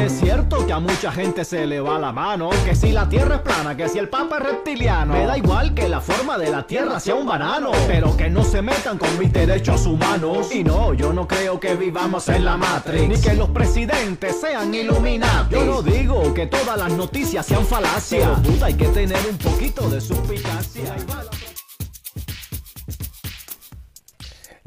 Es 0.00 0.18
cierto 0.18 0.66
que 0.66 0.72
a 0.72 0.80
mucha 0.80 1.12
gente 1.12 1.44
se 1.44 1.66
le 1.66 1.78
va 1.78 1.98
la 1.98 2.10
mano, 2.10 2.48
que 2.64 2.74
si 2.74 2.90
la 2.90 3.06
tierra 3.06 3.36
es 3.36 3.40
plana, 3.42 3.76
que 3.76 3.86
si 3.86 3.98
el 3.98 4.08
papa 4.08 4.38
es 4.38 4.44
reptiliano, 4.44 5.12
me 5.12 5.26
da 5.26 5.36
igual 5.36 5.74
que 5.74 5.90
la 5.90 6.00
forma 6.00 6.38
de 6.38 6.50
la 6.50 6.66
tierra 6.66 6.98
sea 6.98 7.16
un 7.16 7.26
banano, 7.26 7.70
pero 7.86 8.16
que 8.16 8.30
no 8.30 8.42
se 8.42 8.62
metan 8.62 8.96
con 8.96 9.18
mis 9.18 9.30
derechos 9.30 9.84
humanos. 9.84 10.54
Y 10.54 10.64
no, 10.64 10.94
yo 10.94 11.12
no 11.12 11.28
creo 11.28 11.60
que 11.60 11.74
vivamos 11.74 12.28
en 12.30 12.46
la 12.46 12.56
Matrix, 12.56 13.08
ni 13.08 13.20
que 13.20 13.34
los 13.34 13.50
presidentes 13.50 14.40
sean 14.40 14.74
iluminados. 14.74 15.50
Yo 15.50 15.66
no 15.66 15.82
digo 15.82 16.32
que 16.32 16.46
todas 16.46 16.78
las 16.78 16.92
noticias 16.92 17.44
sean 17.44 17.66
falacias, 17.66 18.26
pero 18.26 18.42
puta, 18.42 18.66
hay 18.66 18.74
que 18.74 18.88
tener 18.88 19.20
un 19.30 19.36
poquito 19.36 19.90
de 19.90 20.00
suspicacia. 20.00 20.96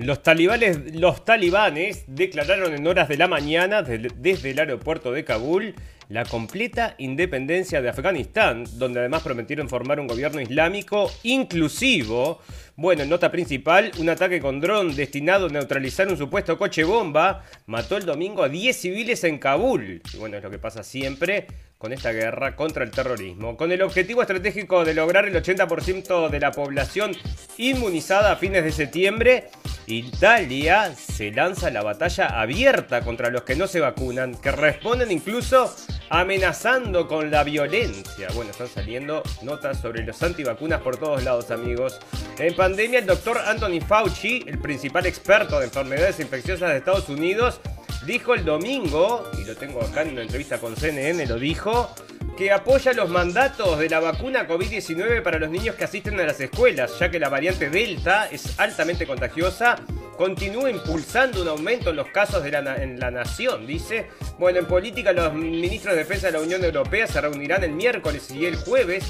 Los 0.03 0.21
talibanes, 0.23 2.03
declararon 2.07 2.73
en 2.73 2.85
horas 2.87 3.07
de 3.07 3.17
la 3.17 3.27
mañana 3.27 3.81
de- 3.83 4.11
desde 4.17 4.51
el 4.51 4.59
aeropuerto 4.59 5.11
de 5.11 5.23
Kabul 5.23 5.75
la 6.09 6.25
completa 6.25 6.95
independencia 6.97 7.81
de 7.81 7.89
Afganistán, 7.89 8.65
donde 8.73 8.99
además 8.99 9.23
prometieron 9.23 9.69
formar 9.69 9.99
un 9.99 10.07
gobierno 10.07 10.41
islámico 10.41 11.09
inclusivo. 11.23 12.39
Bueno, 12.75 13.03
en 13.03 13.09
nota 13.09 13.31
principal, 13.31 13.91
un 13.99 14.09
ataque 14.09 14.41
con 14.41 14.59
dron 14.59 14.95
destinado 14.95 15.45
a 15.45 15.49
neutralizar 15.49 16.07
un 16.09 16.17
supuesto 16.17 16.57
coche 16.57 16.83
bomba 16.83 17.43
mató 17.67 17.95
el 17.97 18.05
domingo 18.05 18.43
a 18.43 18.49
10 18.49 18.75
civiles 18.75 19.23
en 19.23 19.37
Kabul. 19.39 20.01
Y 20.13 20.17
bueno, 20.17 20.37
es 20.37 20.43
lo 20.43 20.51
que 20.51 20.59
pasa 20.59 20.83
siempre 20.83 21.47
con 21.83 21.91
esta 21.91 22.13
guerra 22.13 22.55
contra 22.55 22.85
el 22.85 22.91
terrorismo, 22.91 23.57
con 23.57 23.69
el 23.73 23.81
objetivo 23.81 24.21
estratégico 24.21 24.85
de 24.85 24.93
lograr 24.93 25.27
el 25.27 25.35
80% 25.35 26.29
de 26.29 26.39
la 26.39 26.53
población 26.53 27.11
inmunizada 27.57 28.31
a 28.31 28.35
fines 28.37 28.63
de 28.63 28.71
septiembre, 28.71 29.49
Italia 29.87 30.95
se 30.95 31.31
lanza 31.31 31.69
la 31.71 31.83
batalla 31.83 32.39
abierta 32.39 33.01
contra 33.01 33.29
los 33.29 33.43
que 33.43 33.57
no 33.57 33.67
se 33.67 33.81
vacunan, 33.81 34.35
que 34.35 34.53
responden 34.53 35.11
incluso 35.11 35.75
amenazando 36.09 37.05
con 37.09 37.29
la 37.29 37.43
violencia. 37.43 38.29
Bueno, 38.33 38.51
están 38.51 38.69
saliendo 38.69 39.21
notas 39.41 39.81
sobre 39.81 40.05
los 40.05 40.23
antivacunas 40.23 40.79
por 40.79 40.95
todos 40.95 41.21
lados, 41.25 41.51
amigos. 41.51 41.99
En 42.39 42.55
pandemia, 42.55 42.99
el 42.99 43.07
doctor 43.07 43.37
Anthony 43.45 43.81
Fauci, 43.85 44.45
el 44.47 44.57
principal 44.57 45.05
experto 45.05 45.59
de 45.59 45.65
enfermedades 45.65 46.21
infecciosas 46.21 46.69
de 46.69 46.77
Estados 46.77 47.09
Unidos, 47.09 47.59
dijo 48.05 48.33
el 48.33 48.45
domingo, 48.45 49.29
y 49.39 49.45
lo 49.45 49.55
tengo 49.55 49.81
acá 49.81 50.01
en 50.01 50.11
una 50.11 50.21
entrevista 50.21 50.59
con 50.59 50.75
CNN, 50.75 51.25
lo 51.25 51.37
dijo, 51.37 51.93
que 52.37 52.51
apoya 52.51 52.93
los 52.93 53.09
mandatos 53.09 53.77
de 53.77 53.89
la 53.89 53.99
vacuna 53.99 54.47
COVID-19 54.47 55.21
para 55.21 55.37
los 55.37 55.49
niños 55.49 55.75
que 55.75 55.83
asisten 55.83 56.19
a 56.19 56.25
las 56.25 56.39
escuelas, 56.39 56.97
ya 56.99 57.09
que 57.11 57.19
la 57.19 57.29
variante 57.29 57.69
Delta 57.69 58.27
es 58.31 58.59
altamente 58.59 59.05
contagiosa, 59.05 59.75
continúa 60.17 60.69
impulsando 60.69 61.41
un 61.41 61.47
aumento 61.47 61.91
en 61.91 61.97
los 61.97 62.07
casos 62.07 62.43
de 62.43 62.51
la 62.51 62.75
en 62.81 62.99
la 62.99 63.11
nación, 63.11 63.67
dice. 63.67 64.07
Bueno, 64.39 64.59
en 64.59 64.65
política 64.65 65.13
los 65.13 65.33
ministros 65.33 65.93
de 65.93 65.99
defensa 65.99 66.27
de 66.27 66.33
la 66.33 66.41
Unión 66.41 66.63
Europea 66.63 67.07
se 67.07 67.21
reunirán 67.21 67.63
el 67.63 67.71
miércoles 67.71 68.31
y 68.31 68.45
el 68.45 68.55
jueves 68.55 69.05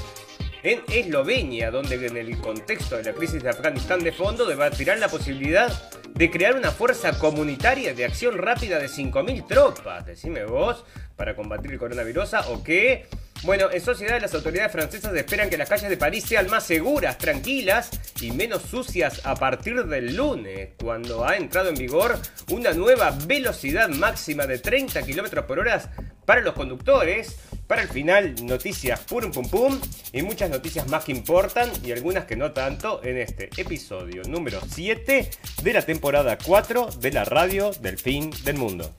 en 0.64 0.82
Eslovenia, 0.88 1.70
donde 1.70 1.94
en 2.06 2.16
el 2.16 2.38
contexto 2.38 2.96
de 2.96 3.04
la 3.04 3.12
crisis 3.12 3.42
de 3.42 3.50
Afganistán 3.50 4.02
de 4.02 4.12
fondo 4.12 4.46
debatirán 4.46 4.98
la 4.98 5.08
posibilidad 5.08 5.70
de 6.14 6.30
crear 6.30 6.56
una 6.56 6.70
fuerza 6.70 7.18
comunitaria 7.18 7.92
de 7.92 8.06
acción 8.06 8.38
rápida 8.38 8.78
de 8.78 8.86
5.000 8.86 9.46
tropas, 9.46 10.06
decime 10.06 10.44
vos, 10.46 10.84
para 11.16 11.36
combatir 11.36 11.72
el 11.72 11.78
coronavirus, 11.78 12.34
o 12.48 12.64
qué. 12.64 13.06
Bueno, 13.42 13.70
en 13.70 13.80
sociedad 13.82 14.18
las 14.22 14.32
autoridades 14.32 14.72
francesas 14.72 15.14
esperan 15.14 15.50
que 15.50 15.58
las 15.58 15.68
calles 15.68 15.90
de 15.90 15.98
París 15.98 16.24
sean 16.24 16.48
más 16.48 16.64
seguras, 16.64 17.18
tranquilas 17.18 17.90
y 18.22 18.30
menos 18.30 18.62
sucias 18.62 19.20
a 19.26 19.34
partir 19.34 19.84
del 19.84 20.16
lunes, 20.16 20.70
cuando 20.80 21.26
ha 21.26 21.36
entrado 21.36 21.68
en 21.68 21.74
vigor 21.74 22.18
una 22.48 22.72
nueva 22.72 23.14
velocidad 23.26 23.90
máxima 23.90 24.46
de 24.46 24.60
30 24.60 25.02
km 25.02 25.44
por 25.44 25.58
hora 25.58 25.92
para 26.24 26.40
los 26.40 26.54
conductores. 26.54 27.36
Para 27.66 27.80
el 27.80 27.88
final, 27.88 28.34
noticias 28.44 29.00
pum 29.00 29.32
pum 29.32 29.48
pum 29.48 29.80
y 30.12 30.22
muchas 30.22 30.50
noticias 30.50 30.86
más 30.88 31.04
que 31.04 31.12
importan 31.12 31.70
y 31.82 31.92
algunas 31.92 32.26
que 32.26 32.36
no 32.36 32.52
tanto 32.52 33.02
en 33.02 33.16
este 33.16 33.48
episodio 33.56 34.22
número 34.28 34.60
7 34.68 35.30
de 35.62 35.72
la 35.72 35.80
temporada 35.80 36.36
4 36.44 36.90
de 37.00 37.12
la 37.12 37.24
radio 37.24 37.70
del 37.80 37.98
fin 37.98 38.30
del 38.44 38.58
mundo. 38.58 38.90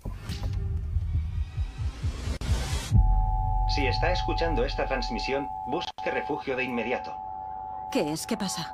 Si 3.76 3.86
está 3.86 4.12
escuchando 4.12 4.66
esta 4.66 4.88
transmisión, 4.88 5.48
busque 5.68 6.10
refugio 6.12 6.56
de 6.56 6.64
inmediato. 6.64 7.14
¿Qué 7.92 8.14
es? 8.14 8.26
¿Qué 8.26 8.36
pasa? 8.36 8.74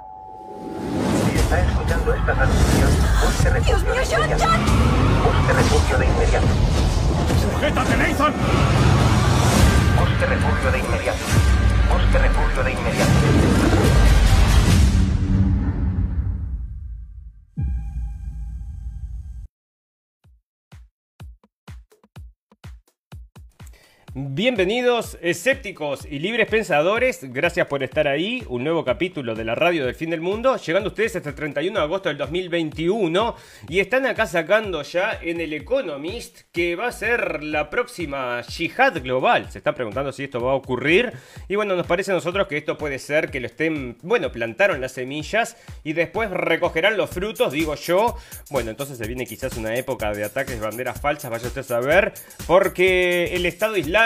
Si 1.32 1.38
está 1.38 1.68
escuchando 1.68 2.14
esta 2.14 2.34
transmisión, 2.34 2.90
busque 3.26 3.50
refugio 3.50 3.78
¡Dios 3.78 3.84
mío, 3.84 3.96
de 3.96 4.06
John, 4.06 4.24
inmediato. 4.24 4.46
John! 4.46 4.62
Busque 5.26 5.54
refugio 5.54 5.98
de 5.98 6.06
inmediato. 6.06 6.48
¡Sujétate, 7.42 7.98
Nathan! 7.98 8.91
Busque 10.02 10.26
refugio 10.26 10.72
de 10.72 10.80
inmediato. 10.80 11.20
Busque 11.94 12.18
refugio 12.18 12.64
de 12.64 12.72
inmediato. 12.72 14.11
Bienvenidos, 24.14 25.18
escépticos 25.22 26.06
y 26.06 26.20
libres 26.20 26.50
pensadores. 26.50 27.22
Gracias 27.32 27.66
por 27.68 27.82
estar 27.82 28.10
ahí. 28.10 28.44
Un 28.50 28.66
nuevo 28.66 28.84
capítulo 28.84 29.36
de 29.36 29.46
la 29.46 29.56
radio 29.56 29.86
del 29.86 29.96
fin 29.96 30.10
del 30.10 30.20
mundo. 30.20 30.58
Llegando 30.58 30.90
ustedes 30.90 31.16
hasta 31.16 31.30
el 31.30 31.36
31 31.36 31.80
de 31.80 31.86
agosto 31.86 32.10
del 32.10 32.18
2021. 32.18 33.36
Y 33.70 33.80
están 33.80 34.06
acá 34.06 34.28
sacando 34.28 34.82
ya 34.82 35.18
en 35.22 35.40
el 35.40 35.54
Economist 35.54 36.42
que 36.52 36.76
va 36.76 36.88
a 36.88 36.92
ser 36.92 37.42
la 37.42 37.70
próxima 37.70 38.42
yihad 38.42 39.02
global. 39.02 39.50
Se 39.50 39.60
están 39.60 39.76
preguntando 39.76 40.12
si 40.12 40.26
esto 40.26 40.42
va 40.42 40.52
a 40.52 40.56
ocurrir. 40.56 41.14
Y 41.48 41.56
bueno, 41.56 41.78
nos 41.78 41.88
parece 41.88 42.12
a 42.12 42.16
nosotros 42.16 42.48
que 42.48 42.58
esto 42.58 42.78
puede 42.78 43.00
ser 43.00 43.32
que 43.32 43.40
lo 43.40 43.46
estén. 43.46 43.98
Bueno, 44.02 44.30
plantaron 44.34 44.82
las 44.82 44.92
semillas 44.92 45.56
y 45.86 45.94
después 45.94 46.30
recogerán 46.32 46.98
los 46.98 47.10
frutos, 47.10 47.54
digo 47.54 47.76
yo. 47.76 48.18
Bueno, 48.50 48.72
entonces 48.72 48.98
se 48.98 49.08
viene 49.08 49.26
quizás 49.26 49.56
una 49.56 49.74
época 49.78 50.12
de 50.12 50.26
ataques 50.26 50.60
de 50.60 50.66
banderas 50.66 51.00
falsas, 51.00 51.32
vaya 51.32 51.48
usted 51.48 51.62
a 51.62 51.64
saber. 51.64 52.12
Porque 52.46 53.34
el 53.36 53.46
Estado 53.46 53.78
Islámico 53.78 54.01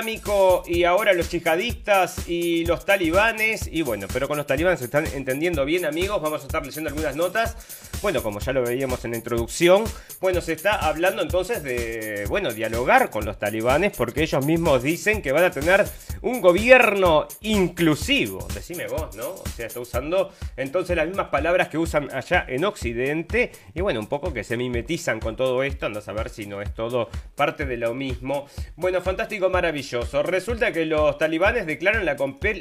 y 0.68 0.83
ahora 0.83 1.13
los 1.13 1.31
yihadistas 1.31 2.27
y 2.27 2.65
los 2.65 2.83
talibanes. 2.86 3.69
Y 3.71 3.81
bueno, 3.81 4.07
pero 4.12 4.27
con 4.27 4.36
los 4.36 4.45
talibanes 4.45 4.80
se 4.80 4.86
están 4.86 5.07
entendiendo 5.07 5.63
bien, 5.63 5.86
amigos. 5.86 6.21
Vamos 6.21 6.42
a 6.42 6.45
estar 6.47 6.65
leyendo 6.65 6.89
algunas 6.89 7.15
notas. 7.15 7.56
Bueno, 8.01 8.21
como 8.21 8.42
ya 8.42 8.51
lo 8.51 8.62
veíamos 8.62 9.06
en 9.06 9.12
la 9.12 9.18
introducción, 9.18 9.86
bueno, 10.19 10.42
se 10.42 10.51
está 10.51 10.75
hablando 10.75 11.21
entonces 11.21 11.63
de, 11.63 12.25
bueno, 12.27 12.51
dialogar 12.51 13.09
con 13.09 13.25
los 13.25 13.39
talibanes 13.39 13.95
porque 13.95 14.21
ellos 14.24 14.45
mismos 14.45 14.83
dicen 14.83 15.21
que 15.21 15.31
van 15.31 15.45
a 15.45 15.51
tener 15.51 15.86
un 16.21 16.42
gobierno 16.42 17.27
inclusivo. 17.42 18.45
Decime 18.53 18.88
vos, 18.88 19.15
¿no? 19.15 19.30
O 19.30 19.47
sea, 19.56 19.68
está 19.68 19.80
usando 19.80 20.33
entonces 20.57 20.95
las 20.97 21.07
mismas 21.07 21.30
palabras 21.30 21.69
que 21.69 21.77
usan 21.77 22.13
allá 22.13 22.45
en 22.47 22.65
Occidente 22.65 23.53
y 23.74 23.81
bueno, 23.81 24.01
un 24.01 24.07
poco 24.07 24.33
que 24.33 24.44
se 24.44 24.57
mimetizan 24.57 25.21
con 25.21 25.38
todo 25.38 25.63
esto. 25.63 25.86
Anda 25.86 26.00
a 26.00 26.03
saber 26.03 26.30
si 26.30 26.45
no 26.47 26.62
es 26.62 26.74
todo 26.74 27.09
parte 27.36 27.65
de 27.65 27.77
lo 27.77 27.94
mismo. 27.94 28.45
Bueno, 28.75 29.01
fantástico, 29.01 29.50
maravilloso. 29.50 29.85
Resulta 30.24 30.72
que 30.72 30.86
los 30.86 31.18
talibanes 31.18 31.66
declaran 31.66 32.06
la, 32.06 32.16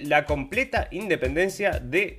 la 0.05 0.25
completa 0.25 0.89
independencia 0.91 1.81
de 1.81 2.19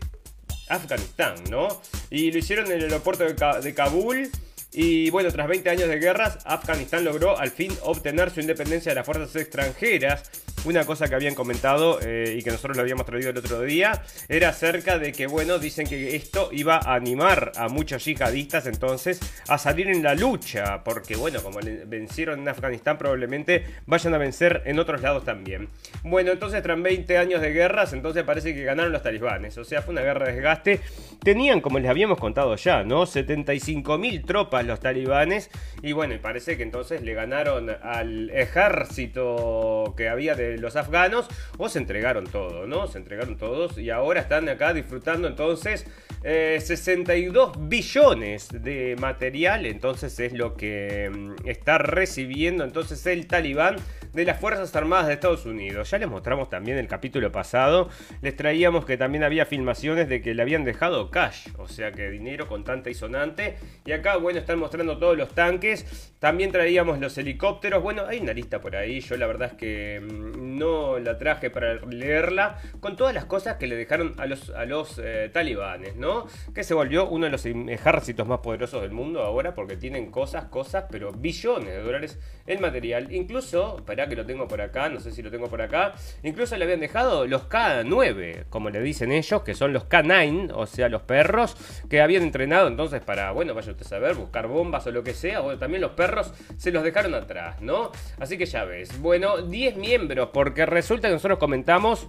Afganistán, 0.69 1.36
¿no? 1.50 1.68
Y 2.10 2.31
lo 2.31 2.40
hicieron 2.40 2.66
en 2.68 2.74
el 2.74 2.84
aeropuerto 2.84 3.25
de, 3.25 3.74
Kabul. 3.74 4.30
Y 4.77 5.10
bueno, 5.10 5.31
tras 5.31 5.48
20 5.48 5.69
años 5.69 5.88
de 5.88 6.00
guerras, 6.00 6.38
Afganistán 6.44 7.06
logró 7.06 7.39
al 7.39 7.50
fin 7.50 7.72
obtener 7.83 8.30
su 8.30 8.42
independencia 8.42 8.92
de 8.92 8.95
las 8.95 9.06
fuerzas 9.06 9.33
extranjeras 9.38 10.30
una 10.66 10.83
cosa 10.83 11.07
que 11.07 11.16
habían 11.16 11.36
comentado 11.36 12.00
eh, 12.01 12.36
y 12.38 12.44
que 12.44 12.50
nosotros 12.50 12.75
lo 12.75 12.81
habíamos 12.81 13.06
traído 13.06 13.30
el 13.30 13.38
otro 13.38 13.62
día 13.62 14.01
era 14.27 14.50
acerca 14.50 14.98
de 14.98 15.12
que, 15.12 15.27
bueno, 15.27 15.60
dicen 15.60 15.88
que 15.88 16.16
esto 16.16 16.50
iba 16.51 16.77
a 16.77 16.95
animar 16.95 17.51
a 17.56 17.68
muchos 17.68 18.04
yihadistas 18.06 18.66
entonces 18.66 19.19
a 19.48 19.57
salir 19.57 19.88
en 19.89 20.01
la 20.01 20.16
lucha, 20.16 20.83
porque, 20.83 21.16
bueno, 21.16 21.42
como 21.42 21.60
vencieron 21.86 22.39
en 22.39 22.50
Afganistán, 22.50 22.98
probablemente 22.98 23.66
vayan 23.86 24.13
a 24.16 24.18
vencer 24.18 24.63
en 24.66 24.80
otros 24.80 25.01
lados 25.01 25.24
también. 25.24 25.69
Bueno, 26.04 26.31
entonces, 26.31 26.62
tras 26.63 26.81
20 26.81 27.18
años 27.18 27.42
de 27.42 27.51
guerras, 27.51 27.94
entonces 27.94 28.24
parece 28.24 28.56
que 28.56 28.63
ganaron 28.63 28.92
los 28.92 29.04
talibanes, 29.04 29.57
o 29.57 29.63
sea, 29.63 29.81
fue 29.81 29.94
una 29.94 30.01
guerra 30.01 30.25
de 30.25 30.33
desgaste. 30.33 30.81
Tenían, 31.24 31.62
como 31.62 31.80
les 31.80 31.89
habíamos 31.89 32.19
contado 32.19 32.56
ya, 32.56 32.83
¿no? 32.83 33.06
75 33.06 33.98
mil 33.98 34.24
los 34.65 34.79
talibanes, 34.79 35.50
y 35.81 35.91
bueno, 35.91 36.13
y 36.13 36.17
parece 36.17 36.57
que 36.57 36.63
entonces 36.63 37.01
le 37.01 37.13
ganaron 37.13 37.69
al 37.69 38.29
ejército 38.31 39.94
que 39.95 40.09
había 40.09 40.35
de 40.35 40.57
los 40.57 40.75
afganos 40.75 41.27
o 41.57 41.69
se 41.69 41.79
entregaron 41.79 42.25
todo, 42.25 42.67
¿no? 42.67 42.88
Se 42.88 42.97
entregaron 42.97 43.38
todos 43.38 43.77
y 43.77 43.89
ahora 43.89 44.21
están 44.21 44.50
acá 44.50 44.73
disfrutando 44.73 45.27
entonces 45.27 45.85
62 46.23 47.51
eh, 47.56 47.59
billones 47.59 48.50
de 48.51 48.95
material, 49.00 49.65
entonces 49.65 50.19
es 50.19 50.33
lo 50.33 50.56
que 50.56 51.12
mm, 51.13 51.47
está 51.47 51.77
recibiendo 51.77 52.63
entonces 52.63 53.06
el 53.06 53.27
talibán 53.27 53.75
de 54.15 54.23
las 54.23 54.39
Fuerzas 54.39 54.73
Armadas 54.73 55.07
de 55.07 55.13
Estados 55.13 55.45
Unidos. 55.45 55.91
Ya 55.91 55.97
les 55.97 56.07
mostramos 56.07 56.50
también 56.50 56.77
el 56.77 56.88
capítulo 56.88 57.33
pasado, 57.33 57.89
les 58.21 58.33
traíamos 58.38 58.85
que 58.85 58.95
también 58.95 59.25
había 59.25 59.45
filmaciones 59.45 60.07
de 60.07 60.21
que 60.21 60.33
le 60.33 60.41
habían 60.41 60.63
dejado 60.63 61.12
cash, 61.12 61.50
o 61.57 61.67
sea 61.67 61.91
que 61.91 62.09
dinero 62.09 62.47
contante 62.47 62.89
y 62.89 62.94
sonante. 62.94 63.57
Y 63.85 63.91
acá, 63.91 64.15
bueno, 64.15 64.39
están 64.39 64.57
mostrando 64.57 64.97
todos 64.97 65.17
los 65.17 65.35
tanques, 65.35 66.13
también 66.19 66.53
traíamos 66.53 67.00
los 67.00 67.17
helicópteros, 67.17 67.83
bueno, 67.83 68.06
hay 68.07 68.19
una 68.19 68.31
lista 68.31 68.62
por 68.62 68.77
ahí, 68.77 69.01
yo 69.01 69.17
la 69.17 69.27
verdad 69.27 69.50
es 69.51 69.57
que 69.57 70.00
mm, 70.01 70.57
no 70.57 70.97
la 70.97 71.17
traje 71.17 71.50
para 71.50 71.75
leerla, 71.85 72.57
con 72.79 72.95
todas 72.95 73.13
las 73.13 73.25
cosas 73.25 73.57
que 73.57 73.67
le 73.67 73.75
dejaron 73.75 74.15
a 74.17 74.27
los, 74.27 74.50
a 74.51 74.63
los 74.63 74.97
eh, 74.97 75.29
talibanes, 75.33 75.97
¿no? 75.97 76.25
Que 76.53 76.63
se 76.63 76.73
volvió 76.73 77.09
uno 77.09 77.25
de 77.25 77.31
los 77.31 77.45
ejércitos 77.45 78.25
más 78.25 78.39
poderosos 78.39 78.81
del 78.81 78.91
mundo 78.91 79.23
ahora 79.23 79.53
porque 79.53 79.75
tienen 79.75 80.09
cosas, 80.09 80.45
cosas, 80.45 80.85
pero 80.89 81.12
billones 81.12 81.67
de 81.67 81.81
dólares 81.81 82.17
en 82.47 82.62
material. 82.62 83.12
Incluso, 83.12 83.83
para 83.85 84.05
que 84.07 84.16
lo 84.16 84.25
tengo 84.25 84.48
por 84.48 84.62
acá, 84.62 84.90
no 84.90 85.00
sé 85.00 85.12
si 85.12 85.22
lo 85.22 85.31
tengo 85.31 85.48
por 85.48 85.62
acá, 85.62 85.94
incluso 86.24 86.56
le 86.57 86.63
habían 86.63 86.80
dejado 86.80 87.25
los 87.28 87.50
K9, 87.50 88.46
como 88.50 88.69
le 88.69 88.81
dicen 88.81 89.12
ellos, 89.12 89.44
que 89.44 89.54
son 89.56 89.74
los 89.74 89.88
K9, 89.88 90.52
o 90.54 90.66
sea, 90.66 90.90
los 90.90 91.02
perros 91.04 91.56
que 91.90 92.02
habían 92.02 92.24
entrenado 92.24 92.68
entonces 92.68 93.02
para, 93.02 93.31
bueno, 93.31 93.54
vaya 93.54 93.72
usted 93.72 93.86
a 93.86 93.90
saber, 93.90 94.16
buscar 94.16 94.48
bombas 94.48 94.86
o 94.88 94.92
lo 94.92 95.04
que 95.04 95.13
sea. 95.13 95.40
Bueno, 95.40 95.60
también 95.60 95.81
los 95.81 95.92
perros 95.92 96.34
se 96.57 96.72
los 96.72 96.84
dejaron 96.84 97.13
atrás, 97.13 97.62
¿no? 97.62 97.92
Así 98.19 98.38
que 98.38 98.46
ya 98.46 98.66
ves. 98.66 99.00
Bueno, 99.02 99.42
10 99.42 99.78
miembros, 99.78 100.30
porque 100.34 100.66
resulta 100.66 101.08
que 101.08 101.13
nosotros 101.13 101.40
comentamos 101.40 102.08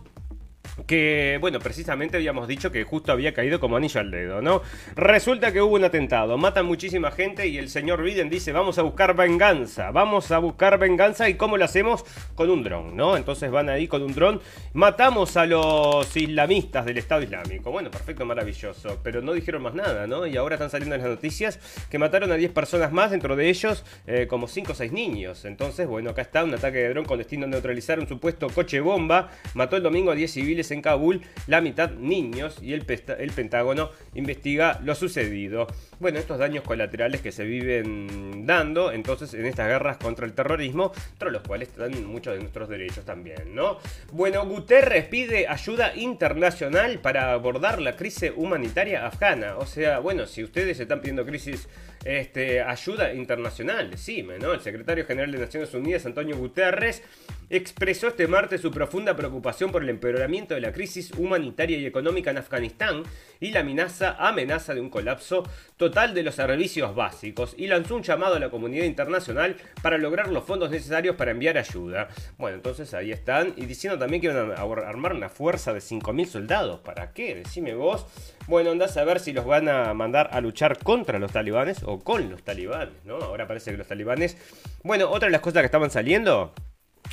que, 0.87 1.39
bueno, 1.41 1.59
precisamente 1.59 2.17
habíamos 2.17 2.47
dicho 2.49 2.71
que 2.71 2.85
justo 2.85 3.13
había 3.13 3.33
caído 3.33 3.59
como 3.61 3.77
anillo 3.77 4.01
al 4.01 4.11
dedo, 4.11 4.43
¿no? 4.43 4.63
Resulta 4.95 5.53
que 5.53 5.63
hubo 5.63 5.75
un 5.77 5.85
atentado, 5.85 6.37
matan 6.37 6.67
muchísima 6.67 7.11
gente 7.11 7.47
y 7.47 7.59
el 7.59 7.69
señor 7.69 8.03
Biden 8.03 8.29
dice, 8.29 8.53
vamos 8.53 8.79
a 8.79 8.83
buscar 8.83 9.17
venganza, 9.17 9.91
vamos 9.91 10.31
a 10.31 10.39
buscar 10.39 10.79
venganza 10.79 11.29
y 11.29 11.35
¿cómo 11.35 11.57
lo 11.57 11.65
hacemos? 11.65 12.05
Con 12.35 12.51
un 12.51 12.63
dron, 12.63 12.97
¿no? 12.97 13.17
Entonces 13.17 13.51
van 13.51 13.69
ahí 13.69 13.89
con 13.89 14.03
un 14.03 14.15
dron, 14.15 14.41
matamos 14.75 15.37
a 15.37 15.47
los 15.47 16.15
islamistas 16.17 16.85
del 16.85 16.99
Estado 16.99 17.23
Islámico. 17.23 17.71
Bueno, 17.71 17.91
perfecto, 17.91 18.27
maravilloso, 18.27 19.01
pero 19.03 19.23
no 19.23 19.33
dijeron 19.33 19.63
más 19.63 19.75
nada, 19.75 20.07
¿no? 20.07 20.27
Y 20.27 20.37
ahora 20.37 20.57
están 20.57 20.71
saliendo 20.71 20.95
en 20.95 21.01
las 21.01 21.11
noticias 21.11 21.59
que 21.91 21.99
mataron 21.99 22.31
a 22.33 22.37
10 22.37 22.53
personas 22.53 22.93
más, 22.93 23.11
dentro 23.11 23.37
de 23.37 23.49
ellos 23.49 23.85
eh, 24.07 24.27
como 24.29 24.49
5 24.49 24.73
o 24.73 24.75
6 24.75 24.93
niños. 24.93 25.45
Entonces, 25.45 25.87
bueno, 25.87 26.11
acá 26.11 26.23
está 26.23 26.45
un 26.45 26.55
ataque 26.55 26.79
de 26.79 26.89
dron 26.91 27.05
con 27.05 27.19
destino 27.19 27.47
a 27.47 27.49
neutralizar 27.49 27.99
un 27.99 28.07
supuesto 28.07 28.49
coche 28.51 28.81
bomba, 28.81 29.31
mató 29.55 29.77
el 29.77 29.83
domingo 29.83 30.11
a 30.11 30.15
10 30.15 30.31
civiles 30.31 30.66
en 30.71 30.83
Kabul, 30.83 31.23
la 31.47 31.61
mitad 31.61 31.91
niños, 31.91 32.59
y 32.63 32.73
el, 32.73 32.85
el 33.19 33.31
Pentágono 33.33 33.91
investiga 34.15 34.81
lo 34.85 34.95
sucedido. 34.95 35.67
Bueno, 35.99 36.19
estos 36.19 36.39
daños 36.39 36.65
colaterales 36.65 37.21
que 37.21 37.33
se 37.33 37.45
viven 37.45 38.47
dando 38.47 38.93
entonces 38.93 39.33
en 39.35 39.47
estas 39.47 39.69
guerras 39.69 39.97
contra 39.97 40.27
el 40.27 40.33
terrorismo, 40.33 40.93
entre 41.13 41.31
los 41.31 41.43
cuales 41.43 41.69
están 41.69 42.07
muchos 42.07 42.35
de 42.35 42.41
nuestros 42.41 42.69
derechos 42.69 43.05
también, 43.05 43.55
¿no? 43.55 43.79
Bueno, 44.13 44.47
Guterres 44.47 45.05
pide 45.07 45.49
ayuda 45.49 45.95
internacional 45.97 46.99
para 47.01 47.33
abordar 47.33 47.81
la 47.81 47.97
crisis 47.97 48.33
humanitaria 48.35 49.07
afgana. 49.07 49.57
O 49.59 49.67
sea, 49.67 49.99
bueno, 49.99 50.27
si 50.27 50.43
ustedes 50.45 50.79
están 50.81 51.01
pidiendo 51.01 51.25
crisis 51.25 51.69
este, 52.07 52.63
ayuda 52.63 53.13
internacional, 53.13 53.91
decime, 53.91 54.39
¿no? 54.39 54.53
El 54.53 54.61
secretario 54.61 55.05
general 55.05 55.33
de 55.33 55.39
Naciones 55.39 55.75
Unidas, 55.75 56.07
Antonio 56.07 56.37
Guterres, 56.37 57.03
expresó 57.51 58.09
este 58.09 58.27
martes 58.27 58.61
su 58.61 58.71
profunda 58.71 59.17
preocupación 59.17 59.71
por 59.71 59.83
el 59.83 59.89
empeoramiento 59.89 60.55
de 60.55 60.61
la 60.61 60.73
crisis 60.73 61.13
humanitaria 61.13 61.79
y 61.79 61.87
económica 61.87 62.31
en 62.31 62.39
Afganistán 62.39 63.03
y 63.41 63.51
la 63.51 63.61
amenaza, 63.61 64.17
amenaza 64.19 64.75
de 64.75 64.81
un 64.81 64.91
colapso 64.91 65.45
total 65.77 66.15
de 66.15 66.23
los 66.23 66.37
servicios 66.37 66.95
básicos 66.95 67.55
y 67.57 67.67
lanzó 67.67 67.97
un 67.97 68.03
llamado 68.03 68.37
a 68.37 68.41
la 68.41 68.51
comunidad 68.51 68.85
internacional 68.85 69.57
para 69.83 69.99
lograr 69.99 70.29
los 70.29 70.45
fondos 70.45 70.71
necesarios 70.71 71.17
para 71.17 71.33
enviar 71.33 71.59
ayuda. 71.59 72.09
Bueno, 72.39 72.57
entonces 72.57 72.95
ahí 72.95 73.13
están 73.13 73.53
y 73.57 73.67
diciendo 73.67 73.99
también 73.99 74.23
que 74.23 74.29
van 74.29 74.53
a 74.53 74.89
armar 74.89 75.13
una 75.13 75.29
fuerza 75.29 75.73
de 75.73 75.81
5.000 75.81 76.27
soldados. 76.27 76.81
¿Para 76.81 77.13
qué? 77.13 77.35
Decime 77.35 77.75
vos. 77.75 78.07
Bueno, 78.49 78.71
andás 78.71 78.97
a 78.97 79.05
ver 79.05 79.21
si 79.21 79.33
los 79.33 79.45
van 79.45 79.69
a 79.69 79.93
mandar 79.95 80.31
a 80.33 80.41
luchar 80.41 80.79
contra 80.79 81.19
los 81.19 81.33
talibanes 81.33 81.83
o 81.85 81.96
con 82.01 82.31
los 82.31 82.43
talibanes, 82.43 83.05
¿no? 83.05 83.17
Ahora 83.17 83.47
parece 83.47 83.71
que 83.71 83.77
los 83.77 83.87
talibanes... 83.87 84.37
Bueno, 84.83 85.11
otra 85.11 85.27
de 85.27 85.33
las 85.33 85.41
cosas 85.41 85.63
que 85.63 85.67
estaban 85.67 85.91
saliendo 85.91 86.53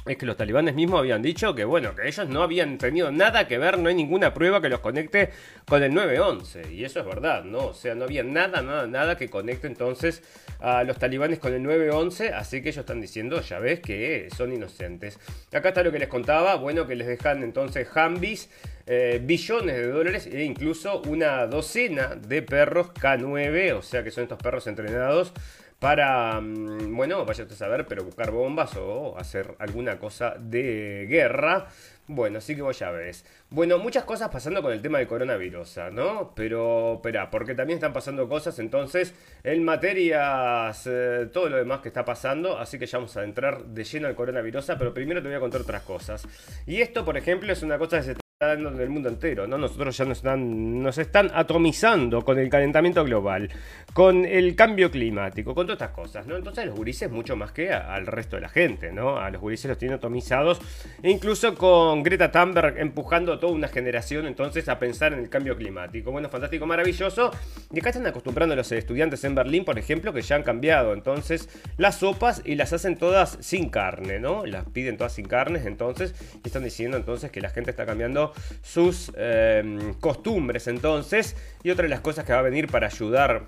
es 0.05 0.17
que 0.17 0.25
los 0.25 0.35
talibanes 0.35 0.75
mismos 0.75 0.99
habían 0.99 1.21
dicho 1.21 1.55
que 1.55 1.63
bueno, 1.63 1.95
que 1.95 2.07
ellos 2.07 2.27
no 2.27 2.43
habían 2.43 2.77
tenido 2.77 3.11
nada 3.11 3.47
que 3.47 3.57
ver, 3.57 3.79
no 3.79 3.89
hay 3.89 3.95
ninguna 3.95 4.33
prueba 4.33 4.61
que 4.61 4.69
los 4.69 4.81
conecte 4.81 5.29
con 5.65 5.81
el 5.81 5.93
911. 5.93 6.73
Y 6.73 6.83
eso 6.83 6.99
es 6.99 7.05
verdad, 7.05 7.43
¿no? 7.43 7.67
O 7.67 7.73
sea, 7.73 7.95
no 7.95 8.03
había 8.03 8.23
nada, 8.23 8.61
nada, 8.61 8.87
nada 8.87 9.17
que 9.17 9.29
conecte 9.29 9.67
entonces 9.67 10.21
a 10.59 10.83
los 10.83 10.97
talibanes 10.97 11.39
con 11.39 11.53
el 11.53 11.63
911, 11.63 12.33
así 12.33 12.62
que 12.62 12.69
ellos 12.69 12.81
están 12.81 13.01
diciendo, 13.01 13.41
ya 13.41 13.59
ves, 13.59 13.79
que 13.79 14.27
son 14.35 14.51
inocentes. 14.53 15.19
Acá 15.53 15.69
está 15.69 15.83
lo 15.83 15.91
que 15.91 16.00
les 16.00 16.09
contaba, 16.09 16.55
bueno, 16.55 16.85
que 16.85 16.95
les 16.95 17.07
dejan 17.07 17.43
entonces 17.43 17.88
Hambis, 17.95 18.50
eh, 18.85 19.21
billones 19.23 19.75
de 19.75 19.88
dólares 19.88 20.27
e 20.27 20.43
incluso 20.43 21.01
una 21.03 21.47
docena 21.47 22.15
de 22.15 22.41
perros 22.41 22.88
K9, 22.88 23.77
o 23.77 23.81
sea 23.81 24.03
que 24.03 24.12
son 24.12 24.23
estos 24.23 24.39
perros 24.39 24.67
entrenados 24.67 25.33
para, 25.83 26.39
mm, 26.39 26.95
bueno, 26.95 27.25
vaya 27.25 27.43
a 27.43 27.55
saber, 27.55 27.85
pero 27.85 28.05
buscar 28.05 28.31
bombas 28.31 28.73
o 28.77 29.17
hacer 29.17 29.53
alguna 29.59 29.99
cosa 29.99 30.33
de 30.39 31.05
guerra. 31.09 31.67
Bueno, 32.07 32.37
así 32.37 32.55
que 32.55 32.61
vos 32.61 32.79
ya 32.79 32.89
ves. 32.89 33.25
Bueno, 33.49 33.77
muchas 33.79 34.05
cosas 34.05 34.29
pasando 34.29 34.61
con 34.61 34.71
el 34.71 34.81
tema 34.81 34.99
del 34.99 35.07
coronavirus, 35.07 35.79
¿no? 35.91 36.31
Pero, 36.37 36.93
espera, 36.93 37.29
porque 37.29 37.53
también 37.53 37.79
están 37.79 37.91
pasando 37.91 38.29
cosas 38.29 38.59
entonces 38.59 39.13
en 39.43 39.61
materias, 39.65 40.87
eh, 40.89 41.27
todo 41.33 41.49
lo 41.49 41.57
demás 41.57 41.81
que 41.81 41.89
está 41.89 42.05
pasando, 42.05 42.57
así 42.57 42.79
que 42.79 42.85
ya 42.85 42.99
vamos 42.99 43.17
a 43.17 43.25
entrar 43.25 43.65
de 43.65 43.83
lleno 43.83 44.07
al 44.07 44.15
coronavirus, 44.15 44.71
pero 44.79 44.93
primero 44.93 45.21
te 45.21 45.27
voy 45.27 45.35
a 45.35 45.41
contar 45.41 45.59
otras 45.59 45.83
cosas. 45.83 46.25
Y 46.65 46.79
esto, 46.79 47.03
por 47.03 47.17
ejemplo, 47.17 47.51
es 47.51 47.61
una 47.61 47.77
cosa 47.77 47.97
que 47.97 48.03
se 48.03 48.23
en 48.51 48.81
el 48.81 48.89
mundo 48.89 49.07
entero, 49.07 49.47
¿no? 49.47 49.57
Nosotros 49.57 49.97
ya 49.97 50.05
nos 50.05 50.17
están, 50.17 50.83
nos 50.83 50.97
están 50.97 51.31
atomizando 51.33 52.23
con 52.23 52.38
el 52.38 52.50
calentamiento 52.50 53.03
global, 53.05 53.50
con 53.93 54.25
el 54.25 54.55
cambio 54.55 54.91
climático, 54.91 55.55
con 55.55 55.65
todas 55.65 55.81
estas 55.81 55.95
cosas, 55.95 56.27
¿no? 56.27 56.35
Entonces 56.35 56.65
los 56.65 56.75
gurises 56.75 57.09
mucho 57.09 57.35
más 57.35 57.51
que 57.51 57.71
al 57.71 58.05
resto 58.07 58.35
de 58.35 58.41
la 58.41 58.50
gente, 58.50 58.91
¿no? 58.91 59.17
A 59.17 59.29
los 59.29 59.41
gurises 59.41 59.69
los 59.69 59.77
tienen 59.77 59.97
atomizados, 59.97 60.59
e 61.01 61.09
incluso 61.09 61.55
con 61.55 62.03
Greta 62.03 62.31
Thunberg 62.31 62.77
empujando 62.79 63.33
a 63.33 63.39
toda 63.39 63.53
una 63.53 63.67
generación 63.67 64.25
entonces 64.27 64.67
a 64.67 64.79
pensar 64.79 65.13
en 65.13 65.19
el 65.19 65.29
cambio 65.29 65.55
climático. 65.55 66.12
Bueno, 66.12 66.29
fantástico, 66.29 66.65
maravilloso. 66.65 67.31
Y 67.71 67.79
acá 67.79 67.89
están 67.89 68.07
acostumbrando 68.07 68.53
a 68.53 68.55
los 68.55 68.71
estudiantes 68.71 69.23
en 69.23 69.35
Berlín, 69.35 69.63
por 69.63 69.79
ejemplo, 69.79 70.13
que 70.13 70.21
ya 70.21 70.35
han 70.35 70.43
cambiado 70.43 70.93
entonces 70.93 71.50
las 71.77 71.97
sopas 71.97 72.41
y 72.45 72.55
las 72.55 72.73
hacen 72.73 72.97
todas 72.97 73.38
sin 73.41 73.69
carne, 73.69 74.19
¿no? 74.19 74.45
Las 74.45 74.65
piden 74.69 74.97
todas 74.97 75.13
sin 75.13 75.25
carne, 75.25 75.62
entonces, 75.65 76.15
y 76.43 76.47
están 76.47 76.63
diciendo 76.63 76.97
entonces 76.97 77.31
que 77.31 77.41
la 77.41 77.50
gente 77.50 77.71
está 77.71 77.85
cambiando 77.85 78.32
sus 78.61 79.11
em, 79.15 79.93
costumbres 79.95 80.67
entonces. 80.67 81.35
Y 81.63 81.71
otra 81.71 81.83
de 81.83 81.89
las 81.89 82.01
cosas 82.01 82.25
que 82.25 82.33
va 82.33 82.39
a 82.39 82.43
venir 82.43 82.67
para 82.67 82.87
ayudar 82.87 83.47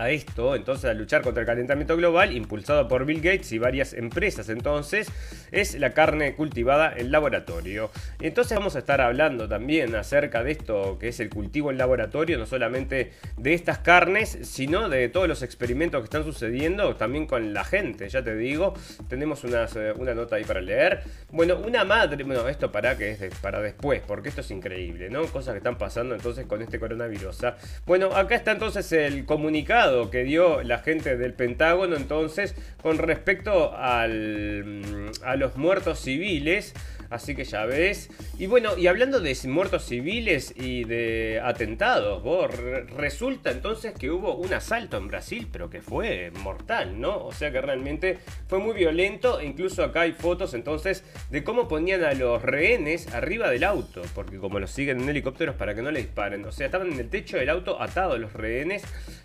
a 0.00 0.10
esto, 0.10 0.54
entonces 0.54 0.90
a 0.90 0.94
luchar 0.94 1.22
contra 1.22 1.42
el 1.42 1.46
calentamiento 1.46 1.96
global, 1.96 2.32
impulsado 2.32 2.88
por 2.88 3.04
Bill 3.04 3.20
Gates 3.20 3.52
y 3.52 3.58
varias 3.58 3.92
empresas 3.92 4.48
entonces, 4.48 5.08
es 5.52 5.78
la 5.78 5.90
carne 5.90 6.34
cultivada 6.34 6.92
en 6.96 7.10
laboratorio. 7.10 7.90
Entonces 8.20 8.56
vamos 8.56 8.76
a 8.76 8.80
estar 8.80 9.00
hablando 9.00 9.48
también 9.48 9.94
acerca 9.94 10.42
de 10.42 10.52
esto 10.52 10.98
que 10.98 11.08
es 11.08 11.20
el 11.20 11.30
cultivo 11.30 11.70
en 11.70 11.78
laboratorio, 11.78 12.38
no 12.38 12.46
solamente 12.46 13.12
de 13.36 13.54
estas 13.54 13.78
carnes, 13.78 14.38
sino 14.42 14.88
de 14.88 15.08
todos 15.08 15.28
los 15.28 15.42
experimentos 15.42 16.00
que 16.00 16.04
están 16.04 16.24
sucediendo 16.24 16.96
también 16.96 17.26
con 17.26 17.52
la 17.52 17.64
gente, 17.64 18.08
ya 18.08 18.22
te 18.22 18.34
digo, 18.36 18.74
tenemos 19.08 19.44
eh, 19.44 19.92
una 19.96 20.14
nota 20.14 20.36
ahí 20.36 20.44
para 20.44 20.60
leer. 20.60 21.02
Bueno, 21.30 21.58
una 21.58 21.84
madre, 21.84 22.24
bueno, 22.24 22.48
esto 22.48 22.72
para 22.72 22.96
que 22.96 23.12
es 23.12 23.34
para 23.40 23.60
después, 23.60 24.02
porque 24.06 24.28
esto 24.28 24.40
es 24.40 24.50
increíble, 24.50 25.10
¿no? 25.10 25.24
Cosas 25.26 25.52
que 25.52 25.58
están 25.58 25.78
pasando 25.78 26.14
entonces 26.14 26.46
con 26.46 26.62
este 26.62 26.78
coronavirus. 26.78 27.44
¿ah? 27.44 27.56
Bueno, 27.86 28.14
acá 28.14 28.34
está 28.34 28.52
entonces 28.52 28.90
el 28.92 29.24
comunicado 29.24 29.89
que 30.10 30.24
dio 30.24 30.62
la 30.62 30.78
gente 30.78 31.16
del 31.16 31.32
Pentágono 31.32 31.96
entonces 31.96 32.54
con 32.82 32.98
respecto 32.98 33.74
al, 33.76 34.64
mm, 34.64 35.10
a 35.24 35.36
los 35.36 35.56
muertos 35.56 36.00
civiles. 36.00 36.74
Así 37.10 37.34
que 37.34 37.44
ya 37.44 37.66
ves. 37.66 38.08
Y 38.38 38.46
bueno, 38.46 38.78
y 38.78 38.86
hablando 38.86 39.20
de 39.20 39.36
muertos 39.48 39.84
civiles 39.84 40.54
y 40.56 40.84
de 40.84 41.40
atentados, 41.42 42.22
vos, 42.22 42.50
resulta 42.96 43.50
entonces 43.50 43.94
que 43.94 44.10
hubo 44.10 44.36
un 44.36 44.54
asalto 44.54 44.96
en 44.96 45.08
Brasil, 45.08 45.48
pero 45.50 45.68
que 45.68 45.82
fue 45.82 46.30
mortal, 46.42 47.00
¿no? 47.00 47.24
O 47.24 47.32
sea 47.32 47.50
que 47.50 47.60
realmente 47.60 48.18
fue 48.46 48.60
muy 48.60 48.74
violento. 48.74 49.40
E 49.40 49.46
incluso 49.46 49.82
acá 49.82 50.02
hay 50.02 50.12
fotos 50.12 50.54
entonces 50.54 51.02
de 51.30 51.42
cómo 51.42 51.66
ponían 51.66 52.04
a 52.04 52.14
los 52.14 52.42
rehenes 52.42 53.12
arriba 53.12 53.50
del 53.50 53.64
auto, 53.64 54.02
porque 54.14 54.38
como 54.38 54.60
los 54.60 54.70
siguen 54.70 55.00
en 55.00 55.08
helicópteros 55.08 55.56
para 55.56 55.74
que 55.74 55.82
no 55.82 55.90
le 55.90 56.00
disparen. 56.00 56.44
O 56.44 56.52
sea, 56.52 56.66
estaban 56.66 56.92
en 56.92 57.00
el 57.00 57.10
techo 57.10 57.38
del 57.38 57.48
auto 57.50 57.82
atados 57.82 58.20
los 58.20 58.32
rehenes 58.34 58.84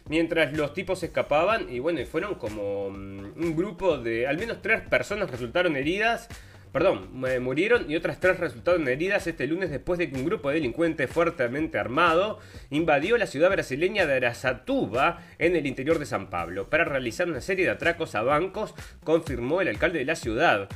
mientras 0.10 0.54
los 0.58 0.74
tipos 0.74 1.04
escapaban. 1.04 1.68
Y 1.70 1.80
bueno, 1.80 2.04
fueron 2.06 2.36
como 2.36 2.90
mm, 2.90 3.34
un 3.38 3.56
grupo 3.56 3.98
de 3.98 4.26
al 4.26 4.40
menos 4.40 4.62
tres 4.64 4.82
personas 4.82 5.30
resultaron 5.30 5.76
heridas 5.76 6.30
perdón, 6.76 7.08
murieron 7.42 7.90
y 7.90 7.96
otras 7.96 8.20
tres 8.20 8.38
resultaron 8.38 8.86
heridas 8.90 9.28
este 9.28 9.48
lunes 9.48 9.70
después 9.70 9.98
de 9.98 10.10
que 10.10 10.18
un 10.18 10.26
grupo 10.26 10.50
de 10.50 10.56
delincuentes 10.56 11.10
fuertemente 11.10 11.80
armado 11.80 12.40
invadió 12.70 13.18
la 13.18 13.28
ciudad 13.28 13.50
brasileña 13.50 14.06
de 14.06 14.16
Aracatuba 14.16 15.22
en 15.40 15.56
el 15.56 15.68
interior 15.68 16.00
de 16.00 16.06
San 16.06 16.30
Pablo 16.30 16.70
para 16.70 16.84
realizar 16.84 17.30
una 17.30 17.40
serie 17.40 17.64
de 17.64 17.72
atracos 17.72 18.14
a 18.16 18.24
bancos, 18.24 18.76
confirmó 19.06 19.62
el 19.62 19.70
alcalde 19.70 20.00
de 20.00 20.06
la 20.06 20.18
ciudad. 20.18 20.68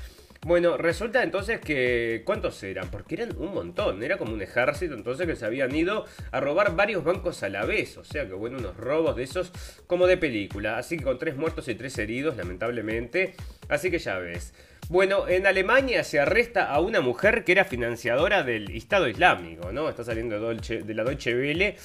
Bueno, 0.42 0.78
resulta 0.78 1.22
entonces 1.22 1.60
que... 1.60 2.22
¿Cuántos 2.26 2.64
eran? 2.64 2.90
Porque 2.90 3.16
eran 3.16 3.36
un 3.38 3.54
montón, 3.54 4.02
era 4.04 4.18
como 4.18 4.34
un 4.34 4.42
ejército 4.42 4.94
entonces 4.94 5.28
que 5.28 5.36
se 5.36 5.46
habían 5.46 5.76
ido 5.76 6.06
a 6.32 6.40
robar 6.40 6.78
varios 6.78 7.04
bancos 7.04 7.44
a 7.44 7.50
la 7.50 7.66
vez, 7.66 7.98
o 7.98 8.06
sea 8.06 8.26
que 8.26 8.34
bueno, 8.34 8.58
unos 8.58 8.78
robos 8.78 9.18
de 9.18 9.24
esos 9.24 9.52
como 9.86 10.08
de 10.08 10.16
película, 10.16 10.78
así 10.78 10.98
que 10.98 11.04
con 11.04 11.20
tres 11.20 11.36
muertos 11.36 11.68
y 11.68 11.76
tres 11.76 11.98
heridos 11.98 12.38
lamentablemente, 12.38 13.36
así 13.68 13.92
que 13.92 14.00
ya 14.00 14.18
ves. 14.18 14.54
Bueno, 14.88 15.28
en 15.28 15.46
Alemania 15.46 16.06
se 16.06 16.22
arresta 16.22 16.72
a 16.72 16.80
una 16.80 17.02
mujer 17.02 17.44
que 17.44 17.52
era 17.52 17.66
financiadora 17.66 18.42
del 18.42 18.72
Estado 18.72 19.10
Islámico, 19.10 19.74
¿no? 19.74 19.90
Está 19.90 20.06
saliendo 20.06 20.40
de, 20.40 20.94
la 20.96 21.04
Deutsche 21.04 21.36
Welle 21.36 21.76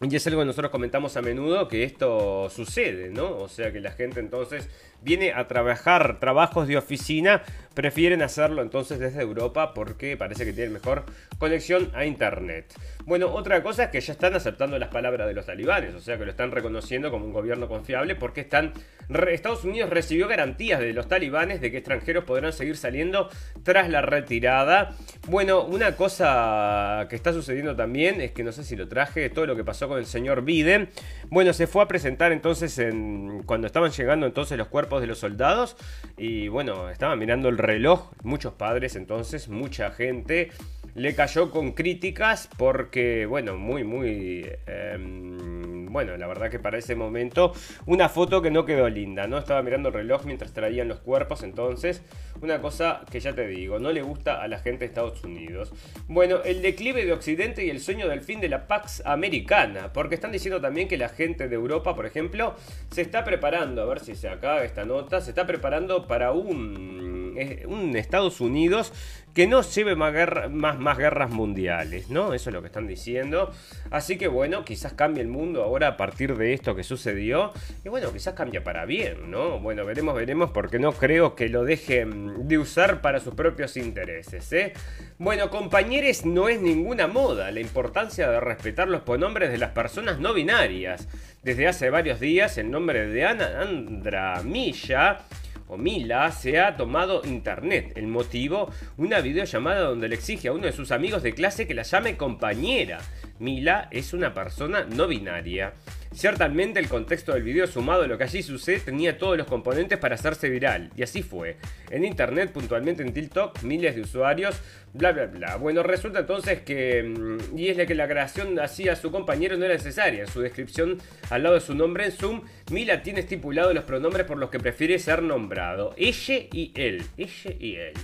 y 0.00 0.14
es 0.14 0.26
algo 0.28 0.40
que 0.40 0.46
nosotros 0.46 0.70
comentamos 0.70 1.16
a 1.16 1.22
menudo 1.22 1.66
que 1.66 1.82
esto 1.82 2.48
sucede, 2.50 3.10
¿no? 3.10 3.36
O 3.36 3.48
sea 3.48 3.72
que 3.72 3.80
la 3.80 3.90
gente 3.90 4.20
entonces 4.20 4.68
viene 5.02 5.32
a 5.32 5.48
trabajar 5.48 6.18
trabajos 6.20 6.66
de 6.68 6.76
oficina, 6.76 7.42
prefieren 7.74 8.22
hacerlo 8.22 8.62
entonces 8.62 8.98
desde 8.98 9.22
Europa 9.22 9.72
porque 9.72 10.16
parece 10.16 10.44
que 10.44 10.52
tienen 10.52 10.72
mejor 10.72 11.04
conexión 11.38 11.90
a 11.94 12.04
Internet. 12.04 12.74
Bueno, 13.04 13.28
otra 13.32 13.62
cosa 13.62 13.84
es 13.84 13.90
que 13.90 14.00
ya 14.00 14.12
están 14.12 14.34
aceptando 14.34 14.78
las 14.78 14.88
palabras 14.88 15.28
de 15.28 15.34
los 15.34 15.46
talibanes, 15.46 15.94
o 15.94 16.00
sea 16.00 16.18
que 16.18 16.24
lo 16.24 16.30
están 16.30 16.50
reconociendo 16.50 17.10
como 17.10 17.24
un 17.24 17.32
gobierno 17.32 17.68
confiable 17.68 18.16
porque 18.16 18.40
están... 18.40 18.72
Estados 19.08 19.64
Unidos 19.64 19.88
recibió 19.88 20.28
garantías 20.28 20.80
de 20.80 20.92
los 20.92 21.08
talibanes 21.08 21.62
de 21.62 21.70
que 21.70 21.78
extranjeros 21.78 22.24
podrán 22.24 22.52
seguir 22.52 22.76
saliendo 22.76 23.30
tras 23.62 23.88
la 23.88 24.02
retirada. 24.02 24.94
Bueno, 25.28 25.64
una 25.64 25.96
cosa 25.96 27.06
que 27.08 27.16
está 27.16 27.32
sucediendo 27.32 27.74
también 27.74 28.20
es 28.20 28.32
que 28.32 28.44
no 28.44 28.52
sé 28.52 28.64
si 28.64 28.76
lo 28.76 28.86
traje, 28.88 29.30
todo 29.30 29.46
lo 29.46 29.56
que 29.56 29.64
pasó 29.64 29.88
con 29.88 29.98
el 29.98 30.04
señor 30.04 30.42
Biden. 30.42 30.90
Bueno, 31.30 31.54
se 31.54 31.66
fue 31.66 31.82
a 31.82 31.88
presentar 31.88 32.32
entonces 32.32 32.78
en, 32.78 33.44
cuando 33.44 33.66
estaban 33.66 33.92
llegando 33.92 34.26
entonces 34.26 34.58
los 34.58 34.68
cuerpos 34.68 34.87
de 34.88 35.06
los 35.06 35.18
soldados. 35.18 35.76
Y 36.16 36.48
bueno, 36.48 36.88
estaban 36.90 37.18
mirando 37.18 37.48
el 37.48 37.58
reloj, 37.58 38.10
muchos 38.22 38.54
padres 38.54 38.96
entonces, 38.96 39.48
mucha 39.48 39.90
gente 39.90 40.50
le 40.98 41.14
cayó 41.14 41.50
con 41.50 41.72
críticas 41.72 42.48
porque, 42.56 43.24
bueno, 43.26 43.56
muy, 43.56 43.84
muy... 43.84 44.50
Em, 44.66 45.86
bueno, 45.86 46.16
la 46.16 46.26
verdad 46.26 46.50
que 46.50 46.58
para 46.58 46.76
ese 46.76 46.94
momento 46.94 47.52
una 47.86 48.08
foto 48.08 48.42
que 48.42 48.50
no 48.50 48.64
quedó 48.64 48.88
linda, 48.88 49.26
¿no? 49.26 49.38
Estaba 49.38 49.62
mirando 49.62 49.88
el 49.88 49.94
reloj 49.94 50.24
mientras 50.26 50.52
traían 50.52 50.88
los 50.88 51.00
cuerpos, 51.00 51.42
entonces 51.42 52.02
una 52.42 52.60
cosa 52.60 53.02
que 53.10 53.20
ya 53.20 53.32
te 53.32 53.46
digo, 53.46 53.78
no 53.78 53.90
le 53.90 54.02
gusta 54.02 54.42
a 54.42 54.48
la 54.48 54.58
gente 54.58 54.80
de 54.80 54.86
Estados 54.86 55.24
Unidos. 55.24 55.72
Bueno, 56.08 56.42
el 56.44 56.62
declive 56.62 57.04
de 57.04 57.12
Occidente 57.12 57.64
y 57.64 57.70
el 57.70 57.80
sueño 57.80 58.08
del 58.08 58.20
fin 58.20 58.40
de 58.40 58.48
la 58.48 58.66
Pax 58.66 59.02
Americana, 59.06 59.92
porque 59.92 60.14
están 60.14 60.32
diciendo 60.32 60.60
también 60.60 60.88
que 60.88 60.98
la 60.98 61.08
gente 61.08 61.48
de 61.48 61.54
Europa, 61.54 61.94
por 61.94 62.06
ejemplo, 62.06 62.54
se 62.90 63.02
está 63.02 63.24
preparando, 63.24 63.82
a 63.82 63.86
ver 63.86 64.00
si 64.00 64.14
se 64.14 64.28
acaba 64.28 64.64
esta 64.64 64.84
nota, 64.84 65.20
se 65.20 65.30
está 65.30 65.46
preparando 65.46 66.06
para 66.06 66.32
un, 66.32 67.34
eh, 67.36 67.64
un 67.66 67.96
Estados 67.96 68.40
Unidos 68.40 68.92
que 69.38 69.46
no 69.46 69.62
lleve 69.62 69.94
más, 69.94 70.12
más, 70.50 70.80
más, 70.80 70.98
guerras 70.98 71.30
mundiales, 71.30 72.10
¿no? 72.10 72.34
Eso 72.34 72.50
es 72.50 72.54
lo 72.54 72.60
que 72.60 72.66
están 72.66 72.88
diciendo. 72.88 73.52
Así 73.88 74.18
que 74.18 74.26
bueno, 74.26 74.64
quizás 74.64 74.94
cambie 74.94 75.22
el 75.22 75.28
mundo 75.28 75.62
ahora 75.62 75.86
a 75.86 75.96
partir 75.96 76.36
de 76.36 76.54
esto 76.54 76.74
que 76.74 76.82
sucedió. 76.82 77.52
Y 77.84 77.88
bueno, 77.88 78.12
quizás 78.12 78.34
cambia 78.34 78.64
para 78.64 78.84
bien, 78.84 79.30
¿no? 79.30 79.60
Bueno, 79.60 79.84
veremos, 79.84 80.16
veremos, 80.16 80.50
porque 80.50 80.80
no 80.80 80.90
creo 80.90 81.36
que 81.36 81.48
lo 81.48 81.62
dejen 81.62 82.48
de 82.48 82.58
usar 82.58 83.00
para 83.00 83.20
sus 83.20 83.34
propios 83.34 83.76
intereses, 83.76 84.52
¿eh? 84.52 84.72
Bueno, 85.18 85.50
compañeros, 85.50 86.26
no 86.26 86.48
es 86.48 86.60
ninguna 86.60 87.06
moda 87.06 87.52
la 87.52 87.60
importancia 87.60 88.28
de 88.28 88.40
respetar 88.40 88.88
los 88.88 89.02
pronombres 89.02 89.52
de 89.52 89.58
las 89.58 89.70
personas 89.70 90.18
no 90.18 90.34
binarias. 90.34 91.06
Desde 91.44 91.68
hace 91.68 91.90
varios 91.90 92.18
días, 92.18 92.58
el 92.58 92.72
nombre 92.72 93.06
de 93.06 93.24
Ana 93.24 93.60
Andra 93.60 94.42
Milla 94.42 95.20
o 95.68 95.76
Mila 95.76 96.30
se 96.32 96.58
ha 96.58 96.76
tomado 96.76 97.22
internet. 97.24 97.92
El 97.94 98.08
motivo, 98.08 98.70
una 98.96 99.20
videollamada 99.20 99.80
donde 99.80 100.08
le 100.08 100.14
exige 100.14 100.48
a 100.48 100.52
uno 100.52 100.66
de 100.66 100.72
sus 100.72 100.90
amigos 100.90 101.22
de 101.22 101.34
clase 101.34 101.66
que 101.66 101.74
la 101.74 101.82
llame 101.82 102.16
compañera. 102.16 102.98
Mila 103.38 103.88
es 103.90 104.12
una 104.12 104.34
persona 104.34 104.84
no 104.84 105.06
binaria. 105.06 105.74
Ciertamente 106.12 106.80
el 106.80 106.88
contexto 106.88 107.32
del 107.34 107.42
video 107.42 107.66
sumado 107.66 108.02
a 108.02 108.06
lo 108.06 108.16
que 108.16 108.24
allí 108.24 108.42
sucede 108.42 108.80
tenía 108.80 109.18
todos 109.18 109.36
los 109.36 109.46
componentes 109.46 109.98
para 109.98 110.14
hacerse 110.14 110.48
viral, 110.48 110.90
y 110.96 111.02
así 111.02 111.22
fue. 111.22 111.58
En 111.90 112.04
internet, 112.04 112.50
puntualmente 112.50 113.02
en 113.02 113.12
TikTok, 113.12 113.62
miles 113.62 113.94
de 113.94 114.00
usuarios, 114.00 114.60
bla 114.98 115.12
bla 115.12 115.26
bla. 115.26 115.56
Bueno, 115.56 115.82
resulta 115.82 116.20
entonces 116.20 116.60
que, 116.62 117.02
mm, 117.02 117.56
y 117.56 117.68
es 117.68 117.76
la 117.76 117.86
que 117.86 117.94
la 117.94 118.08
creación 118.08 118.58
hacía 118.58 118.92
a 118.92 118.96
su 118.96 119.10
compañero 119.10 119.56
no 119.56 119.64
era 119.64 119.74
necesaria. 119.74 120.22
En 120.22 120.28
su 120.28 120.40
descripción, 120.40 120.98
al 121.30 121.44
lado 121.44 121.54
de 121.54 121.60
su 121.60 121.74
nombre 121.74 122.04
en 122.04 122.12
Zoom, 122.12 122.42
Mila 122.70 123.02
tiene 123.02 123.20
estipulado 123.20 123.72
los 123.72 123.84
pronombres 123.84 124.26
por 124.26 124.38
los 124.38 124.50
que 124.50 124.58
prefiere 124.58 124.98
ser 124.98 125.22
nombrado. 125.22 125.94
Ella 125.96 126.34
y 126.52 126.72
él. 126.74 127.04
Ella 127.16 127.54
y 127.58 127.76
él. 127.76 127.94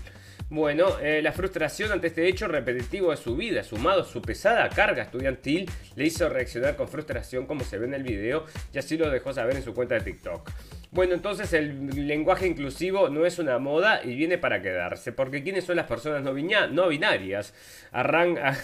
Bueno, 0.50 1.00
eh, 1.00 1.20
la 1.22 1.32
frustración 1.32 1.90
ante 1.90 2.08
este 2.08 2.28
hecho 2.28 2.46
repetitivo 2.46 3.10
de 3.10 3.16
su 3.16 3.34
vida, 3.34 3.64
sumado 3.64 4.02
a 4.02 4.04
su 4.04 4.22
pesada 4.22 4.68
carga 4.68 5.02
estudiantil, 5.02 5.68
le 5.96 6.04
hizo 6.04 6.28
reaccionar 6.28 6.76
con 6.76 6.86
frustración 6.86 7.46
como 7.46 7.64
se 7.64 7.78
ve 7.78 7.86
en 7.86 7.94
el 7.94 8.02
video 8.04 8.44
y 8.72 8.78
así 8.78 8.96
lo 8.96 9.10
dejó 9.10 9.32
saber 9.32 9.56
en 9.56 9.64
su 9.64 9.74
cuenta 9.74 9.96
de 9.96 10.02
TikTok. 10.02 10.48
Bueno, 10.94 11.14
entonces 11.14 11.52
el 11.52 12.06
lenguaje 12.06 12.46
inclusivo 12.46 13.08
no 13.08 13.26
es 13.26 13.40
una 13.40 13.58
moda 13.58 14.00
y 14.04 14.14
viene 14.14 14.38
para 14.38 14.62
quedarse, 14.62 15.10
porque 15.10 15.42
¿quiénes 15.42 15.64
son 15.64 15.74
las 15.74 15.86
personas 15.86 16.22
no, 16.22 16.32
no 16.68 16.88
binarias? 16.88 17.52
Arran 17.90 18.38
a, 18.38 18.56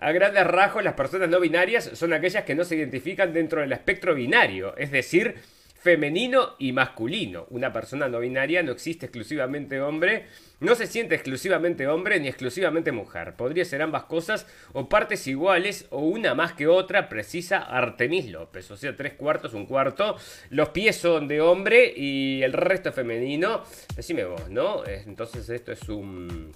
a 0.00 0.12
grandes 0.12 0.46
rasgos, 0.46 0.84
las 0.84 0.92
personas 0.92 1.30
no 1.30 1.40
binarias 1.40 1.92
son 1.94 2.12
aquellas 2.12 2.44
que 2.44 2.54
no 2.54 2.62
se 2.64 2.76
identifican 2.76 3.32
dentro 3.32 3.62
del 3.62 3.72
espectro 3.72 4.14
binario, 4.14 4.76
es 4.76 4.90
decir, 4.90 5.36
femenino 5.84 6.54
y 6.58 6.72
masculino. 6.72 7.46
Una 7.50 7.70
persona 7.70 8.08
no 8.08 8.18
binaria 8.18 8.62
no 8.62 8.72
existe 8.72 9.04
exclusivamente 9.04 9.82
hombre, 9.82 10.24
no 10.60 10.74
se 10.74 10.86
siente 10.86 11.14
exclusivamente 11.14 11.86
hombre 11.86 12.18
ni 12.18 12.28
exclusivamente 12.28 12.90
mujer. 12.90 13.34
Podría 13.36 13.66
ser 13.66 13.82
ambas 13.82 14.04
cosas 14.04 14.46
o 14.72 14.88
partes 14.88 15.26
iguales 15.26 15.86
o 15.90 15.98
una 15.98 16.34
más 16.34 16.54
que 16.54 16.66
otra, 16.66 17.10
precisa 17.10 17.58
Artemis 17.58 18.30
López. 18.30 18.70
O 18.70 18.78
sea, 18.78 18.96
tres 18.96 19.12
cuartos, 19.12 19.52
un 19.52 19.66
cuarto. 19.66 20.16
Los 20.48 20.70
pies 20.70 20.96
son 20.96 21.28
de 21.28 21.42
hombre 21.42 21.92
y 21.94 22.42
el 22.42 22.54
resto 22.54 22.90
femenino. 22.90 23.62
Decime 23.94 24.24
vos, 24.24 24.48
¿no? 24.48 24.86
Entonces 24.86 25.50
esto 25.50 25.70
es 25.70 25.86
un 25.90 26.50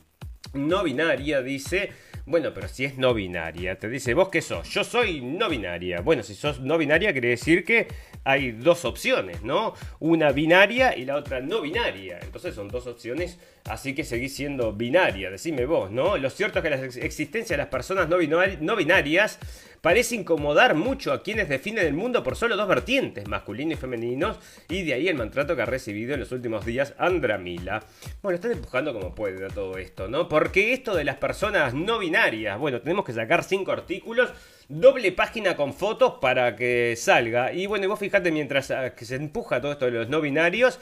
no 0.54 0.82
binaria, 0.82 1.42
dice, 1.42 1.90
bueno, 2.26 2.52
pero 2.52 2.68
si 2.68 2.84
es 2.84 2.98
no 2.98 3.14
binaria, 3.14 3.78
te 3.78 3.88
dice, 3.88 4.12
¿vos 4.12 4.28
qué 4.28 4.42
sos? 4.42 4.68
Yo 4.68 4.84
soy 4.84 5.20
no 5.20 5.48
binaria. 5.48 6.00
Bueno, 6.02 6.22
si 6.22 6.34
sos 6.34 6.60
no 6.60 6.76
binaria, 6.76 7.12
quiere 7.12 7.28
decir 7.28 7.64
que 7.64 7.88
hay 8.24 8.52
dos 8.52 8.84
opciones, 8.84 9.42
¿no? 9.42 9.72
Una 10.00 10.32
binaria 10.32 10.94
y 10.94 11.06
la 11.06 11.16
otra 11.16 11.40
no 11.40 11.62
binaria. 11.62 12.18
Entonces 12.22 12.54
son 12.54 12.68
dos 12.68 12.86
opciones, 12.86 13.38
así 13.64 13.94
que 13.94 14.04
seguís 14.04 14.34
siendo 14.34 14.72
binaria, 14.72 15.30
decime 15.30 15.66
vos, 15.66 15.90
¿no? 15.90 16.16
Lo 16.16 16.30
cierto 16.30 16.58
es 16.58 16.62
que 16.62 16.70
la 16.70 16.76
existencia 16.76 17.54
de 17.54 17.58
las 17.58 17.68
personas 17.68 18.08
no, 18.08 18.76
binarias 18.76 19.38
parece 19.80 20.16
incomodar 20.16 20.74
mucho 20.74 21.12
a 21.12 21.22
quienes 21.22 21.48
definen 21.48 21.86
el 21.86 21.94
mundo 21.94 22.22
por 22.22 22.36
solo 22.36 22.56
dos 22.56 22.68
vertientes, 22.68 23.28
masculino 23.28 23.72
y 23.72 23.76
femeninos, 23.76 24.38
y 24.68 24.82
de 24.82 24.94
ahí 24.94 25.08
el 25.08 25.16
maltrato 25.16 25.54
que 25.54 25.62
ha 25.62 25.66
recibido 25.66 26.14
en 26.14 26.20
los 26.20 26.32
últimos 26.32 26.64
días 26.64 26.94
Andra 26.98 27.38
Mila. 27.38 27.82
Bueno, 28.22 28.36
están 28.36 28.52
empujando 28.52 28.92
como 28.92 29.14
pueden 29.14 29.44
a 29.44 29.48
todo 29.48 29.78
esto, 29.78 30.08
¿no? 30.08 30.28
Porque 30.28 30.72
esto 30.72 30.94
de 30.94 31.04
las 31.04 31.16
personas 31.16 31.74
no 31.74 31.98
binarias, 31.98 32.58
bueno, 32.58 32.80
tenemos 32.80 33.04
que 33.04 33.12
sacar 33.12 33.44
cinco 33.44 33.72
artículos 33.72 34.30
doble 34.68 35.12
página 35.12 35.56
con 35.56 35.72
fotos 35.72 36.14
para 36.20 36.54
que 36.54 36.94
salga. 36.96 37.52
Y 37.52 37.66
bueno, 37.66 37.88
vos 37.88 37.98
fijate 37.98 38.30
mientras 38.30 38.70
ah, 38.70 38.94
que 38.94 39.04
se 39.04 39.16
empuja 39.16 39.60
todo 39.60 39.72
esto 39.72 39.86
de 39.86 39.92
los 39.92 40.08
no 40.08 40.20
binarios, 40.20 40.78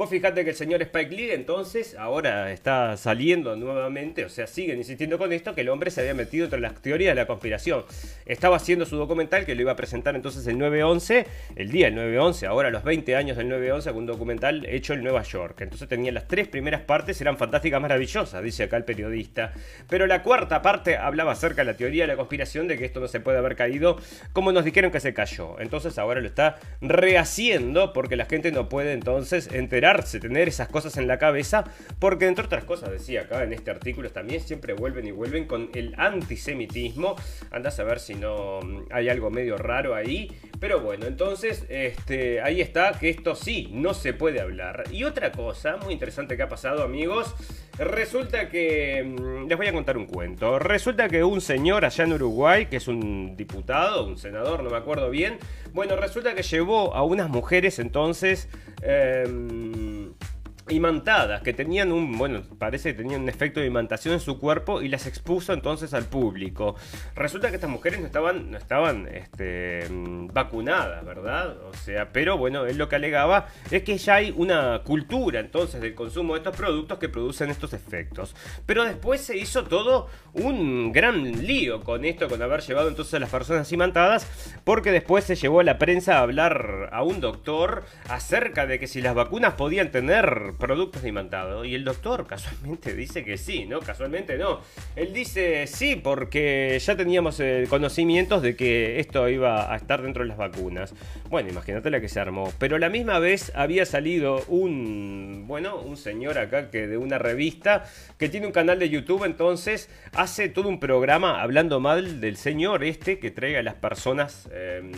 Vos 0.00 0.08
fijate 0.08 0.44
que 0.44 0.50
el 0.52 0.56
señor 0.56 0.80
Spike 0.80 1.14
Lee 1.14 1.30
entonces 1.32 1.94
ahora 1.94 2.50
está 2.52 2.96
saliendo 2.96 3.54
nuevamente, 3.54 4.24
o 4.24 4.30
sea, 4.30 4.46
siguen 4.46 4.78
insistiendo 4.78 5.18
con 5.18 5.30
esto, 5.30 5.54
que 5.54 5.60
el 5.60 5.68
hombre 5.68 5.90
se 5.90 6.00
había 6.00 6.14
metido 6.14 6.46
entre 6.46 6.58
las 6.58 6.80
teorías 6.80 7.10
de 7.10 7.20
la 7.20 7.26
conspiración. 7.26 7.84
Estaba 8.24 8.56
haciendo 8.56 8.86
su 8.86 8.96
documental 8.96 9.44
que 9.44 9.54
lo 9.54 9.60
iba 9.60 9.72
a 9.72 9.76
presentar 9.76 10.16
entonces 10.16 10.46
el 10.46 10.56
9-11, 10.56 11.26
el 11.54 11.70
día 11.70 11.90
del 11.90 11.98
9-11, 11.98 12.46
ahora 12.46 12.70
los 12.70 12.82
20 12.82 13.14
años 13.14 13.36
del 13.36 13.50
9-11, 13.50 13.94
un 13.94 14.06
documental 14.06 14.64
hecho 14.64 14.94
en 14.94 15.02
Nueva 15.02 15.22
York. 15.22 15.60
Entonces 15.60 15.86
tenía 15.86 16.12
las 16.12 16.26
tres 16.26 16.48
primeras 16.48 16.80
partes, 16.80 17.20
eran 17.20 17.36
fantásticas, 17.36 17.82
maravillosas, 17.82 18.42
dice 18.42 18.62
acá 18.62 18.78
el 18.78 18.84
periodista. 18.84 19.52
Pero 19.86 20.06
la 20.06 20.22
cuarta 20.22 20.62
parte 20.62 20.96
hablaba 20.96 21.32
acerca 21.32 21.60
de 21.60 21.72
la 21.72 21.76
teoría 21.76 22.04
de 22.04 22.06
la 22.06 22.16
conspiración, 22.16 22.68
de 22.68 22.78
que 22.78 22.86
esto 22.86 23.00
no 23.00 23.08
se 23.08 23.20
puede 23.20 23.36
haber 23.36 23.54
caído 23.54 23.98
como 24.32 24.50
nos 24.50 24.64
dijeron 24.64 24.90
que 24.92 25.00
se 25.00 25.12
cayó. 25.12 25.60
Entonces 25.60 25.98
ahora 25.98 26.22
lo 26.22 26.26
está 26.26 26.58
rehaciendo 26.80 27.92
porque 27.92 28.16
la 28.16 28.24
gente 28.24 28.50
no 28.50 28.70
puede 28.70 28.94
entonces 28.94 29.52
tener 30.20 30.48
esas 30.48 30.68
cosas 30.68 30.96
en 30.96 31.06
la 31.06 31.18
cabeza, 31.18 31.64
porque 31.98 32.26
entre 32.26 32.44
otras 32.44 32.64
cosas, 32.64 32.90
decía 32.90 33.22
acá 33.22 33.42
en 33.44 33.52
este 33.52 33.70
artículo, 33.70 34.10
también 34.10 34.40
siempre 34.40 34.74
vuelven 34.74 35.06
y 35.06 35.10
vuelven 35.10 35.46
con 35.46 35.70
el 35.74 35.94
antisemitismo. 35.98 37.16
Andas 37.50 37.78
a 37.80 37.84
ver 37.84 38.00
si 38.00 38.14
no 38.14 38.60
mm, 38.60 38.86
hay 38.90 39.08
algo 39.08 39.30
medio 39.30 39.56
raro 39.56 39.94
ahí. 39.94 40.30
Pero 40.58 40.80
bueno, 40.80 41.06
entonces 41.06 41.64
este, 41.68 42.40
ahí 42.42 42.60
está, 42.60 42.98
que 42.98 43.08
esto 43.08 43.34
sí, 43.34 43.68
no 43.72 43.94
se 43.94 44.12
puede 44.12 44.40
hablar. 44.40 44.84
Y 44.92 45.04
otra 45.04 45.32
cosa 45.32 45.76
muy 45.78 45.94
interesante 45.94 46.36
que 46.36 46.42
ha 46.42 46.48
pasado, 46.48 46.82
amigos, 46.82 47.34
resulta 47.84 48.48
que... 48.48 49.02
Mm, 49.02 49.48
les 49.48 49.56
voy 49.56 49.66
a 49.66 49.72
contar 49.72 49.96
un 49.96 50.06
cuento. 50.06 50.58
Resulta 50.58 51.08
que 51.08 51.24
un 51.24 51.40
señor 51.40 51.84
allá 51.84 52.04
en 52.04 52.12
Uruguay, 52.12 52.66
que 52.66 52.76
es 52.76 52.88
un 52.88 53.36
diputado, 53.36 54.06
un 54.06 54.18
senador, 54.18 54.62
no 54.62 54.70
me 54.70 54.76
acuerdo 54.76 55.10
bien, 55.10 55.38
bueno, 55.72 55.96
resulta 55.96 56.34
que 56.34 56.42
llevó 56.42 56.94
a 56.94 57.02
unas 57.02 57.28
mujeres 57.28 57.78
entonces... 57.78 58.48
Em, 58.82 60.12
imantadas, 60.70 61.42
que 61.42 61.52
tenían 61.52 61.92
un, 61.92 62.16
bueno, 62.16 62.42
parece 62.58 62.90
que 62.90 63.02
tenían 63.02 63.22
un 63.22 63.28
efecto 63.28 63.60
de 63.60 63.66
imantación 63.66 64.14
en 64.14 64.20
su 64.20 64.38
cuerpo 64.38 64.82
y 64.82 64.88
las 64.88 65.06
expuso 65.06 65.52
entonces 65.52 65.94
al 65.94 66.04
público. 66.04 66.76
Resulta 67.14 67.48
que 67.48 67.56
estas 67.56 67.70
mujeres 67.70 68.00
no 68.00 68.06
estaban, 68.06 68.50
no 68.50 68.58
estaban 68.58 69.08
este, 69.08 69.86
vacunadas, 70.32 71.04
¿verdad? 71.04 71.56
O 71.62 71.74
sea, 71.74 72.12
pero 72.12 72.36
bueno, 72.36 72.66
él 72.66 72.78
lo 72.78 72.88
que 72.88 72.96
alegaba 72.96 73.48
es 73.70 73.82
que 73.82 73.98
ya 73.98 74.16
hay 74.16 74.34
una 74.36 74.82
cultura 74.84 75.40
entonces 75.40 75.80
del 75.80 75.94
consumo 75.94 76.34
de 76.34 76.40
estos 76.40 76.56
productos 76.56 76.98
que 76.98 77.08
producen 77.08 77.50
estos 77.50 77.72
efectos. 77.72 78.34
Pero 78.66 78.84
después 78.84 79.20
se 79.20 79.36
hizo 79.36 79.64
todo 79.64 80.08
un 80.32 80.92
gran 80.92 81.46
lío 81.46 81.82
con 81.82 82.04
esto, 82.04 82.28
con 82.28 82.42
haber 82.42 82.60
llevado 82.60 82.88
entonces 82.88 83.14
a 83.14 83.18
las 83.18 83.30
personas 83.30 83.70
imantadas, 83.72 84.26
porque 84.64 84.92
después 84.92 85.24
se 85.24 85.36
llevó 85.36 85.60
a 85.60 85.64
la 85.64 85.78
prensa 85.78 86.18
a 86.18 86.22
hablar 86.22 86.90
a 86.92 87.02
un 87.02 87.20
doctor 87.20 87.84
acerca 88.08 88.66
de 88.66 88.78
que 88.78 88.86
si 88.86 89.00
las 89.00 89.14
vacunas 89.14 89.54
podían 89.54 89.90
tener 89.90 90.54
productos 90.60 91.02
de 91.02 91.08
imantado. 91.08 91.64
Y 91.64 91.74
el 91.74 91.84
doctor 91.84 92.26
casualmente 92.28 92.94
dice 92.94 93.24
que 93.24 93.36
sí, 93.36 93.66
¿no? 93.66 93.80
Casualmente 93.80 94.38
no. 94.38 94.60
Él 94.94 95.12
dice 95.12 95.66
sí 95.66 95.96
porque 95.96 96.78
ya 96.80 96.96
teníamos 96.96 97.40
eh, 97.40 97.66
conocimientos 97.68 98.42
de 98.42 98.54
que 98.54 99.00
esto 99.00 99.28
iba 99.28 99.72
a 99.72 99.76
estar 99.76 100.02
dentro 100.02 100.22
de 100.22 100.28
las 100.28 100.38
vacunas. 100.38 100.94
Bueno, 101.28 101.50
imagínate 101.50 101.90
la 101.90 102.00
que 102.00 102.08
se 102.08 102.20
armó. 102.20 102.52
Pero 102.58 102.78
la 102.78 102.88
misma 102.88 103.18
vez 103.18 103.50
había 103.56 103.84
salido 103.86 104.44
un, 104.46 105.46
bueno, 105.48 105.80
un 105.80 105.96
señor 105.96 106.38
acá 106.38 106.70
que 106.70 106.86
de 106.86 106.96
una 106.96 107.18
revista 107.18 107.84
que 108.18 108.28
tiene 108.28 108.46
un 108.46 108.52
canal 108.52 108.78
de 108.78 108.88
YouTube, 108.88 109.24
entonces 109.24 109.88
hace 110.12 110.48
todo 110.48 110.68
un 110.68 110.78
programa 110.78 111.42
hablando 111.42 111.80
mal 111.80 112.20
del 112.20 112.36
señor 112.36 112.84
este 112.84 113.18
que 113.18 113.30
traiga 113.30 113.60
a 113.60 113.62
las 113.62 113.74
personas 113.74 114.48
em, 114.52 114.92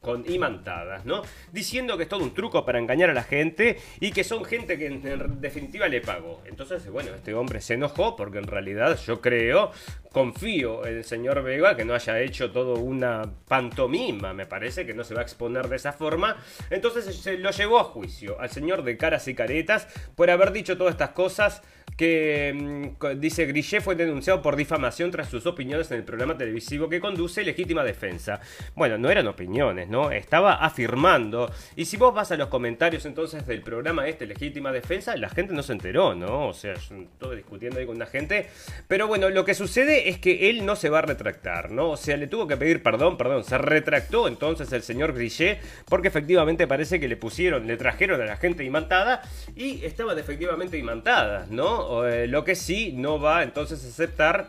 con 0.00 0.24
imantadas, 0.30 1.04
¿no? 1.04 1.22
Diciendo 1.52 1.96
que 1.96 2.04
es 2.04 2.08
todo 2.08 2.24
un 2.24 2.34
truco 2.34 2.64
para 2.64 2.78
engañar 2.78 3.10
a 3.10 3.14
la 3.14 3.22
gente 3.22 3.78
y 4.00 4.10
que 4.10 4.24
son 4.24 4.44
gente 4.44 4.78
que 4.78 4.87
en 4.88 5.40
definitiva 5.40 5.88
le 5.88 6.00
pagó. 6.00 6.42
Entonces, 6.46 6.88
bueno, 6.90 7.14
este 7.14 7.34
hombre 7.34 7.60
se 7.60 7.74
enojó 7.74 8.16
porque 8.16 8.38
en 8.38 8.46
realidad 8.46 8.98
yo 9.06 9.20
creo, 9.20 9.70
confío 10.12 10.86
en 10.86 10.98
el 10.98 11.04
señor 11.04 11.42
Vega 11.42 11.76
que 11.76 11.84
no 11.84 11.94
haya 11.94 12.20
hecho 12.20 12.50
todo 12.50 12.74
una 12.74 13.22
pantomima, 13.46 14.32
me 14.32 14.46
parece 14.46 14.86
que 14.86 14.94
no 14.94 15.04
se 15.04 15.14
va 15.14 15.20
a 15.20 15.24
exponer 15.24 15.68
de 15.68 15.76
esa 15.76 15.92
forma. 15.92 16.36
Entonces 16.70 17.14
se 17.16 17.38
lo 17.38 17.50
llevó 17.50 17.78
a 17.78 17.84
juicio 17.84 18.40
al 18.40 18.50
señor 18.50 18.82
de 18.82 18.96
caras 18.96 19.28
y 19.28 19.34
caretas 19.34 19.88
por 20.14 20.30
haber 20.30 20.52
dicho 20.52 20.76
todas 20.76 20.92
estas 20.92 21.10
cosas 21.10 21.62
que 21.96 22.52
mm, 22.54 23.18
dice 23.18 23.46
Grillet 23.46 23.80
fue 23.80 23.96
denunciado 23.96 24.40
por 24.40 24.56
difamación 24.56 25.10
tras 25.10 25.28
sus 25.28 25.46
opiniones 25.46 25.90
en 25.90 25.98
el 25.98 26.04
programa 26.04 26.38
televisivo 26.38 26.88
que 26.88 27.00
conduce 27.00 27.42
Legítima 27.42 27.82
Defensa. 27.82 28.40
Bueno, 28.76 28.98
no 28.98 29.10
eran 29.10 29.26
opiniones, 29.26 29.88
¿no? 29.88 30.10
Estaba 30.10 30.54
afirmando. 30.54 31.50
Y 31.76 31.86
si 31.86 31.96
vos 31.96 32.14
vas 32.14 32.30
a 32.30 32.36
los 32.36 32.48
comentarios 32.48 33.04
entonces 33.04 33.46
del 33.46 33.62
programa 33.62 34.06
este 34.06 34.26
Legítima 34.26 34.70
Defensa, 34.72 35.16
la 35.16 35.28
gente 35.28 35.52
no 35.54 35.62
se 35.62 35.72
enteró, 35.72 36.14
¿no? 36.14 36.48
O 36.48 36.52
sea, 36.52 36.74
todo 37.18 37.34
discutiendo 37.34 37.80
ahí 37.80 37.86
con 37.86 37.98
la 37.98 38.06
gente. 38.06 38.48
Pero 38.86 39.08
bueno, 39.08 39.28
lo 39.30 39.44
que 39.44 39.54
sucede 39.54 40.07
es 40.08 40.18
que 40.18 40.48
él 40.48 40.64
no 40.64 40.74
se 40.74 40.88
va 40.88 41.00
a 41.00 41.02
retractar, 41.02 41.70
¿no? 41.70 41.90
O 41.90 41.96
sea, 41.96 42.16
le 42.16 42.26
tuvo 42.26 42.46
que 42.46 42.56
pedir 42.56 42.82
perdón, 42.82 43.16
perdón. 43.16 43.44
Se 43.44 43.58
retractó 43.58 44.26
entonces 44.26 44.72
el 44.72 44.82
señor 44.82 45.12
Grillet 45.12 45.60
porque 45.86 46.08
efectivamente 46.08 46.66
parece 46.66 46.98
que 46.98 47.08
le 47.08 47.16
pusieron, 47.16 47.66
le 47.66 47.76
trajeron 47.76 48.20
a 48.20 48.24
la 48.24 48.36
gente 48.36 48.64
imantada 48.64 49.22
y 49.54 49.84
estaban 49.84 50.18
efectivamente 50.18 50.78
imantadas, 50.78 51.50
¿no? 51.50 52.06
Eh, 52.06 52.26
lo 52.26 52.44
que 52.44 52.54
sí 52.54 52.92
no 52.96 53.20
va 53.20 53.42
entonces 53.42 53.84
a 53.84 53.88
aceptar 53.88 54.48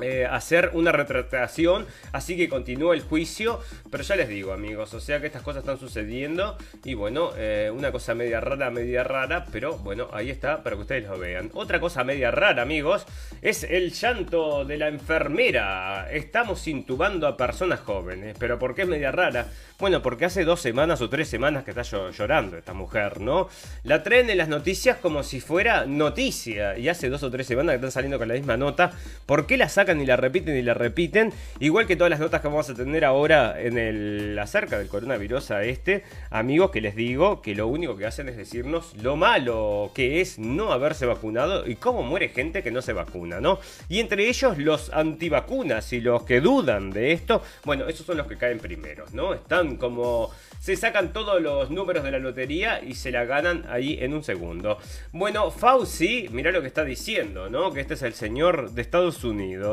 eh, 0.00 0.26
hacer 0.30 0.70
una 0.74 0.92
retratación, 0.92 1.86
así 2.12 2.36
que 2.36 2.48
continúa 2.48 2.94
el 2.94 3.02
juicio, 3.02 3.60
pero 3.90 4.02
ya 4.02 4.16
les 4.16 4.28
digo 4.28 4.52
amigos, 4.52 4.94
o 4.94 5.00
sea 5.00 5.20
que 5.20 5.26
estas 5.26 5.42
cosas 5.42 5.62
están 5.62 5.78
sucediendo 5.78 6.56
y 6.84 6.94
bueno, 6.94 7.30
eh, 7.36 7.70
una 7.74 7.92
cosa 7.92 8.14
media 8.14 8.40
rara, 8.40 8.70
media 8.70 9.04
rara, 9.04 9.46
pero 9.52 9.76
bueno, 9.78 10.08
ahí 10.12 10.30
está 10.30 10.62
para 10.62 10.76
que 10.76 10.82
ustedes 10.82 11.04
lo 11.08 11.18
vean. 11.18 11.50
Otra 11.54 11.80
cosa 11.80 12.04
media 12.04 12.30
rara 12.30 12.62
amigos, 12.62 13.06
es 13.42 13.64
el 13.64 13.92
llanto 13.92 14.64
de 14.64 14.78
la 14.78 14.88
enfermera. 14.88 16.10
Estamos 16.10 16.66
intubando 16.68 17.26
a 17.26 17.36
personas 17.36 17.80
jóvenes, 17.80 18.36
pero 18.38 18.58
¿por 18.58 18.74
qué 18.74 18.82
es 18.82 18.88
media 18.88 19.12
rara? 19.12 19.48
Bueno, 19.78 20.00
porque 20.00 20.26
hace 20.26 20.44
dos 20.44 20.60
semanas 20.60 21.00
o 21.00 21.10
tres 21.10 21.28
semanas 21.28 21.64
que 21.64 21.72
está 21.72 21.82
llorando 21.82 22.56
esta 22.56 22.72
mujer, 22.72 23.20
¿no? 23.20 23.48
La 23.82 24.02
traen 24.02 24.30
en 24.30 24.38
las 24.38 24.48
noticias 24.48 24.96
como 24.98 25.22
si 25.22 25.40
fuera 25.40 25.86
noticia 25.86 26.78
y 26.78 26.88
hace 26.88 27.08
dos 27.08 27.22
o 27.22 27.30
tres 27.30 27.46
semanas 27.46 27.72
que 27.72 27.76
están 27.76 27.90
saliendo 27.90 28.18
con 28.18 28.28
la 28.28 28.34
misma 28.34 28.56
nota. 28.56 28.92
¿Por 29.26 29.46
qué 29.46 29.56
la 29.56 29.68
sacan? 29.82 30.00
y 30.00 30.06
la 30.06 30.16
repiten 30.16 30.56
y 30.56 30.62
la 30.62 30.74
repiten. 30.74 31.32
Igual 31.58 31.86
que 31.86 31.96
todas 31.96 32.10
las 32.10 32.20
notas 32.20 32.40
que 32.40 32.48
vamos 32.48 32.70
a 32.70 32.74
tener 32.74 33.04
ahora 33.04 33.60
en 33.60 33.78
el 33.78 34.38
acerca 34.38 34.78
del 34.78 34.88
coronavirus 34.88 35.50
a 35.50 35.64
este, 35.64 36.04
amigos, 36.30 36.70
que 36.70 36.80
les 36.80 36.94
digo 36.94 37.42
que 37.42 37.54
lo 37.54 37.66
único 37.66 37.96
que 37.96 38.06
hacen 38.06 38.28
es 38.28 38.36
decirnos 38.36 38.94
lo 39.02 39.16
malo 39.16 39.90
que 39.94 40.20
es 40.20 40.38
no 40.38 40.72
haberse 40.72 41.06
vacunado 41.06 41.66
y 41.66 41.76
cómo 41.76 42.02
muere 42.02 42.28
gente 42.28 42.62
que 42.62 42.70
no 42.70 42.80
se 42.80 42.92
vacuna, 42.92 43.40
¿no? 43.40 43.58
Y 43.88 44.00
entre 44.00 44.28
ellos 44.28 44.58
los 44.58 44.92
antivacunas 44.92 45.92
y 45.92 46.00
los 46.00 46.22
que 46.22 46.40
dudan 46.40 46.90
de 46.90 47.12
esto, 47.12 47.42
bueno, 47.64 47.88
esos 47.88 48.06
son 48.06 48.16
los 48.16 48.26
que 48.26 48.36
caen 48.36 48.58
primeros, 48.58 49.12
¿no? 49.12 49.34
Están 49.34 49.76
como 49.76 50.30
se 50.62 50.76
sacan 50.76 51.12
todos 51.12 51.42
los 51.42 51.70
números 51.70 52.04
de 52.04 52.12
la 52.12 52.20
lotería 52.20 52.80
y 52.84 52.94
se 52.94 53.10
la 53.10 53.24
ganan 53.24 53.64
ahí 53.68 53.98
en 54.00 54.14
un 54.14 54.22
segundo. 54.22 54.78
Bueno, 55.10 55.50
Fauci, 55.50 56.28
mirá 56.30 56.52
lo 56.52 56.60
que 56.60 56.68
está 56.68 56.84
diciendo, 56.84 57.50
¿no? 57.50 57.72
Que 57.72 57.80
este 57.80 57.94
es 57.94 58.02
el 58.02 58.14
señor 58.14 58.70
de 58.70 58.82
Estados 58.82 59.24
Unidos 59.24 59.71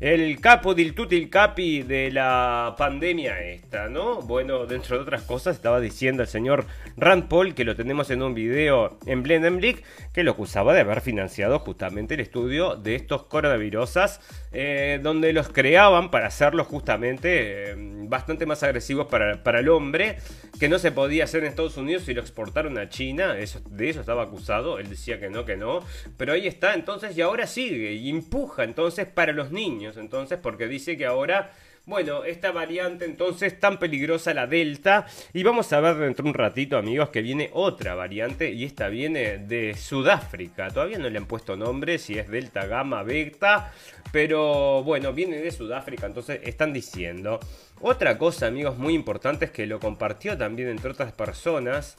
El 0.00 0.40
capo 0.40 0.74
del 0.74 0.94
tutil 0.94 1.28
capi 1.28 1.82
de 1.82 2.10
la 2.10 2.74
pandemia 2.78 3.40
esta, 3.42 3.88
¿no? 3.88 4.22
Bueno, 4.22 4.66
dentro 4.66 4.96
de 4.96 5.02
otras 5.02 5.22
cosas 5.22 5.56
estaba 5.56 5.80
diciendo 5.80 6.22
el 6.22 6.28
señor 6.28 6.66
Rand 6.96 7.28
Paul, 7.28 7.54
que 7.54 7.64
lo 7.64 7.76
tenemos 7.76 8.10
en 8.10 8.22
un 8.22 8.34
video 8.34 8.98
en 9.06 9.22
Blendenblick, 9.22 9.84
que 10.12 10.22
lo 10.22 10.32
acusaba 10.32 10.74
de 10.74 10.80
haber 10.80 11.00
financiado 11.00 11.58
justamente 11.58 12.14
el 12.14 12.20
estudio 12.20 12.76
de 12.76 12.94
estos 12.94 13.24
coronavirusas, 13.24 14.20
eh, 14.52 15.00
donde 15.02 15.32
los 15.32 15.48
creaban 15.48 16.10
para 16.10 16.28
hacerlos 16.28 16.66
justamente 16.66 17.70
eh, 17.70 17.74
bastante 17.76 18.46
más 18.46 18.62
agresivos 18.62 19.06
para, 19.06 19.42
para, 19.42 19.60
el 19.60 19.68
hombre, 19.68 20.16
que 20.58 20.68
no 20.68 20.78
se 20.78 20.92
podía 20.92 21.24
hacer 21.24 21.42
en 21.42 21.50
Estados 21.50 21.76
Unidos 21.76 22.08
y 22.08 22.14
lo 22.14 22.20
exportaron 22.20 22.78
a 22.78 22.88
China, 22.88 23.34
de 23.34 23.42
eso 23.88 24.00
estaba 24.00 24.24
acusado, 24.24 24.78
él 24.78 24.88
decía 24.88 25.20
que 25.20 25.30
no, 25.30 25.44
que 25.44 25.56
no, 25.56 25.80
pero 26.16 26.32
ahí 26.32 26.46
está 26.46 26.74
entonces 26.74 27.16
y 27.16 27.22
ahora 27.22 27.46
sigue 27.46 27.92
y 27.92 28.10
empuja 28.10 28.64
entonces 28.64 29.06
para 29.06 29.32
los 29.32 29.39
niños, 29.50 29.96
entonces 29.96 30.38
porque 30.42 30.68
dice 30.68 30.98
que 30.98 31.06
ahora 31.06 31.52
bueno, 31.86 32.24
esta 32.24 32.52
variante 32.52 33.04
entonces 33.04 33.58
tan 33.58 33.78
peligrosa, 33.78 34.34
la 34.34 34.46
Delta. 34.46 35.06
Y 35.32 35.42
vamos 35.42 35.72
a 35.72 35.80
ver 35.80 35.96
dentro 35.96 36.22
de 36.22 36.28
un 36.28 36.34
ratito, 36.34 36.76
amigos, 36.76 37.08
que 37.08 37.22
viene 37.22 37.50
otra 37.52 37.94
variante. 37.94 38.52
Y 38.52 38.64
esta 38.64 38.88
viene 38.88 39.38
de 39.38 39.74
Sudáfrica. 39.74 40.68
Todavía 40.68 40.98
no 40.98 41.08
le 41.08 41.18
han 41.18 41.26
puesto 41.26 41.56
nombre, 41.56 41.98
si 41.98 42.18
es 42.18 42.28
Delta, 42.28 42.66
Gamma, 42.66 43.02
Beta. 43.02 43.72
Pero 44.12 44.84
bueno, 44.84 45.12
viene 45.12 45.38
de 45.38 45.50
Sudáfrica, 45.50 46.06
entonces 46.06 46.40
están 46.44 46.72
diciendo. 46.72 47.40
Otra 47.80 48.18
cosa, 48.18 48.46
amigos, 48.46 48.76
muy 48.76 48.94
importante 48.94 49.46
es 49.46 49.50
que 49.50 49.66
lo 49.66 49.80
compartió 49.80 50.36
también 50.36 50.68
entre 50.68 50.90
otras 50.90 51.12
personas. 51.12 51.96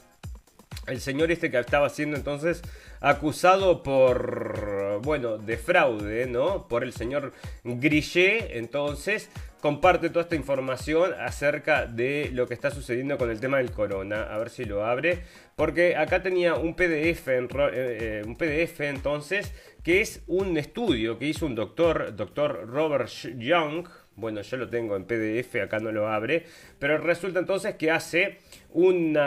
El 0.86 1.00
señor 1.00 1.30
este 1.30 1.50
que 1.50 1.58
estaba 1.58 1.88
siendo 1.90 2.16
entonces 2.16 2.62
acusado 3.00 3.82
por, 3.82 5.00
bueno, 5.02 5.38
de 5.38 5.56
fraude, 5.56 6.26
¿no? 6.26 6.66
Por 6.66 6.82
el 6.82 6.92
señor 6.92 7.32
Grillet, 7.64 8.56
entonces 8.56 9.30
comparte 9.62 10.10
toda 10.10 10.22
esta 10.22 10.34
información 10.34 11.14
acerca 11.20 11.86
de 11.86 12.30
lo 12.32 12.48
que 12.48 12.54
está 12.54 12.72
sucediendo 12.72 13.16
con 13.16 13.30
el 13.30 13.38
tema 13.38 13.58
del 13.58 13.70
corona. 13.70 14.24
A 14.24 14.36
ver 14.38 14.50
si 14.50 14.64
lo 14.64 14.84
abre. 14.84 15.22
Porque 15.54 15.94
acá 15.94 16.20
tenía 16.20 16.54
un 16.54 16.74
PDF, 16.74 17.28
eh, 17.28 17.48
eh, 17.52 18.22
un 18.26 18.34
PDF 18.36 18.80
entonces, 18.80 19.54
que 19.84 20.00
es 20.00 20.22
un 20.26 20.58
estudio 20.58 21.16
que 21.18 21.26
hizo 21.26 21.46
un 21.46 21.54
doctor, 21.54 22.16
doctor 22.16 22.68
Robert 22.68 23.08
Young. 23.38 23.86
Bueno, 24.22 24.40
yo 24.40 24.56
lo 24.56 24.68
tengo 24.68 24.94
en 24.94 25.02
PDF, 25.02 25.56
acá 25.64 25.80
no 25.80 25.90
lo 25.90 26.06
abre. 26.06 26.44
Pero 26.78 26.96
resulta 26.98 27.40
entonces 27.40 27.74
que 27.74 27.90
hace 27.90 28.38
un 28.70 29.18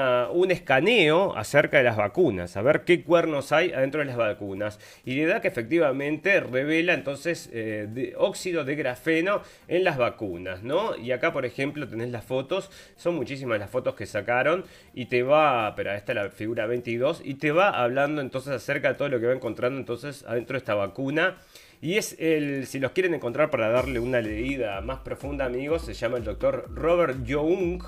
escaneo 0.50 1.36
acerca 1.36 1.78
de 1.78 1.84
las 1.84 1.98
vacunas, 1.98 2.56
a 2.56 2.62
ver 2.62 2.86
qué 2.86 3.04
cuernos 3.04 3.52
hay 3.52 3.74
adentro 3.74 4.00
de 4.00 4.06
las 4.06 4.16
vacunas. 4.16 4.80
Y 5.04 5.16
le 5.16 5.26
da 5.26 5.42
que 5.42 5.50
efectivamente 5.50 6.40
revela 6.40 6.94
entonces 6.94 7.50
eh, 7.52 8.14
óxido 8.18 8.64
de 8.64 8.76
grafeno 8.78 9.42
en 9.68 9.84
las 9.84 9.98
vacunas, 9.98 10.64
¿no? 10.64 10.96
Y 10.96 11.12
acá, 11.12 11.34
por 11.34 11.46
ejemplo, 11.46 11.90
tenés 11.90 12.10
las 12.10 12.24
fotos, 12.24 12.72
son 12.96 13.16
muchísimas 13.16 13.60
las 13.60 13.70
fotos 13.70 13.96
que 13.96 14.06
sacaron 14.06 14.64
y 14.94 15.08
te 15.08 15.24
va, 15.24 15.76
pero 15.76 15.92
esta 15.92 16.14
es 16.14 16.16
la 16.16 16.30
figura 16.30 16.68
22, 16.68 17.22
y 17.22 17.34
te 17.34 17.52
va 17.52 17.70
hablando 17.70 18.22
entonces 18.22 18.54
acerca 18.54 18.88
de 18.88 18.96
todo 18.96 19.10
lo 19.10 19.20
que 19.20 19.28
va 19.28 19.34
encontrando 19.34 19.78
entonces 19.78 20.24
adentro 20.26 20.54
de 20.54 20.60
esta 20.60 20.74
vacuna. 20.74 21.36
Y 21.82 21.98
es 21.98 22.16
el, 22.20 22.68
si 22.68 22.80
los 22.80 22.92
quieren 22.92 23.14
encontrar 23.14 23.50
para 23.50 23.70
darle 23.70 24.00
una 24.00 24.22
leída 24.22 24.82
más 24.82 25.00
profunda, 25.00 25.46
amigos, 25.46 25.84
se 25.84 25.94
llama 25.94 26.18
el 26.18 26.24
doctor 26.24 26.70
Robert 26.74 27.24
Young. 27.24 27.84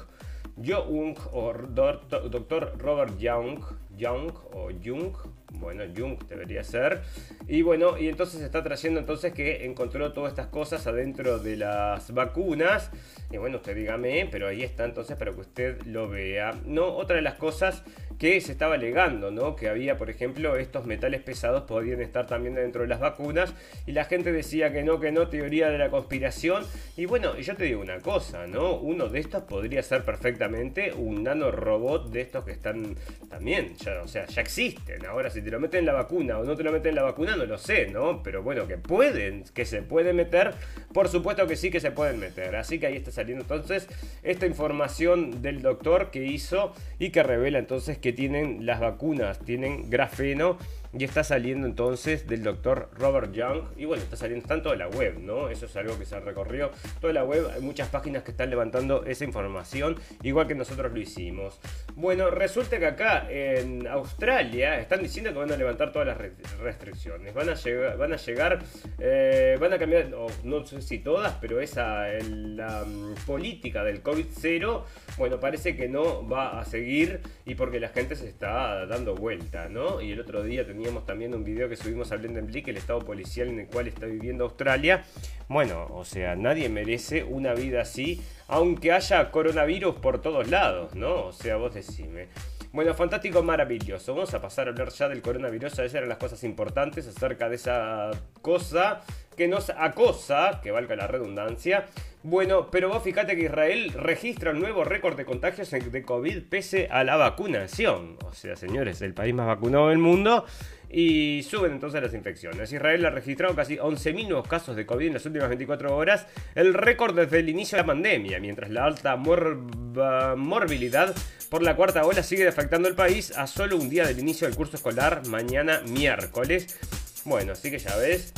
Young 0.60 1.15
o 1.34 1.54
doctor 1.54 2.73
Robert 2.80 3.15
Young, 3.19 3.60
Young 3.95 4.32
o 4.54 4.69
Jung, 4.84 5.13
bueno, 5.54 5.84
Jung 5.96 6.18
debería 6.28 6.64
ser. 6.64 7.02
Y 7.48 7.62
bueno, 7.62 7.98
y 7.98 8.08
entonces 8.10 8.42
está 8.42 8.64
trayendo 8.64 9.00
entonces 9.00 9.34
que 9.34 9.66
encontró 9.66 10.12
todas 10.14 10.32
estas 10.32 10.48
cosas 10.48 10.86
adentro 10.88 11.40
de 11.40 11.58
las 11.58 12.14
vacunas. 12.14 12.92
Y 13.32 13.38
bueno, 13.38 13.58
usted 13.58 13.76
dígame, 13.76 14.28
pero 14.32 14.48
ahí 14.48 14.64
está 14.64 14.86
entonces 14.86 15.18
para 15.18 15.34
que 15.34 15.42
usted 15.42 15.82
lo 15.86 16.10
vea. 16.10 16.54
No, 16.66 16.88
otra 16.88 17.16
de 17.16 17.22
las 17.22 17.36
cosas 17.36 17.84
que 18.18 18.42
se 18.42 18.52
estaba 18.52 18.76
alegando, 18.76 19.32
¿no? 19.32 19.56
Que 19.56 19.70
había, 19.70 19.98
por 19.98 20.10
ejemplo, 20.10 20.58
estos 20.58 20.86
metales 20.86 21.22
pesados 21.22 21.64
podían 21.64 22.02
estar 22.02 22.26
también 22.26 22.56
dentro 22.56 22.82
de 22.82 22.88
las 22.88 23.00
vacunas 23.00 23.54
y 23.86 23.92
la 23.92 24.06
gente 24.06 24.32
decía 24.32 24.72
que 24.72 24.84
no, 24.84 25.00
que 25.00 25.12
no, 25.12 25.28
teoría 25.28 25.70
de 25.70 25.78
la 25.78 25.90
conspiración. 25.90 26.64
Y 26.96 27.06
bueno, 27.06 27.38
yo 27.38 27.56
te 27.56 27.66
digo 27.66 27.82
una 27.82 28.00
cosa, 28.00 28.48
¿no? 28.48 28.76
Uno 28.76 29.08
de 29.08 29.20
estos 29.20 29.44
podría 29.44 29.84
ser 29.84 30.04
perfectamente 30.04 30.94
un 30.94 31.24
nanorobot 31.24 32.10
de 32.10 32.22
estos 32.22 32.44
que 32.44 32.52
están 32.52 32.96
también, 33.30 33.76
ya, 33.78 34.02
o 34.02 34.08
sea, 34.08 34.26
ya 34.26 34.42
existen. 34.42 35.06
Ahora, 35.06 35.30
si 35.38 35.43
te 35.43 35.52
lo 35.52 35.60
meten 35.60 35.82
en 35.82 35.86
la 35.86 35.93
vacuna 35.93 36.39
o 36.39 36.43
no 36.43 36.56
te 36.56 36.63
lo 36.63 36.71
meten 36.71 36.89
en 36.89 36.95
la 36.95 37.04
vacuna, 37.04 37.36
no 37.36 37.45
lo 37.45 37.60
sé, 37.60 37.88
¿no? 37.88 38.23
Pero 38.23 38.41
bueno, 38.41 38.67
que 38.67 38.78
pueden, 38.78 39.43
que 39.54 39.65
se 39.65 39.84
pueden 39.84 40.15
meter, 40.15 40.56
por 40.93 41.10
supuesto 41.10 41.45
que 41.45 41.56
sí 41.56 41.69
que 41.69 41.80
se 41.80 41.91
pueden 41.91 42.19
meter. 42.19 42.56
Así 42.56 42.80
que 42.80 42.88
ahí 42.88 42.95
está 42.95 43.12
saliendo 43.12 43.43
entonces 43.43 43.88
esta 44.23 44.47
información 44.47 45.43
del 45.43 45.62
doctor 45.62 46.10
que 46.10 46.26
hizo 46.26 46.73
y 46.97 47.12
que 47.12 47.21
revela 47.21 47.60
entonces 47.60 48.00
que 48.00 48.13
tienen 48.13 48.65
las 48.65 48.80
vacunas, 48.80 49.38
tienen 49.39 49.91
grafeno 49.91 50.58
y 50.98 51.04
está 51.04 51.24
saliendo 51.24 51.68
entonces 51.68 52.28
del 52.28 52.44
doctor 52.44 52.90
Robert 52.98 53.32
Young. 53.32 53.64
Y 53.78 53.86
bueno, 53.86 54.04
está 54.04 54.16
saliendo 54.16 54.48
tanto 54.48 54.72
de 54.72 54.78
la 54.78 54.88
web, 54.88 55.20
¿no? 55.20 55.50
Eso 55.50 55.68
es 55.68 55.76
algo 55.76 55.98
que 55.98 56.06
se 56.06 56.20
recorrió 56.20 56.72
toda 57.00 57.14
la 57.14 57.24
web. 57.24 57.48
Hay 57.54 57.62
muchas 57.62 57.90
páginas 57.90 58.24
que 58.24 58.32
están 58.32 58.50
levantando 58.50 59.06
esa 59.06 59.24
información, 59.24 59.98
igual 60.24 60.48
que 60.48 60.56
nosotros 60.56 60.92
lo 60.92 61.00
hicimos. 61.00 61.60
Bueno, 61.96 62.32
resulta 62.32 62.80
que 62.80 62.88
acá 62.88 63.28
en 63.30 63.88
Australia 63.88 64.80
están 64.80 65.04
diciendo 65.04 65.32
que 65.32 65.38
van 65.38 65.52
a 65.52 65.58
levantar 65.58 65.92
todas 65.92 66.08
las 66.08 66.18
restricciones. 66.60 67.34
Van 67.34 67.50
a 67.50 67.54
llegar, 67.54 67.98
van 67.98 68.14
a, 68.14 68.18
llegar, 68.18 68.60
eh, 69.00 69.58
van 69.60 69.74
a 69.74 69.78
cambiar, 69.78 70.10
no 70.44 70.66
sé 70.66 70.82
si 70.82 71.00
todas, 71.00 71.34
pero 71.40 71.60
esa, 71.60 72.08
la 72.08 72.84
mm, 72.86 73.14
política 73.26 73.84
del 73.84 74.02
COVID-0, 74.02 74.84
bueno, 75.18 75.40
parece 75.40 75.76
que 75.76 75.88
no 75.88 76.28
va 76.28 76.60
a 76.60 76.66
seguir 76.66 77.22
y 77.46 77.56
porque 77.56 77.80
la 77.80 77.90
gente 77.90 78.16
se 78.16 78.28
está 78.28 78.86
dando 78.88 79.16
vuelta, 79.16 79.70
¿no? 79.70 80.02
Y 80.02 80.12
el 80.12 80.20
otro 80.20 80.44
día 80.44 80.66
teníamos 80.88 81.06
también 81.06 81.36
un 81.36 81.43
video 81.43 81.67
que 81.67 81.76
subimos 81.76 82.13
a 82.13 82.15
Blendenblick, 82.15 82.69
el 82.69 82.78
estado 82.78 83.00
policial 83.00 83.50
en 83.50 83.60
el 83.60 83.67
cual 83.67 83.89
está 83.89 84.06
viviendo 84.06 84.45
Australia. 84.45 85.04
Bueno, 85.50 85.86
o 85.91 86.06
sea, 86.06 86.38
nadie 86.38 86.69
merece 86.69 87.26
una 87.26 87.54
vida 87.54 87.82
así, 87.82 88.21
aunque 88.47 88.93
haya 88.93 89.30
coronavirus 89.30 89.95
por 89.95 90.21
todos 90.21 90.47
lados, 90.50 90.95
¿no? 90.95 91.26
O 91.26 91.34
sea, 91.34 91.58
vos 91.58 91.73
decime. 91.73 92.30
Bueno, 92.71 92.93
fantástico, 92.93 93.43
maravilloso. 93.43 94.13
Vamos 94.13 94.34
a 94.34 94.41
pasar 94.41 94.67
a 94.67 94.71
hablar 94.71 94.88
ya 94.91 95.10
del 95.10 95.21
coronavirus. 95.21 95.73
Esas 95.73 95.93
eran 95.93 96.08
las 96.08 96.19
cosas 96.19 96.41
importantes 96.45 97.06
acerca 97.06 97.50
de 97.50 97.56
esa 97.58 98.12
cosa 98.41 99.02
que 99.36 99.50
nos 99.50 99.69
acosa, 99.69 100.62
que 100.63 100.71
valga 100.71 100.95
la 100.95 101.08
redundancia. 101.08 101.86
Bueno, 102.23 102.69
pero 102.71 102.89
vos 102.89 103.04
fíjate 103.04 103.36
que 103.36 103.43
Israel 103.43 103.93
registra 103.93 104.52
un 104.52 104.60
nuevo 104.60 104.84
récord 104.84 105.15
de 105.15 105.23
contagios 105.23 105.69
de 105.69 106.04
COVID 106.04 106.43
pese 106.50 106.88
a 106.91 107.04
la 107.04 107.15
vacunación. 107.15 108.17
O 108.26 108.34
sea, 108.34 108.56
señores, 108.56 109.02
el 109.02 109.13
país 109.13 109.34
más 109.34 109.47
vacunado 109.47 109.89
del 109.89 110.00
mundo 110.00 110.43
y 110.89 111.43
suben 111.43 111.73
entonces 111.73 112.02
las 112.02 112.13
infecciones. 112.13 112.71
Israel 112.71 113.06
ha 113.06 113.10
registrado 113.10 113.56
casi 113.56 113.78
11.000 113.78 114.28
nuevos 114.28 114.47
casos 114.47 114.76
de 114.76 114.86
COVID 114.86 115.08
en 115.08 115.13
las 115.13 115.26
últimas 115.26 115.50
24 115.50 115.95
horas, 115.95 116.28
el 116.56 116.73
récord 116.73 117.15
desde 117.15 117.39
el 117.39 117.50
inicio 117.50 117.76
de 117.76 117.84
la 117.84 117.88
pandemia, 117.88 118.39
mientras 118.39 118.69
la 118.69 118.86
alta 118.86 119.15
morbilidad 119.15 121.13
por 121.50 121.63
la 121.63 121.76
cuarta 121.76 122.06
ola 122.06 122.23
sigue 122.23 122.47
afectando 122.47 122.88
el 122.88 122.95
país 122.95 123.32
a 123.38 123.47
solo 123.47 123.78
un 123.78 123.89
día 123.89 124.06
del 124.06 124.19
inicio 124.19 124.47
del 124.47 124.56
curso 124.56 124.78
escolar, 124.78 125.26
mañana 125.28 125.82
miércoles. 125.88 126.78
Bueno, 127.26 127.54
así 127.54 127.71
que 127.71 127.80
ya 127.80 127.95
ves, 127.97 128.34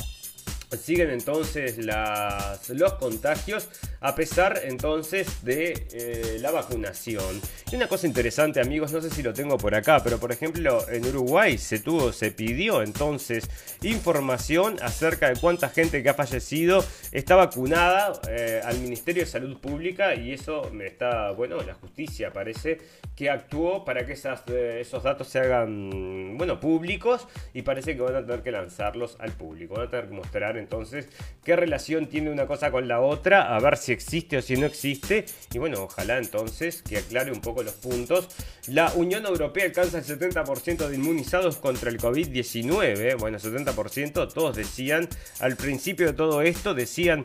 Siguen 0.78 1.10
entonces 1.10 1.78
los 1.78 2.92
contagios 2.94 3.68
a 4.00 4.14
pesar 4.14 4.60
entonces 4.64 5.44
de 5.44 5.86
eh, 5.92 6.38
la 6.40 6.50
vacunación. 6.50 7.40
Y 7.70 7.76
una 7.76 7.86
cosa 7.86 8.06
interesante 8.06 8.60
amigos, 8.60 8.92
no 8.92 9.00
sé 9.00 9.10
si 9.10 9.22
lo 9.22 9.32
tengo 9.32 9.58
por 9.58 9.74
acá, 9.74 10.00
pero 10.02 10.18
por 10.18 10.32
ejemplo 10.32 10.88
en 10.88 11.04
Uruguay 11.06 11.58
se 11.58 11.80
tuvo, 11.80 12.12
se 12.12 12.30
pidió 12.30 12.82
entonces 12.82 13.48
información 13.82 14.76
acerca 14.82 15.28
de 15.28 15.40
cuánta 15.40 15.68
gente 15.68 16.02
que 16.02 16.08
ha 16.08 16.14
fallecido 16.14 16.84
está 17.12 17.36
vacunada 17.36 18.12
eh, 18.28 18.60
al 18.64 18.78
Ministerio 18.78 19.24
de 19.24 19.30
Salud 19.30 19.58
Pública 19.58 20.14
y 20.14 20.32
eso 20.32 20.70
me 20.72 20.86
está, 20.86 21.32
bueno, 21.32 21.60
la 21.62 21.74
justicia 21.74 22.32
parece 22.32 22.78
que 23.16 23.28
actuó 23.28 23.84
para 23.84 24.06
que 24.06 24.14
eh, 24.14 24.78
esos 24.80 25.02
datos 25.02 25.28
se 25.28 25.40
hagan, 25.40 26.38
bueno, 26.38 26.60
públicos 26.60 27.26
y 27.52 27.62
parece 27.62 27.96
que 27.96 28.02
van 28.02 28.14
a 28.14 28.24
tener 28.24 28.42
que 28.42 28.50
lanzarlos 28.50 29.16
al 29.18 29.32
público, 29.32 29.74
van 29.74 29.88
a 29.88 29.90
tener 29.90 30.08
que 30.08 30.14
mostrar 30.14 30.56
entonces 30.60 31.08
qué 31.44 31.56
relación 31.56 32.06
tiene 32.06 32.30
una 32.30 32.46
cosa 32.46 32.70
con 32.70 32.86
la 32.86 33.00
otra, 33.00 33.56
a 33.56 33.60
ver 33.60 33.76
si 33.76 33.92
existe 33.92 34.36
o 34.36 34.42
si 34.42 34.56
no 34.56 34.66
existe. 34.66 35.24
Y 35.52 35.58
bueno, 35.58 35.82
ojalá 35.82 36.18
entonces 36.18 36.82
que 36.82 36.98
aclare 36.98 37.32
un 37.32 37.40
poco 37.40 37.62
los 37.62 37.74
puntos. 37.74 38.28
La 38.68 38.92
Unión 38.94 39.26
Europea 39.26 39.64
alcanza 39.64 39.98
el 39.98 40.04
70% 40.04 40.88
de 40.88 40.94
inmunizados 40.94 41.56
contra 41.56 41.90
el 41.90 41.98
COVID-19. 41.98 43.18
Bueno, 43.18 43.38
70%, 43.38 44.32
todos 44.32 44.56
decían 44.56 45.08
al 45.40 45.56
principio 45.56 46.06
de 46.06 46.12
todo 46.12 46.42
esto, 46.42 46.74
decían 46.74 47.24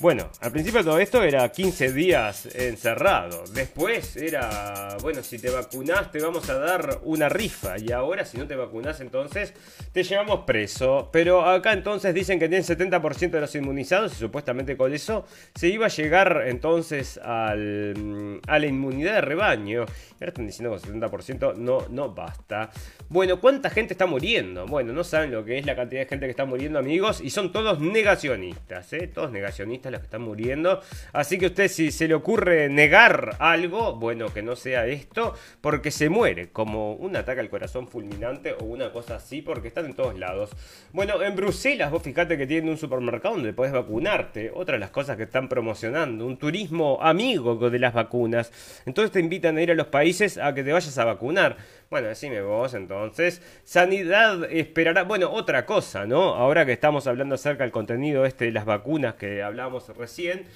Bueno, 0.00 0.30
al 0.40 0.50
principio 0.50 0.82
todo 0.82 0.98
esto 0.98 1.22
era 1.22 1.46
15 1.46 1.92
días 1.92 2.46
encerrado. 2.54 3.44
Después 3.52 4.16
era, 4.16 4.96
bueno, 5.02 5.22
si 5.22 5.38
te 5.38 5.50
vacunás 5.50 6.10
te 6.10 6.22
vamos 6.22 6.48
a 6.48 6.54
dar 6.54 7.00
una 7.02 7.28
rifa. 7.28 7.78
Y 7.78 7.92
ahora 7.92 8.24
si 8.24 8.38
no 8.38 8.46
te 8.46 8.56
vacunás 8.56 9.02
entonces 9.02 9.52
te 9.92 10.02
llevamos 10.02 10.46
preso. 10.46 11.10
Pero 11.12 11.44
acá 11.44 11.74
entonces 11.74 12.14
dicen 12.14 12.38
que 12.38 12.48
tienen 12.48 12.66
70% 12.66 13.30
de 13.30 13.40
los 13.42 13.54
inmunizados 13.54 14.14
y 14.14 14.16
supuestamente 14.16 14.74
con 14.74 14.94
eso 14.94 15.26
se 15.54 15.68
iba 15.68 15.84
a 15.84 15.90
llegar 15.90 16.44
entonces 16.46 17.18
al, 17.18 18.40
a 18.46 18.58
la 18.58 18.66
inmunidad 18.66 19.16
de 19.16 19.20
rebaño. 19.20 19.70
Y 19.70 19.74
ahora 19.74 20.28
están 20.28 20.46
diciendo 20.46 20.74
que 20.74 20.80
con 20.80 20.98
70% 20.98 21.56
no, 21.56 21.86
no 21.90 22.14
basta. 22.14 22.70
Bueno, 23.10 23.38
¿cuánta 23.38 23.68
gente 23.68 23.92
está 23.92 24.06
muriendo? 24.06 24.64
Bueno, 24.64 24.94
no 24.94 25.04
saben 25.04 25.30
lo 25.30 25.44
que 25.44 25.58
es 25.58 25.66
la 25.66 25.76
cantidad 25.76 26.00
de 26.00 26.06
gente 26.06 26.24
que 26.24 26.30
está 26.30 26.46
muriendo 26.46 26.78
amigos 26.78 27.20
y 27.20 27.28
son 27.28 27.52
todos 27.52 27.80
negacionistas, 27.80 28.94
¿eh? 28.94 29.06
Todos 29.06 29.30
negacionistas 29.30 29.89
los 29.90 30.00
que 30.00 30.06
están 30.06 30.22
muriendo. 30.22 30.80
Así 31.12 31.38
que 31.38 31.46
usted 31.46 31.68
si 31.68 31.90
se 31.90 32.08
le 32.08 32.14
ocurre 32.14 32.68
negar 32.68 33.36
algo, 33.38 33.94
bueno, 33.96 34.32
que 34.32 34.42
no 34.42 34.56
sea 34.56 34.86
esto, 34.86 35.34
porque 35.60 35.90
se 35.90 36.08
muere, 36.08 36.50
como 36.50 36.94
un 36.94 37.16
ataque 37.16 37.40
al 37.40 37.50
corazón 37.50 37.88
fulminante 37.88 38.54
o 38.54 38.64
una 38.64 38.92
cosa 38.92 39.16
así, 39.16 39.42
porque 39.42 39.68
están 39.68 39.86
en 39.86 39.94
todos 39.94 40.18
lados. 40.18 40.50
Bueno, 40.92 41.22
en 41.22 41.36
Bruselas 41.36 41.90
vos 41.90 42.02
fijate 42.02 42.38
que 42.38 42.46
tienen 42.46 42.70
un 42.70 42.78
supermercado 42.78 43.34
donde 43.34 43.52
puedes 43.52 43.72
vacunarte, 43.72 44.50
otra 44.54 44.74
de 44.74 44.80
las 44.80 44.90
cosas 44.90 45.16
que 45.16 45.24
están 45.24 45.48
promocionando, 45.48 46.26
un 46.26 46.36
turismo 46.36 46.98
amigo 47.00 47.70
de 47.70 47.78
las 47.78 47.94
vacunas. 47.94 48.52
Entonces 48.86 49.12
te 49.12 49.20
invitan 49.20 49.56
a 49.56 49.62
ir 49.62 49.70
a 49.70 49.74
los 49.74 49.88
países 49.88 50.38
a 50.38 50.54
que 50.54 50.62
te 50.62 50.72
vayas 50.72 50.96
a 50.98 51.04
vacunar. 51.04 51.56
Bueno, 51.90 52.06
decime 52.06 52.40
vos 52.40 52.74
entonces. 52.74 53.42
Sanidad 53.64 54.44
esperará. 54.44 55.02
Bueno, 55.02 55.30
otra 55.32 55.66
cosa, 55.66 56.06
¿no? 56.06 56.34
Ahora 56.34 56.64
que 56.64 56.72
estamos 56.72 57.06
hablando 57.06 57.34
acerca 57.34 57.64
del 57.64 57.72
contenido 57.72 58.24
este 58.24 58.44
de 58.44 58.52
las 58.52 58.64
vacunas 58.64 59.14
que 59.14 59.42
hablábamos 59.42 59.79
recién. 59.88 60.46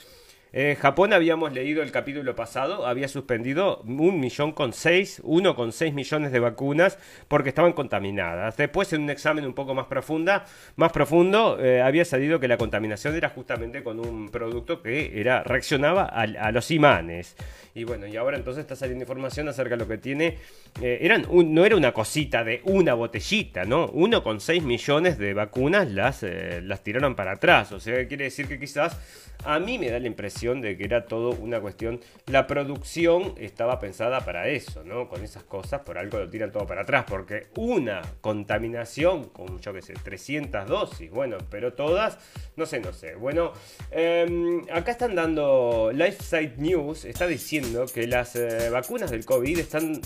Eh, 0.56 0.76
Japón 0.80 1.12
habíamos 1.12 1.52
leído 1.52 1.82
el 1.82 1.90
capítulo 1.90 2.36
pasado, 2.36 2.86
había 2.86 3.08
suspendido 3.08 3.78
un 3.78 4.20
millón 4.20 4.52
con 4.52 4.72
seis, 4.72 5.20
uno 5.24 5.56
con 5.56 5.72
seis 5.72 5.92
millones 5.92 6.30
de 6.30 6.38
vacunas 6.38 6.96
porque 7.26 7.48
estaban 7.48 7.72
contaminadas. 7.72 8.56
Después, 8.56 8.92
en 8.92 9.02
un 9.02 9.10
examen 9.10 9.44
un 9.46 9.54
poco 9.54 9.74
más 9.74 9.86
profunda, 9.86 10.44
más 10.76 10.92
profundo, 10.92 11.58
eh, 11.60 11.82
había 11.82 12.04
salido 12.04 12.38
que 12.38 12.46
la 12.46 12.56
contaminación 12.56 13.16
era 13.16 13.30
justamente 13.30 13.82
con 13.82 13.98
un 13.98 14.28
producto 14.28 14.80
que 14.80 15.20
era 15.20 15.42
reaccionaba 15.42 16.04
a, 16.04 16.52
los 16.52 16.70
imanes. 16.70 17.34
Y 17.74 17.82
bueno, 17.82 18.06
y 18.06 18.16
ahora 18.16 18.36
entonces 18.36 18.60
está 18.60 18.76
saliendo 18.76 19.02
información 19.02 19.48
acerca 19.48 19.70
de 19.70 19.78
lo 19.78 19.88
que 19.88 19.98
tiene. 19.98 20.38
Eh, 20.80 20.98
eran 21.00 21.26
no 21.32 21.64
era 21.64 21.74
una 21.74 21.90
cosita 21.90 22.44
de 22.44 22.60
una 22.62 22.94
botellita, 22.94 23.64
¿no? 23.64 23.88
Uno 23.88 24.22
con 24.22 24.40
seis 24.40 24.62
millones 24.62 25.18
de 25.18 25.34
vacunas 25.34 25.90
las, 25.90 26.22
las 26.22 26.84
tiraron 26.84 27.16
para 27.16 27.32
atrás. 27.32 27.72
O 27.72 27.80
sea, 27.80 28.06
quiere 28.06 28.22
decir 28.22 28.46
que 28.46 28.60
quizás 28.60 28.96
a 29.42 29.58
mí 29.58 29.78
me 29.78 29.90
da 29.90 29.98
la 29.98 30.06
impresión 30.06 30.43
de 30.52 30.76
que 30.76 30.84
era 30.84 31.06
todo 31.06 31.30
una 31.30 31.60
cuestión. 31.60 32.00
La 32.26 32.46
producción 32.46 33.34
estaba 33.38 33.78
pensada 33.78 34.20
para 34.24 34.48
eso, 34.48 34.84
¿no? 34.84 35.08
Con 35.08 35.24
esas 35.24 35.42
cosas, 35.44 35.80
por 35.80 35.96
algo 35.96 36.18
lo 36.18 36.28
tiran 36.28 36.52
todo 36.52 36.66
para 36.66 36.82
atrás, 36.82 37.06
porque 37.08 37.46
una 37.56 38.02
contaminación 38.20 39.24
con, 39.30 39.58
yo 39.60 39.72
qué 39.72 39.80
sé, 39.80 39.94
300 39.94 40.66
dosis, 40.66 41.10
bueno, 41.10 41.38
pero 41.50 41.72
todas, 41.72 42.18
no 42.56 42.66
sé, 42.66 42.80
no 42.80 42.92
sé. 42.92 43.14
Bueno, 43.14 43.52
em, 43.90 44.62
acá 44.70 44.92
están 44.92 45.14
dando, 45.14 45.90
LifeSite 45.92 46.56
News 46.58 47.06
está 47.06 47.26
diciendo 47.26 47.86
que 47.86 48.06
las 48.06 48.36
eh, 48.36 48.68
vacunas 48.70 49.10
del 49.10 49.24
COVID 49.24 49.58
están, 49.58 50.00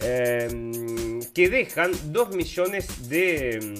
em, 0.00 1.20
que 1.32 1.48
dejan 1.48 1.92
2 2.12 2.34
millones 2.34 3.08
de 3.08 3.74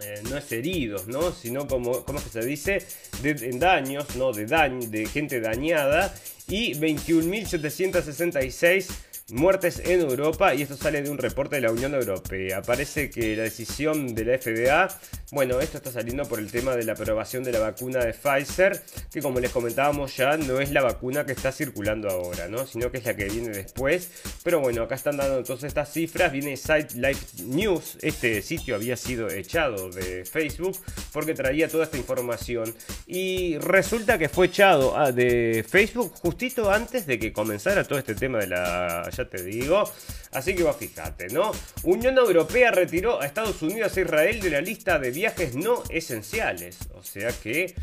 eh, 0.00 0.22
no 0.30 0.36
es 0.36 0.52
heridos, 0.52 1.08
¿no? 1.08 1.32
Sino 1.32 1.66
como, 1.66 2.04
¿cómo 2.04 2.20
se 2.20 2.44
dice? 2.44 2.86
De, 3.20 3.34
daños, 3.58 4.14
¿no? 4.14 4.32
De, 4.32 4.46
daño, 4.46 4.88
de 4.88 5.06
gente 5.06 5.40
dañada. 5.40 6.14
Y 6.46 6.74
21.766 6.74 8.90
muertes 9.30 9.82
en 9.84 10.00
Europa 10.00 10.54
y 10.54 10.62
esto 10.62 10.76
sale 10.76 11.02
de 11.02 11.10
un 11.10 11.18
reporte 11.18 11.56
de 11.56 11.62
la 11.62 11.70
Unión 11.70 11.94
Europea. 11.94 12.62
Parece 12.62 13.10
que 13.10 13.36
la 13.36 13.42
decisión 13.42 14.14
de 14.14 14.24
la 14.24 14.38
FDA, 14.38 14.88
bueno, 15.32 15.60
esto 15.60 15.76
está 15.76 15.92
saliendo 15.92 16.24
por 16.24 16.38
el 16.38 16.50
tema 16.50 16.74
de 16.74 16.84
la 16.84 16.92
aprobación 16.92 17.44
de 17.44 17.52
la 17.52 17.58
vacuna 17.58 18.00
de 18.00 18.14
Pfizer, 18.14 18.82
que 19.12 19.20
como 19.20 19.40
les 19.40 19.50
comentábamos 19.50 20.16
ya 20.16 20.36
no 20.36 20.60
es 20.60 20.70
la 20.70 20.82
vacuna 20.82 21.26
que 21.26 21.32
está 21.32 21.52
circulando 21.52 22.08
ahora, 22.08 22.48
¿no? 22.48 22.66
Sino 22.66 22.90
que 22.90 22.98
es 22.98 23.04
la 23.04 23.14
que 23.14 23.26
viene 23.26 23.50
después. 23.50 24.10
Pero 24.42 24.60
bueno, 24.60 24.82
acá 24.82 24.94
están 24.94 25.18
dando 25.18 25.38
entonces 25.38 25.68
estas 25.68 25.92
cifras, 25.92 26.32
viene 26.32 26.56
Site 26.56 26.94
Life 26.94 27.42
News, 27.44 27.98
este 28.00 28.40
sitio 28.40 28.76
había 28.76 28.96
sido 28.96 29.28
echado 29.28 29.90
de 29.90 30.24
Facebook 30.24 30.78
porque 31.12 31.34
traía 31.34 31.68
toda 31.68 31.84
esta 31.84 31.98
información 31.98 32.74
y 33.06 33.58
resulta 33.58 34.16
que 34.18 34.28
fue 34.28 34.46
echado 34.46 34.96
ah, 34.96 35.12
de 35.12 35.64
Facebook 35.68 36.14
justito 36.22 36.70
antes 36.70 37.06
de 37.06 37.18
que 37.18 37.32
comenzara 37.32 37.84
todo 37.84 37.98
este 37.98 38.14
tema 38.14 38.38
de 38.38 38.46
la 38.46 39.10
ya 39.18 39.28
te 39.28 39.42
digo. 39.42 39.84
Así 40.32 40.54
que 40.54 40.62
vos 40.62 40.76
fíjate, 40.76 41.28
¿no? 41.28 41.52
Unión 41.82 42.16
Europea 42.16 42.70
retiró 42.70 43.20
a 43.20 43.26
Estados 43.26 43.60
Unidos 43.62 43.96
e 43.96 44.02
Israel 44.02 44.40
de 44.40 44.50
la 44.50 44.60
lista 44.60 44.98
de 44.98 45.10
viajes 45.10 45.54
no 45.54 45.82
esenciales. 45.90 46.78
O 46.94 47.02
sea 47.02 47.30
que, 47.32 47.74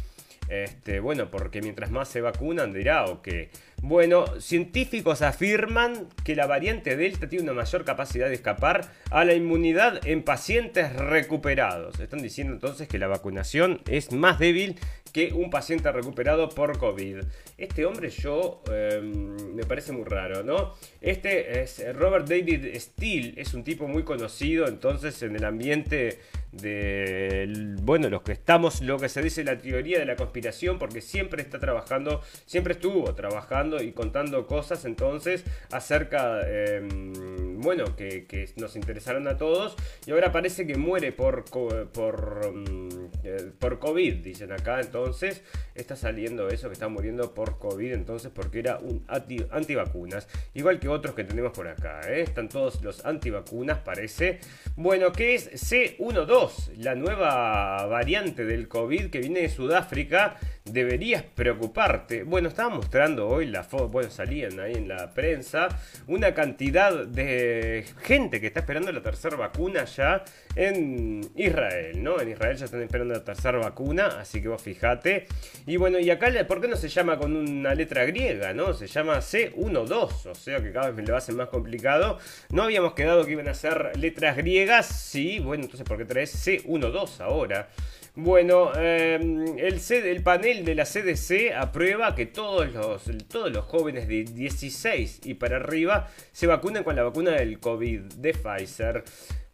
este, 0.49 0.99
bueno, 0.99 1.29
porque 1.29 1.61
mientras 1.61 1.91
más 1.91 2.09
se 2.09 2.21
vacunan 2.21 2.73
dirá 2.73 3.05
o 3.05 3.21
que... 3.21 3.49
Bueno, 3.81 4.25
científicos 4.39 5.21
afirman 5.21 6.07
que 6.23 6.35
la 6.35 6.47
variante 6.47 6.95
Delta 6.95 7.29
tiene 7.29 7.43
una 7.43 7.53
mayor 7.53 7.85
capacidad 7.85 8.27
de 8.27 8.35
escapar 8.35 8.91
a 9.11 9.25
la 9.25 9.33
inmunidad 9.33 10.05
en 10.07 10.23
pacientes 10.23 10.93
recuperados. 10.93 11.99
Están 11.99 12.21
diciendo 12.21 12.53
entonces 12.53 12.87
que 12.87 12.97
la 12.97 13.07
vacunación 13.07 13.81
es 13.87 14.11
más 14.11 14.39
débil 14.39 14.75
que 15.15 15.31
un 15.31 15.49
paciente 15.49 15.89
recuperado 15.93 16.49
por 16.49 16.77
COVID. 16.77 17.19
Este 17.57 17.85
hombre 17.85 18.09
yo 18.09 18.61
em, 18.69 19.55
me 19.55 19.63
parece 19.63 19.93
muy 19.93 20.03
raro, 20.03 20.43
¿no? 20.43 20.73
Este 20.99 21.61
es 21.61 21.81
Robert 21.95 22.27
David 22.27 22.75
Steele, 22.75 23.33
es 23.37 23.53
un 23.53 23.63
tipo 23.63 23.87
muy 23.87 24.03
conocido 24.03 24.67
entonces 24.67 25.23
en 25.23 25.37
el 25.37 25.45
ambiente 25.45 26.19
de, 26.51 27.75
bueno, 27.81 28.09
los 28.09 28.23
que 28.23 28.33
estamos, 28.33 28.81
lo 28.81 28.97
que 28.97 29.07
se 29.07 29.21
dice 29.21 29.43
la 29.43 29.57
teoría 29.57 29.99
de 29.99 30.05
la 30.05 30.15
conspiración, 30.15 30.79
porque 30.79 31.01
siempre 31.01 31.41
está 31.41 31.59
trabajando, 31.59 32.21
siempre 32.45 32.73
estuvo 32.73 33.13
trabajando 33.15 33.64
y 33.81 33.91
contando 33.91 34.45
cosas 34.45 34.85
entonces 34.85 35.43
acerca, 35.71 36.41
em, 36.47 37.44
bueno, 37.65 37.95
que, 37.95 38.53
nos 38.57 38.75
interesaron 38.75 39.27
a 39.27 39.37
todos 39.37 39.75
y 40.05 40.11
ahora 40.11 40.31
parece 40.31 40.67
que 40.67 40.77
muere 40.77 41.11
por, 41.11 41.45
por, 41.45 42.53
mm, 42.53 43.09
eh, 43.23 43.51
por 43.57 43.79
COVID, 43.79 44.17
dicen 44.17 44.51
acá, 44.51 44.79
entonces 44.79 45.41
está 45.73 45.95
saliendo 45.95 46.47
eso 46.47 46.67
que 46.67 46.73
está 46.73 46.87
muriendo 46.87 47.33
por 47.33 47.57
COVID, 47.57 47.91
entonces 47.91 48.31
porque 48.33 48.59
era 48.59 48.77
un 48.77 49.03
anti, 49.07 49.43
antivacunas, 49.49 50.27
igual 50.53 50.79
que 50.79 50.87
otros 50.87 51.15
que 51.15 51.23
tenemos 51.23 51.53
por 51.53 51.67
acá, 51.67 52.01
¿eh? 52.07 52.21
están 52.21 52.49
todos 52.49 52.83
los 52.83 53.03
antivacunas, 53.03 53.79
parece. 53.79 54.39
Bueno, 54.75 55.11
¿qué 55.11 55.33
es 55.33 55.51
C12? 55.51 56.75
La 56.77 56.93
nueva 56.93 57.87
variante 57.87 58.45
del 58.45 58.67
COVID 58.67 59.09
que 59.09 59.19
viene 59.19 59.41
de 59.41 59.49
Sudáfrica 59.49 60.37
deberías 60.65 61.23
preocuparte. 61.23 62.23
Bueno, 62.23 62.49
estaba 62.49 62.69
mostrando 62.69 63.27
hoy 63.27 63.47
la 63.47 63.63
foto, 63.63 63.87
bueno, 63.87 64.09
salían 64.09 64.59
ahí 64.59 64.73
en 64.73 64.87
la 64.87 65.11
prensa, 65.13 65.67
una 66.07 66.33
cantidad 66.33 67.05
de 67.05 67.54
gente 68.01 68.41
que 68.41 68.47
está 68.47 68.61
esperando 68.61 68.91
la 68.91 69.01
tercera 69.01 69.35
vacuna 69.35 69.85
ya 69.85 70.23
en 70.55 71.21
Israel, 71.35 72.03
¿no? 72.03 72.19
En 72.19 72.29
Israel 72.29 72.55
ya 72.57 72.65
están 72.65 72.81
esperando 72.81 73.13
la 73.13 73.23
tercera 73.23 73.57
vacuna, 73.57 74.07
así 74.19 74.41
que 74.41 74.47
vos 74.47 74.61
fijate. 74.61 75.27
Y 75.65 75.77
bueno, 75.77 75.99
y 75.99 76.09
acá, 76.09 76.27
¿por 76.47 76.61
qué 76.61 76.67
no 76.67 76.75
se 76.75 76.89
llama 76.89 77.17
con 77.17 77.35
una 77.35 77.73
letra 77.75 78.05
griega, 78.05 78.53
no? 78.53 78.73
Se 78.73 78.87
llama 78.87 79.17
C12, 79.17 80.25
o 80.29 80.35
sea 80.35 80.61
que 80.61 80.71
cada 80.71 80.87
vez 80.87 80.95
me 80.95 81.03
lo 81.03 81.15
hacen 81.15 81.35
más 81.35 81.49
complicado. 81.49 82.19
No 82.49 82.63
habíamos 82.63 82.93
quedado 82.93 83.25
que 83.25 83.31
iban 83.31 83.47
a 83.47 83.53
ser 83.53 83.97
letras 83.97 84.37
griegas, 84.37 84.85
sí, 84.87 85.39
bueno, 85.39 85.63
entonces 85.63 85.87
¿por 85.87 85.97
qué 85.97 86.05
traes 86.05 86.33
C12 86.45 87.21
ahora? 87.21 87.69
Bueno, 88.17 88.73
em, 88.75 89.59
el, 89.59 89.81
el, 89.89 90.23
panel 90.23 90.63
de 90.63 90.73
la 90.73 90.85
CDC 90.85 91.51
aprueba 91.53 92.15
que 92.15 92.25
todos 92.25 92.71
los, 92.71 93.65
jóvenes 93.65 94.07
de 94.07 94.23
16 94.23 95.21
y 95.25 95.33
para 95.33 95.57
arriba 95.57 96.07
se 96.31 96.47
vacunen 96.47 96.85
con 96.85 96.95
la 96.95 97.03
vacuna 97.03 97.31
del 97.31 97.59
COVID 97.59 97.99
de 97.99 98.33
Pfizer. 98.33 99.03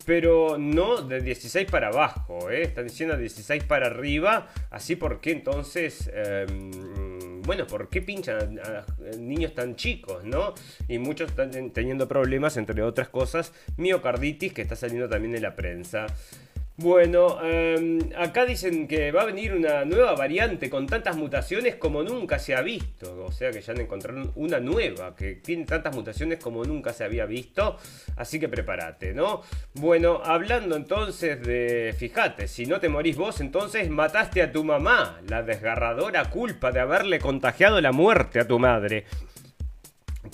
Pero 0.05 0.57
no 0.59 1.01
de 1.01 1.21
16 1.21 1.69
para 1.71 1.87
abajo, 1.87 2.51
¿eh? 2.51 2.63
están 2.63 2.87
diciendo 2.87 3.17
16 3.17 3.63
para 3.63 3.87
arriba. 3.87 4.47
Así 4.69 4.95
porque 4.95 5.31
entonces, 5.31 6.11
em, 6.13 7.41
bueno, 7.41 7.65
¿por 7.65 7.89
qué 7.89 8.03
pinchan 8.03 8.59
a, 8.59 8.85
niños 9.17 9.55
tan 9.55 9.75
chicos, 9.75 10.23
no? 10.23 10.53
Y 10.87 10.99
muchos 10.99 11.31
están 11.31 11.71
teniendo 11.71 12.07
problemas, 12.07 12.57
entre 12.57 12.83
otras 12.83 13.09
cosas, 13.09 13.53
miocarditis 13.77 14.53
que 14.53 14.61
está 14.61 14.75
saliendo 14.75 15.09
también 15.09 15.33
de 15.33 15.41
la 15.41 15.55
prensa. 15.55 16.05
Bueno, 16.77 17.37
em, 17.43 17.99
acá 18.17 18.45
dicen 18.45 18.87
que 18.87 19.11
va 19.11 19.21
a 19.21 19.25
venir 19.25 19.53
una 19.53 19.85
nueva 19.85 20.15
variante 20.15 20.69
con 20.69 20.87
tantas 20.87 21.15
mutaciones 21.15 21.75
como 21.75 22.01
nunca 22.01 22.39
se 22.39 22.55
ha 22.55 22.61
visto. 22.61 23.25
O 23.25 23.31
sea 23.31 23.51
que 23.51 23.61
ya 23.61 23.73
han 23.73 23.81
encontrado 23.81 24.31
una 24.35 24.59
nueva 24.59 25.15
que 25.15 25.35
tiene 25.35 25.65
tantas 25.65 25.93
mutaciones 25.93 26.39
como 26.39 26.63
nunca 26.63 26.93
se 26.93 27.03
había 27.03 27.25
visto. 27.25 27.77
Así 28.15 28.39
que 28.39 28.49
prepárate, 28.49 29.13
¿no? 29.13 29.41
Bueno, 29.75 30.21
hablando 30.23 30.75
entonces 30.75 31.41
de, 31.43 31.93
fíjate, 31.97 32.47
si 32.47 32.65
no 32.65 32.79
te 32.79 32.89
morís 32.89 33.17
vos, 33.17 33.41
entonces 33.41 33.89
mataste 33.89 34.41
a 34.41 34.51
tu 34.51 34.63
mamá. 34.63 35.21
La 35.27 35.43
desgarradora 35.43 36.29
culpa 36.31 36.71
de 36.71 36.79
haberle 36.79 37.19
contagiado 37.19 37.79
la 37.81 37.91
muerte 37.91 38.39
a 38.39 38.47
tu 38.47 38.57
madre. 38.57 39.05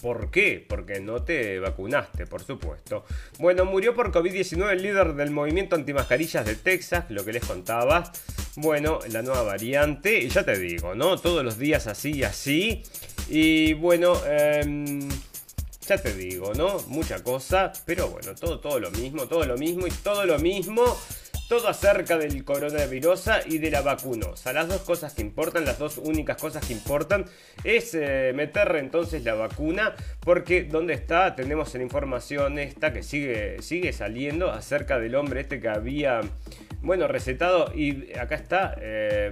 ¿Por 0.01 0.29
qué? 0.31 0.63
Porque 0.67 0.99
no 0.99 1.23
te 1.23 1.59
vacunaste, 1.59 2.27
por 2.27 2.43
supuesto. 2.43 3.03
Bueno, 3.39 3.65
murió 3.65 3.95
por 3.95 4.11
COVID-19 4.11 4.71
el 4.71 4.83
líder 4.83 5.13
del 5.15 5.31
movimiento 5.31 5.75
antimascarillas 5.75 6.45
de 6.45 6.55
Texas, 6.55 7.05
lo 7.09 7.25
que 7.25 7.33
les 7.33 7.45
contaba. 7.45 8.11
Bueno, 8.55 8.99
la 9.11 9.21
nueva 9.21 9.43
variante, 9.43 10.19
y 10.19 10.29
ya 10.29 10.43
te 10.43 10.57
digo, 10.57 10.95
¿no? 10.95 11.17
Todos 11.17 11.43
los 11.43 11.57
días 11.57 11.87
así 11.87 12.11
y 12.17 12.23
así. 12.23 12.83
Y 13.29 13.73
bueno, 13.73 14.13
em, 14.25 15.09
ya 15.87 15.97
te 15.97 16.13
digo, 16.13 16.53
¿no? 16.53 16.79
Mucha 16.87 17.23
cosa, 17.23 17.71
pero 17.85 18.09
bueno, 18.09 18.35
todo, 18.35 18.59
todo 18.59 18.79
lo 18.79 18.91
mismo, 18.91 19.27
todo 19.27 19.45
lo 19.45 19.57
mismo 19.57 19.87
y 19.87 19.91
todo 19.91 20.25
lo 20.25 20.37
mismo 20.39 20.83
todo 21.47 21.69
acerca 21.69 22.17
del 22.17 22.43
coronavirus 22.43 23.29
y 23.45 23.57
de 23.57 23.71
la 23.71 23.81
vacunosa. 23.81 24.51
Las 24.51 24.67
dos 24.67 24.81
cosas 24.81 25.13
que 25.13 25.21
importan, 25.21 25.63
las 25.63 25.79
dos 25.79 25.97
únicas 25.97 26.35
cosas 26.41 26.65
que 26.65 26.73
importan 26.73 27.25
es 27.63 27.93
eh, 27.93 28.33
meter 28.35 28.75
entonces 28.75 29.23
la 29.23 29.33
vacuna 29.33 29.95
porque 30.19 30.63
donde 30.65 30.93
está 30.93 31.35
tenemos 31.35 31.73
la 31.73 31.83
información 31.83 32.59
esta 32.59 32.91
que 32.91 33.01
sigue, 33.01 33.61
sigue 33.61 33.93
saliendo 33.93 34.51
acerca 34.51 34.99
del 34.99 35.15
hombre 35.15 35.41
este 35.41 35.61
que 35.61 35.69
había, 35.69 36.19
bueno, 36.81 37.07
recetado 37.07 37.73
y 37.73 38.13
acá 38.17 38.35
está, 38.35 38.75
eh, 38.81 39.31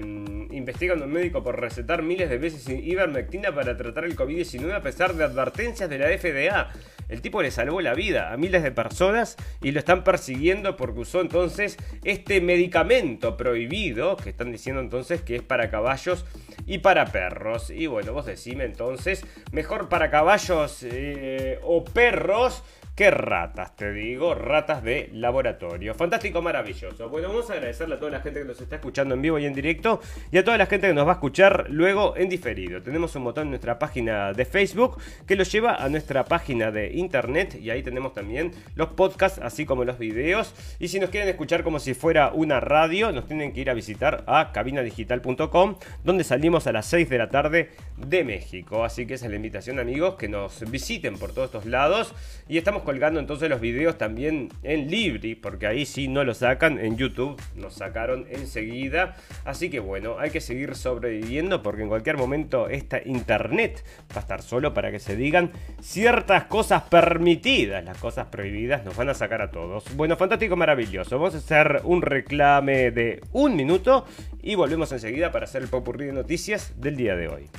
investigando 0.51 1.05
un 1.05 1.11
médico 1.11 1.43
por 1.43 1.59
recetar 1.59 2.01
miles 2.01 2.29
de 2.29 2.37
veces 2.37 2.67
ivermectina 2.69 3.53
para 3.53 3.75
tratar 3.75 4.05
el 4.05 4.15
COVID-19 4.15 4.73
a 4.73 4.81
pesar 4.81 5.15
de 5.15 5.25
advertencias 5.25 5.89
de 5.89 5.97
la 5.97 6.07
FDA. 6.07 6.71
El 7.07 7.21
tipo 7.21 7.41
le 7.41 7.51
salvó 7.51 7.81
la 7.81 7.93
vida 7.93 8.33
a 8.33 8.37
miles 8.37 8.63
de 8.63 8.71
personas 8.71 9.37
y 9.61 9.71
lo 9.71 9.79
están 9.79 10.03
persiguiendo 10.03 10.75
porque 10.75 11.01
usó 11.01 11.21
entonces 11.21 11.77
este 12.05 12.39
medicamento 12.39 13.35
prohibido, 13.35 14.15
que 14.15 14.29
están 14.29 14.51
diciendo 14.51 14.79
entonces 14.79 15.21
que 15.21 15.35
es 15.35 15.41
para 15.41 15.69
caballos 15.69 16.23
y 16.65 16.77
para 16.77 17.07
perros. 17.07 17.71
Y 17.71 17.87
bueno, 17.87 18.13
vos 18.13 18.25
decime 18.25 18.63
entonces, 18.63 19.25
mejor 19.51 19.89
para 19.89 20.09
caballos 20.09 20.83
eh, 20.83 21.59
o 21.63 21.83
perros 21.83 22.63
Qué 22.95 23.11
ratas, 23.11 23.75
te 23.75 23.91
digo, 23.91 24.35
ratas 24.35 24.81
de 24.81 25.09
laboratorio. 25.11 25.93
Fantástico, 25.95 26.41
maravilloso. 26.41 27.09
Bueno, 27.09 27.27
vamos 27.27 27.49
a 27.49 27.53
agradecerle 27.55 27.95
a 27.95 27.99
toda 27.99 28.09
la 28.09 28.21
gente 28.21 28.39
que 28.39 28.45
nos 28.45 28.61
está 28.61 28.77
escuchando 28.77 29.15
en 29.15 29.21
vivo 29.21 29.37
y 29.37 29.45
en 29.45 29.53
directo 29.53 29.99
y 30.31 30.37
a 30.37 30.45
toda 30.45 30.57
la 30.57 30.65
gente 30.65 30.87
que 30.87 30.93
nos 30.93 31.05
va 31.05 31.11
a 31.11 31.15
escuchar 31.15 31.65
luego 31.69 32.15
en 32.15 32.29
diferido. 32.29 32.81
Tenemos 32.81 33.13
un 33.17 33.25
botón 33.25 33.47
en 33.47 33.49
nuestra 33.49 33.77
página 33.79 34.31
de 34.31 34.45
Facebook 34.45 34.97
que 35.27 35.35
lo 35.35 35.43
lleva 35.43 35.75
a 35.75 35.89
nuestra 35.89 36.23
página 36.23 36.71
de 36.71 36.93
internet 36.93 37.59
y 37.61 37.69
ahí 37.69 37.83
tenemos 37.83 38.13
también 38.13 38.53
los 38.75 38.87
podcasts, 38.93 39.41
así 39.43 39.65
como 39.65 39.83
los 39.83 39.99
videos. 39.99 40.53
Y 40.79 40.87
si 40.87 41.01
nos 41.01 41.09
quieren 41.09 41.27
escuchar 41.27 41.63
como 41.63 41.79
si 41.79 41.95
fuera 41.95 42.31
una 42.31 42.61
radio, 42.61 43.11
nos 43.11 43.27
tienen 43.27 43.51
que 43.51 43.59
ir 43.59 43.69
a 43.69 43.73
visitar 43.73 44.23
a 44.25 44.53
cabinadigital.com, 44.53 45.75
donde 46.05 46.23
salimos 46.23 46.65
a 46.65 46.71
las 46.71 46.85
6 46.85 47.09
de 47.09 47.17
la 47.17 47.29
tarde 47.29 47.71
de 47.97 48.23
México. 48.23 48.85
Así 48.85 49.05
que 49.05 49.15
esa 49.15 49.25
es 49.25 49.31
la 49.31 49.35
invitación, 49.35 49.79
amigos, 49.79 50.15
que 50.15 50.29
nos 50.29 50.61
visiten 50.71 51.17
por 51.17 51.33
todos 51.33 51.47
estos 51.47 51.65
lados 51.65 52.13
y 52.47 52.57
estamos 52.57 52.84
colgando 52.85 53.19
entonces 53.19 53.49
los 53.49 53.59
videos 53.59 53.97
también 53.97 54.49
en 54.63 54.89
Libri, 54.89 55.35
porque 55.35 55.67
ahí 55.67 55.85
sí 55.85 56.07
no 56.07 56.23
lo 56.23 56.33
sacan, 56.33 56.79
en 56.79 56.95
YouTube 56.95 57.41
nos 57.55 57.73
sacaron 57.75 58.25
enseguida. 58.29 59.15
Así 59.43 59.69
que 59.69 59.79
bueno, 59.79 60.17
hay 60.19 60.29
que 60.29 60.39
seguir 60.39 60.75
sobreviviendo 60.75 61.61
porque 61.61 61.81
en 61.81 61.89
cualquier 61.89 62.17
momento 62.17 62.69
esta 62.69 63.01
internet 63.03 63.83
va 64.11 64.17
a 64.17 64.19
estar 64.19 64.41
solo 64.41 64.73
para 64.73 64.91
que 64.91 64.99
se 64.99 65.15
digan 65.15 65.51
ciertas 65.81 66.45
cosas 66.45 66.83
permitidas, 66.83 67.83
las 67.83 67.97
cosas 67.97 68.27
prohibidas 68.27 68.85
nos 68.85 68.95
van 68.95 69.09
a 69.09 69.13
sacar 69.13 69.41
a 69.41 69.51
todos. 69.51 69.83
Bueno, 69.95 70.15
fantástico, 70.15 70.55
maravilloso. 70.55 71.17
Vamos 71.17 71.35
a 71.35 71.39
hacer 71.39 71.81
un 71.83 72.01
reclame 72.01 72.91
de 72.91 73.21
un 73.33 73.55
minuto 73.55 74.05
y 74.41 74.55
volvemos 74.55 74.91
enseguida 74.91 75.31
para 75.31 75.45
hacer 75.45 75.63
el 75.63 75.67
popurrí 75.67 76.05
de 76.05 76.13
noticias 76.13 76.73
del 76.79 76.95
día 76.95 77.15
de 77.15 77.27
hoy. 77.27 77.49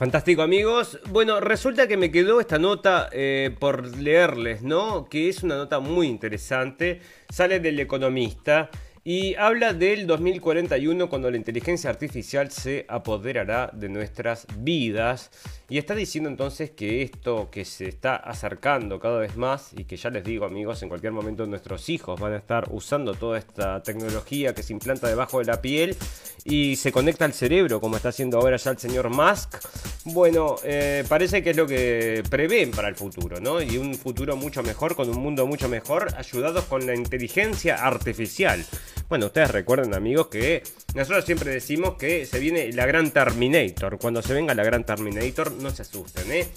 Fantástico 0.00 0.40
amigos. 0.40 0.98
Bueno, 1.10 1.40
resulta 1.40 1.86
que 1.86 1.98
me 1.98 2.10
quedó 2.10 2.40
esta 2.40 2.58
nota 2.58 3.10
eh, 3.12 3.54
por 3.60 3.98
leerles, 3.98 4.62
¿no? 4.62 5.10
Que 5.10 5.28
es 5.28 5.42
una 5.42 5.56
nota 5.56 5.78
muy 5.78 6.06
interesante. 6.06 7.02
Sale 7.28 7.60
del 7.60 7.78
economista 7.78 8.70
y 9.04 9.34
habla 9.34 9.74
del 9.74 10.06
2041 10.06 11.10
cuando 11.10 11.30
la 11.30 11.36
inteligencia 11.36 11.90
artificial 11.90 12.50
se 12.50 12.86
apoderará 12.88 13.70
de 13.74 13.90
nuestras 13.90 14.46
vidas. 14.56 15.32
Y 15.70 15.78
está 15.78 15.94
diciendo 15.94 16.28
entonces 16.28 16.72
que 16.72 17.02
esto 17.02 17.48
que 17.48 17.64
se 17.64 17.88
está 17.88 18.16
acercando 18.16 18.98
cada 18.98 19.20
vez 19.20 19.36
más 19.36 19.70
y 19.72 19.84
que 19.84 19.96
ya 19.96 20.10
les 20.10 20.24
digo 20.24 20.44
amigos, 20.44 20.82
en 20.82 20.88
cualquier 20.88 21.12
momento 21.12 21.46
nuestros 21.46 21.88
hijos 21.88 22.18
van 22.18 22.32
a 22.32 22.38
estar 22.38 22.66
usando 22.72 23.14
toda 23.14 23.38
esta 23.38 23.80
tecnología 23.80 24.52
que 24.52 24.64
se 24.64 24.72
implanta 24.72 25.06
debajo 25.06 25.38
de 25.38 25.44
la 25.44 25.62
piel 25.62 25.96
y 26.44 26.74
se 26.74 26.90
conecta 26.90 27.24
al 27.24 27.34
cerebro 27.34 27.80
como 27.80 27.94
está 27.94 28.08
haciendo 28.08 28.38
ahora 28.38 28.56
ya 28.56 28.72
el 28.72 28.78
señor 28.78 29.10
Musk. 29.10 29.58
Bueno, 30.06 30.56
eh, 30.64 31.04
parece 31.08 31.40
que 31.40 31.50
es 31.50 31.56
lo 31.56 31.68
que 31.68 32.24
prevén 32.28 32.72
para 32.72 32.88
el 32.88 32.96
futuro, 32.96 33.38
¿no? 33.38 33.62
Y 33.62 33.76
un 33.76 33.94
futuro 33.94 34.34
mucho 34.34 34.64
mejor, 34.64 34.96
con 34.96 35.08
un 35.08 35.18
mundo 35.22 35.46
mucho 35.46 35.68
mejor, 35.68 36.08
ayudados 36.16 36.64
con 36.64 36.84
la 36.84 36.96
inteligencia 36.96 37.76
artificial. 37.76 38.64
Bueno, 39.08 39.26
ustedes 39.26 39.50
recuerden 39.50 39.94
amigos 39.94 40.28
que 40.28 40.62
nosotros 40.94 41.24
siempre 41.24 41.50
decimos 41.50 41.94
que 41.94 42.26
se 42.26 42.38
viene 42.38 42.72
la 42.72 42.86
gran 42.86 43.10
Terminator. 43.10 43.98
Cuando 43.98 44.22
se 44.22 44.34
venga 44.34 44.54
la 44.54 44.64
gran 44.64 44.84
Terminator, 44.84 45.52
no 45.52 45.70
se 45.70 45.82
asusten, 45.82 46.30
¿eh? 46.32 46.48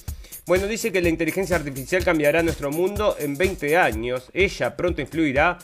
Bueno, 0.46 0.68
dice 0.68 0.92
que 0.92 1.02
la 1.02 1.10
inteligencia 1.10 1.56
artificial 1.56 2.04
cambiará 2.04 2.44
nuestro 2.44 2.70
mundo 2.70 3.16
en 3.20 3.38
20 3.38 3.78
años. 3.78 4.30
Ella 4.34 4.76
pronto 4.76 5.02
influirá 5.02 5.58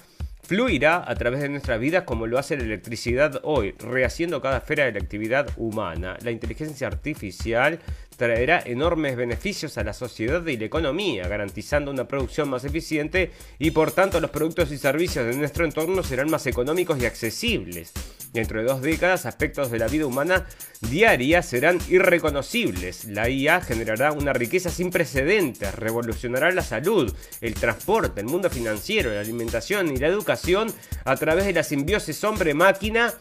fluirá 0.50 1.04
a 1.06 1.14
través 1.14 1.42
de 1.42 1.50
nuestras 1.50 1.80
vidas 1.80 2.06
como 2.06 2.26
lo 2.26 2.40
hace 2.40 2.58
la 2.58 2.64
electricidad 2.64 3.40
hoy, 3.44 3.76
rehaciendo 3.78 4.42
cada 4.42 4.58
esfera 4.58 4.86
de 4.86 4.94
la 4.94 4.98
actividad 4.98 5.48
humana. 5.58 6.18
La 6.24 6.32
inteligencia 6.32 6.88
artificial 6.88 7.78
traerá 8.20 8.62
enormes 8.66 9.16
beneficios 9.16 9.78
a 9.78 9.84
la 9.86 9.94
sociedad 9.94 10.46
y 10.46 10.58
la 10.58 10.66
economía, 10.66 11.28
garantizando 11.30 11.90
una 11.90 12.06
producción 12.06 12.50
más 12.50 12.66
eficiente 12.66 13.32
y 13.58 13.72
por 13.72 13.94
tanto 13.94 14.20
los 14.20 14.30
productos 14.30 14.74
y 14.74 14.78
servicios 14.78 15.26
de 15.26 15.38
nuestro 15.38 15.64
entorno 15.64 16.04
serán 16.04 16.30
más 16.30 16.46
económicos 16.46 17.02
y 17.02 17.06
accesibles. 17.06 17.94
Dentro 18.34 18.60
de 18.60 18.68
dos 18.68 18.82
décadas, 18.82 19.26
aspectos 19.26 19.72
de 19.72 19.80
la 19.80 19.88
vida 19.88 20.06
humana 20.06 20.46
diaria 20.82 21.42
serán 21.42 21.80
irreconocibles. 21.88 23.06
La 23.06 23.30
IA 23.30 23.62
generará 23.62 24.12
una 24.12 24.34
riqueza 24.34 24.70
sin 24.70 24.92
precedentes, 24.92 25.74
revolucionará 25.74 26.52
la 26.52 26.62
salud, 26.62 27.16
el 27.40 27.54
transporte, 27.54 28.20
el 28.20 28.28
mundo 28.28 28.50
financiero, 28.50 29.14
la 29.14 29.22
alimentación 29.22 29.96
y 29.96 29.98
la 29.98 30.08
educación 30.08 30.72
a 31.06 31.16
través 31.16 31.46
de 31.46 31.54
la 31.54 31.64
simbiosis 31.64 32.22
hombre-máquina 32.26 33.14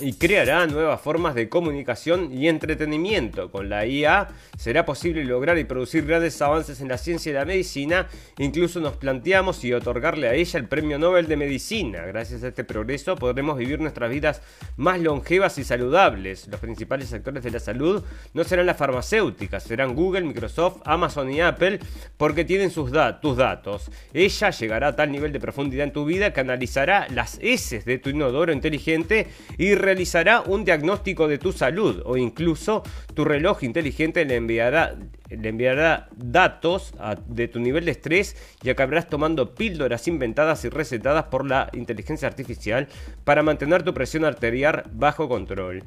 y 0.00 0.14
creará 0.14 0.66
nuevas 0.66 1.00
formas 1.00 1.34
de 1.34 1.48
comunicación 1.48 2.32
y 2.32 2.48
entretenimiento. 2.48 3.50
Con 3.50 3.68
la 3.68 3.86
IA 3.86 4.28
será 4.56 4.84
posible 4.84 5.24
lograr 5.24 5.58
y 5.58 5.64
producir 5.64 6.06
grandes 6.06 6.40
avances 6.40 6.80
en 6.80 6.88
la 6.88 6.98
ciencia 6.98 7.30
y 7.30 7.34
la 7.34 7.44
medicina. 7.44 8.08
Incluso 8.38 8.80
nos 8.80 8.96
planteamos 8.96 9.64
y 9.64 9.72
otorgarle 9.72 10.28
a 10.28 10.34
ella 10.34 10.58
el 10.58 10.66
Premio 10.66 10.98
Nobel 10.98 11.26
de 11.26 11.36
Medicina. 11.36 12.00
Gracias 12.06 12.42
a 12.42 12.48
este 12.48 12.64
progreso 12.64 13.16
podremos 13.16 13.58
vivir 13.58 13.80
nuestras 13.80 14.10
vidas 14.10 14.42
más 14.76 15.00
longevas 15.00 15.58
y 15.58 15.64
saludables. 15.64 16.48
Los 16.48 16.60
principales 16.60 17.12
actores 17.12 17.42
de 17.42 17.50
la 17.50 17.60
salud 17.60 18.02
no 18.32 18.44
serán 18.44 18.66
las 18.66 18.76
farmacéuticas, 18.76 19.62
serán 19.62 19.94
Google, 19.94 20.22
Microsoft, 20.22 20.80
Amazon 20.84 21.30
y 21.30 21.40
Apple 21.40 21.80
porque 22.16 22.44
tienen 22.44 22.70
sus 22.70 22.92
tus 23.20 23.36
datos. 23.36 23.90
Ella 24.12 24.50
llegará 24.50 24.88
a 24.88 24.96
tal 24.96 25.12
nivel 25.12 25.32
de 25.32 25.40
profundidad 25.40 25.84
en 25.84 25.92
tu 25.92 26.04
vida 26.04 26.32
que 26.32 26.40
analizará 26.40 27.06
las 27.08 27.38
S 27.40 27.80
de 27.80 27.98
tu 27.98 28.10
inodoro 28.10 28.52
inteligente 28.52 29.28
y 29.58 29.74
realizará 29.82 30.40
un 30.40 30.64
diagnóstico 30.64 31.28
de 31.28 31.38
tu 31.38 31.52
salud 31.52 32.02
o 32.04 32.16
incluso 32.16 32.82
tu 33.14 33.24
reloj 33.24 33.62
inteligente 33.64 34.24
le 34.24 34.36
enviará, 34.36 34.94
le 35.28 35.48
enviará 35.48 36.08
datos 36.16 36.94
de 37.26 37.48
tu 37.48 37.60
nivel 37.60 37.84
de 37.84 37.90
estrés 37.90 38.36
y 38.62 38.70
acabarás 38.70 39.08
tomando 39.08 39.54
píldoras 39.54 40.08
inventadas 40.08 40.64
y 40.64 40.70
recetadas 40.70 41.24
por 41.24 41.46
la 41.46 41.68
inteligencia 41.72 42.28
artificial 42.28 42.88
para 43.24 43.42
mantener 43.42 43.82
tu 43.82 43.92
presión 43.92 44.24
arterial 44.24 44.84
bajo 44.92 45.28
control. 45.28 45.84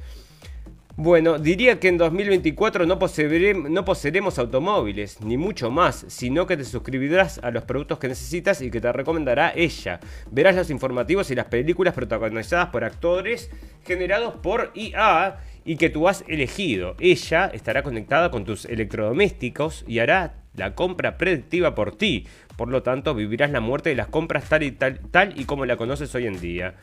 Bueno, 0.98 1.40
diría 1.40 1.78
que 1.78 1.90
en 1.90 1.98
2024 1.98 2.86
no, 2.86 2.98
poseeremos 3.00 4.40
automóviles, 4.40 5.20
ni 5.20 5.36
mucho 5.36 5.70
más, 5.70 6.06
sino 6.08 6.48
que 6.48 6.56
te 6.56 6.64
suscribirás 6.64 7.38
a 7.40 7.52
los 7.52 7.66
productos 7.66 8.00
que 8.00 8.08
necesitas 8.08 8.62
y 8.62 8.72
que 8.72 8.80
te 8.80 8.90
recomendará 8.94 9.52
ella. 9.54 10.00
Verás 10.32 10.56
los 10.56 10.70
informativos 10.70 11.30
y 11.32 11.36
las 11.36 11.48
películas 11.48 11.94
protagonizadas 11.96 12.70
por 12.70 12.86
actores 12.86 13.52
generados 13.86 14.36
por 14.36 14.72
IA 14.74 15.40
y 15.66 15.76
que 15.76 15.90
tú 15.90 16.08
has 16.08 16.24
elegido. 16.30 16.96
Ella 17.02 17.52
estará 17.54 17.84
conectada 17.84 18.32
con 18.32 18.46
tus 18.46 18.64
electrodomésticos 18.64 19.84
y 19.90 20.00
hará 20.00 20.36
la 20.56 20.76
compra 20.76 21.18
predictiva 21.18 21.76
por 21.76 21.98
ti. 21.98 22.26
Por 22.56 22.70
lo 22.70 22.84
tanto, 22.84 23.14
vivirás 23.14 23.52
la 23.52 23.60
muerte 23.60 23.90
de 23.90 23.96
las 23.96 24.08
compras 24.08 24.48
tal 24.48 24.64
y, 24.64 24.72
tal, 24.72 25.02
tal 25.12 25.38
y 25.38 25.44
como 25.44 25.66
la 25.66 25.76
conoces 25.76 26.16
hoy 26.16 26.26
en 26.26 26.40
día. 26.40 26.76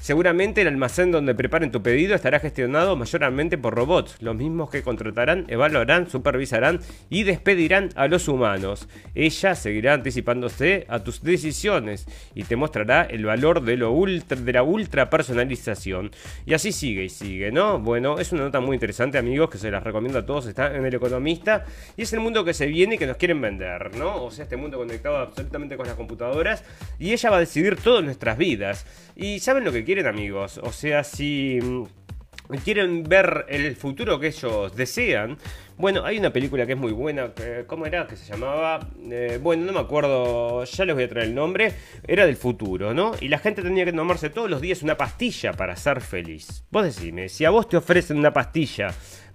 Seguramente 0.00 0.62
el 0.62 0.68
almacén 0.68 1.10
donde 1.10 1.34
preparen 1.34 1.70
tu 1.70 1.82
pedido 1.82 2.14
estará 2.14 2.40
gestionado 2.40 2.96
mayormente 2.96 3.58
por 3.58 3.74
robots, 3.74 4.16
los 4.20 4.34
mismos 4.34 4.70
que 4.70 4.82
contratarán, 4.82 5.44
evaluarán, 5.48 6.08
supervisarán 6.08 6.80
y 7.10 7.24
despedirán 7.24 7.90
a 7.94 8.08
los 8.08 8.28
humanos. 8.28 8.88
Ella 9.14 9.54
seguirá 9.54 9.94
anticipándose 9.94 10.86
a 10.88 11.00
tus 11.00 11.22
decisiones 11.22 12.06
y 12.34 12.44
te 12.44 12.56
mostrará 12.56 13.02
el 13.02 13.24
valor 13.24 13.62
de, 13.62 13.76
lo 13.76 13.92
ultra, 13.92 14.40
de 14.40 14.52
la 14.52 14.62
ultra 14.62 15.10
personalización. 15.10 16.10
Y 16.46 16.54
así 16.54 16.72
sigue 16.72 17.04
y 17.04 17.08
sigue, 17.08 17.52
¿no? 17.52 17.78
Bueno, 17.78 18.18
es 18.18 18.32
una 18.32 18.44
nota 18.44 18.60
muy 18.60 18.74
interesante, 18.74 19.18
amigos, 19.18 19.50
que 19.50 19.58
se 19.58 19.70
las 19.70 19.82
recomiendo 19.82 20.20
a 20.20 20.26
todos. 20.26 20.46
Está 20.46 20.74
en 20.74 20.86
El 20.86 20.94
Economista 20.94 21.64
y 21.96 22.02
es 22.02 22.12
el 22.12 22.20
mundo 22.20 22.44
que 22.44 22.54
se 22.54 22.66
viene 22.66 22.94
y 22.94 22.98
que 22.98 23.06
nos 23.06 23.16
quieren 23.16 23.40
vender, 23.40 23.94
¿no? 23.96 24.24
O 24.24 24.30
sea, 24.30 24.44
este 24.44 24.56
mundo 24.56 24.78
conectado 24.78 25.18
absolutamente 25.18 25.76
con 25.76 25.86
las 25.86 25.96
computadoras 25.96 26.64
y 26.98 27.12
ella 27.12 27.30
va 27.30 27.36
a 27.36 27.40
decidir 27.40 27.76
todas 27.76 28.04
nuestras 28.04 28.38
vidas. 28.38 28.86
Y 29.16 29.40
¿saben 29.40 29.64
lo 29.64 29.72
que 29.72 29.84
quieren 29.88 30.06
amigos? 30.06 30.60
O 30.62 30.70
sea, 30.70 31.02
si 31.02 31.58
mm, 31.62 32.56
quieren 32.62 33.04
ver 33.04 33.46
el 33.48 33.74
futuro 33.74 34.20
que 34.20 34.26
ellos 34.26 34.76
desean, 34.76 35.38
bueno, 35.78 36.04
hay 36.04 36.18
una 36.18 36.30
película 36.30 36.66
que 36.66 36.72
es 36.72 36.78
muy 36.78 36.92
buena, 36.92 37.32
¿cómo 37.66 37.86
era? 37.86 38.06
Que 38.06 38.14
se 38.14 38.30
llamaba, 38.30 38.80
eh, 39.10 39.38
bueno, 39.42 39.64
no 39.64 39.72
me 39.72 39.80
acuerdo, 39.80 40.62
ya 40.64 40.84
les 40.84 40.94
voy 40.94 41.04
a 41.04 41.08
traer 41.08 41.28
el 41.28 41.34
nombre, 41.34 41.72
era 42.06 42.26
del 42.26 42.36
futuro, 42.36 42.92
¿no? 42.92 43.12
Y 43.18 43.28
la 43.28 43.38
gente 43.38 43.62
tenía 43.62 43.86
que 43.86 43.94
tomarse 43.94 44.28
todos 44.28 44.50
los 44.50 44.60
días 44.60 44.82
una 44.82 44.98
pastilla 44.98 45.54
para 45.54 45.74
ser 45.74 46.02
feliz. 46.02 46.64
Vos 46.70 46.84
decime, 46.84 47.30
si 47.30 47.46
a 47.46 47.50
vos 47.50 47.66
te 47.66 47.78
ofrecen 47.78 48.18
una 48.18 48.34
pastilla 48.34 48.88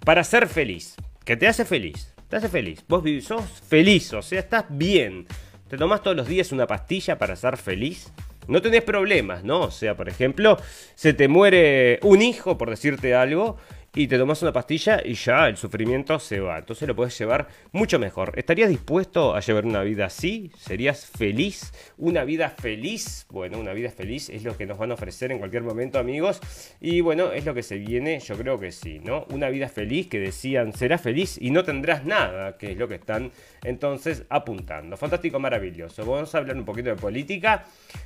para 0.05 0.23
ser 0.23 0.47
feliz, 0.47 0.95
que 1.25 1.35
te 1.35 1.47
hace 1.47 1.65
feliz, 1.65 2.13
te 2.29 2.35
hace 2.35 2.47
feliz, 2.47 2.85
vos 2.87 3.03
sos 3.23 3.59
feliz, 3.67 4.13
o 4.13 4.21
sea, 4.21 4.41
estás 4.41 4.65
bien, 4.69 5.25
te 5.67 5.77
tomás 5.77 6.03
todos 6.03 6.15
los 6.15 6.27
días 6.27 6.51
una 6.51 6.67
pastilla 6.67 7.17
para 7.17 7.35
ser 7.35 7.57
feliz, 7.57 8.13
no 8.47 8.61
tenés 8.61 8.83
problemas, 8.83 9.43
¿no? 9.43 9.61
O 9.61 9.71
sea, 9.71 9.95
por 9.95 10.09
ejemplo, 10.09 10.57
se 10.95 11.13
te 11.13 11.27
muere 11.27 11.99
un 12.03 12.21
hijo, 12.21 12.57
por 12.57 12.69
decirte 12.69 13.15
algo, 13.15 13.57
y 13.95 14.07
te 14.07 14.17
tomas 14.17 14.41
una 14.41 14.51
pastilla 14.51 15.01
y 15.05 15.13
ya 15.13 15.47
el 15.47 15.55
sufrimiento 15.55 16.17
se 16.17 16.39
va. 16.39 16.57
Entonces 16.57 16.87
lo 16.87 16.95
puedes 16.95 17.15
llevar 17.17 17.47
mucho 17.71 17.99
mejor. 17.99 18.33
¿Estarías 18.37 18.69
dispuesto 18.69 19.35
a 19.35 19.39
llevar 19.39 19.65
una 19.65 19.83
vida 19.83 20.05
así? 20.05 20.51
¿Serías 20.57 21.05
feliz? 21.05 21.71
¿Una 21.97 22.23
vida 22.23 22.49
feliz? 22.49 23.27
Bueno, 23.29 23.59
una 23.59 23.73
vida 23.73 23.91
feliz 23.91 24.29
es 24.29 24.43
lo 24.43 24.57
que 24.57 24.65
nos 24.65 24.79
van 24.79 24.89
a 24.89 24.95
ofrecer 24.95 25.31
en 25.31 25.37
cualquier 25.37 25.61
momento, 25.61 25.99
amigos. 25.99 26.39
Y 26.81 27.01
bueno, 27.01 27.33
es 27.33 27.45
lo 27.45 27.53
que 27.53 27.61
se 27.61 27.77
viene, 27.77 28.19
yo 28.19 28.35
creo 28.35 28.59
que 28.59 28.71
sí, 28.71 28.99
¿no? 28.99 29.27
Una 29.29 29.49
vida 29.49 29.69
feliz 29.69 30.07
que 30.07 30.19
decían, 30.19 30.73
serás 30.73 31.01
feliz 31.01 31.37
y 31.39 31.51
no 31.51 31.63
tendrás 31.63 32.03
nada, 32.03 32.57
que 32.57 32.71
es 32.71 32.77
lo 32.77 32.87
que 32.87 32.95
están 32.95 33.31
entonces 33.63 34.23
apuntando. 34.29 34.97
Fantástico, 34.97 35.39
maravilloso. 35.39 36.03
Vamos 36.03 36.33
a 36.33 36.39
hablar 36.39 36.57
un 36.57 36.65
poquito 36.65 36.89
de 36.89 36.95
política. 36.95 37.65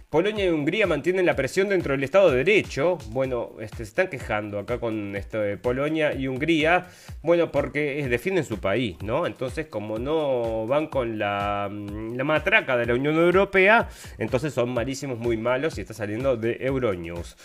Polonia 0.10 0.46
y 0.46 0.50
Hungría 0.50 0.88
mantienen 0.88 1.26
la 1.26 1.36
presión 1.36 1.68
dentro 1.68 1.92
del 1.92 2.02
Estado 2.02 2.32
de 2.32 2.38
Derecho. 2.38 2.98
Bueno, 3.10 3.52
este, 3.60 3.78
se 3.78 3.84
están 3.84 4.08
quejando 4.08 4.58
acá 4.58 4.80
con 4.80 5.18
esto 5.18 5.42
de 5.42 5.58
Polonia 5.58 6.14
y 6.14 6.30
Hungría. 6.30 6.88
Bueno, 7.22 7.52
porque 7.52 8.08
defienden 8.08 8.46
su 8.46 8.58
país, 8.62 8.96
¿no? 9.04 9.28
Entonces, 9.28 9.68
como 9.68 10.00
no 10.00 10.66
van 10.66 10.88
con 10.88 11.20
la, 11.20 11.68
mm, 11.70 12.16
la 12.16 12.24
matraca 12.24 12.78
de 12.78 12.86
la 12.86 12.94
Unión 12.94 13.18
Europea, 13.18 13.90
entonces 14.18 14.54
son 14.54 14.70
malísimos, 14.70 15.20
muy 15.20 15.36
malos 15.36 15.78
y 15.78 15.82
está 15.82 15.94
saliendo 15.94 16.38
de 16.38 16.56
Euronews. 16.62 17.36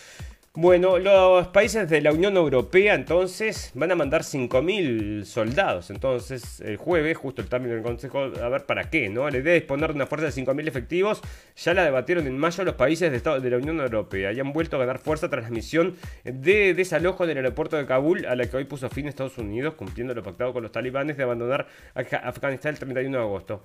Bueno, 0.54 0.98
los 0.98 1.48
países 1.48 1.88
de 1.88 2.02
la 2.02 2.12
Unión 2.12 2.36
Europea 2.36 2.92
entonces 2.92 3.70
van 3.72 3.90
a 3.90 3.94
mandar 3.94 4.20
5.000 4.20 5.24
soldados. 5.24 5.88
Entonces, 5.88 6.60
el 6.60 6.76
jueves, 6.76 7.16
justo 7.16 7.40
el 7.40 7.48
término 7.48 7.72
del 7.72 7.82
Consejo, 7.82 8.18
a 8.18 8.48
ver 8.50 8.66
para 8.66 8.90
qué, 8.90 9.08
¿no? 9.08 9.30
La 9.30 9.38
idea 9.38 9.54
de 9.54 9.60
disponer 9.60 9.88
de 9.88 9.94
una 9.94 10.06
fuerza 10.06 10.26
de 10.26 10.32
5.000 10.32 10.68
efectivos 10.68 11.22
ya 11.56 11.72
la 11.72 11.84
debatieron 11.84 12.26
en 12.26 12.36
mayo 12.36 12.64
los 12.64 12.74
países 12.74 13.10
de, 13.10 13.40
de 13.40 13.50
la 13.50 13.56
Unión 13.56 13.80
Europea 13.80 14.30
y 14.32 14.40
han 14.40 14.52
vuelto 14.52 14.76
a 14.76 14.80
ganar 14.80 14.98
fuerza 14.98 15.30
tras 15.30 15.44
la 15.44 15.50
misión 15.50 15.96
de 16.22 16.74
desalojo 16.74 17.26
del 17.26 17.38
aeropuerto 17.38 17.78
de 17.78 17.86
Kabul 17.86 18.26
a 18.26 18.36
la 18.36 18.44
que 18.44 18.58
hoy 18.58 18.64
puso 18.64 18.90
fin 18.90 19.08
Estados 19.08 19.38
Unidos, 19.38 19.72
cumpliendo 19.72 20.14
lo 20.14 20.22
pactado 20.22 20.52
con 20.52 20.62
los 20.62 20.70
talibanes 20.70 21.16
de 21.16 21.22
abandonar 21.22 21.66
Afganistán 21.94 22.74
el 22.74 22.78
31 22.78 23.16
de 23.16 23.24
agosto. 23.24 23.62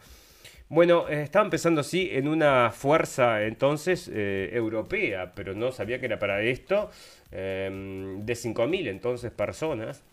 Bueno, 0.69 1.07
eh, 1.07 1.21
estaba 1.23 1.45
empezando 1.45 1.79
así 1.79 2.09
en 2.11 2.27
una 2.27 2.71
fuerza 2.71 3.43
entonces 3.43 4.09
eh, 4.13 4.49
europea, 4.51 5.31
pero 5.33 5.53
no 5.55 5.71
sabía 5.71 5.99
que 5.99 6.07
era 6.07 6.19
para 6.19 6.41
esto, 6.41 6.89
em, 7.31 8.25
de 8.25 8.33
5.000 8.35 8.87
entonces 8.89 9.31
personas. 9.31 10.03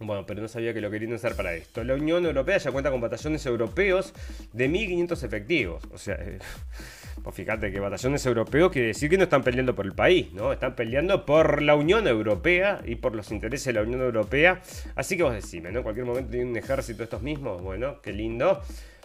Bueno, 0.00 0.26
pero 0.26 0.42
no 0.42 0.46
sabía 0.46 0.72
que 0.74 0.80
lo 0.80 0.90
querían 0.90 1.14
hacer 1.14 1.34
para 1.34 1.54
esto. 1.54 1.82
La 1.82 1.94
Unión 1.94 2.24
Europea 2.24 2.58
ya 2.58 2.70
cuenta 2.70 2.90
con 2.90 3.00
batallones 3.00 3.44
europeos 3.46 4.12
de 4.52 4.68
1.500 4.68 5.24
efectivos. 5.24 5.82
O 5.90 5.98
sea, 5.98 6.14
eh, 6.16 6.38
pues 7.24 7.34
fíjate 7.34 7.72
que 7.72 7.80
batallones 7.80 8.24
europeos 8.26 8.70
quiere 8.70 8.88
decir 8.88 9.08
que 9.08 9.16
no 9.16 9.24
están 9.24 9.42
peleando 9.42 9.74
por 9.74 9.86
el 9.86 9.94
país, 9.94 10.32
¿no? 10.34 10.52
Están 10.52 10.76
peleando 10.76 11.24
por 11.26 11.62
la 11.62 11.74
Unión 11.74 12.06
Europea 12.06 12.80
y 12.84 12.96
por 12.96 13.16
los 13.16 13.32
intereses 13.32 13.66
de 13.66 13.72
la 13.72 13.82
Unión 13.82 14.02
Europea. 14.02 14.60
Así 14.94 15.16
que 15.16 15.22
vos 15.22 15.34
decime, 15.34 15.72
¿no? 15.72 15.78
En 15.78 15.82
cualquier 15.82 16.06
momento 16.06 16.30
tiene 16.30 16.50
un 16.50 16.56
ejército 16.56 17.02
estos 17.02 17.22
mismos. 17.22 17.60
Bueno, 17.62 18.00
qué 18.02 18.12
lindo. 18.12 18.60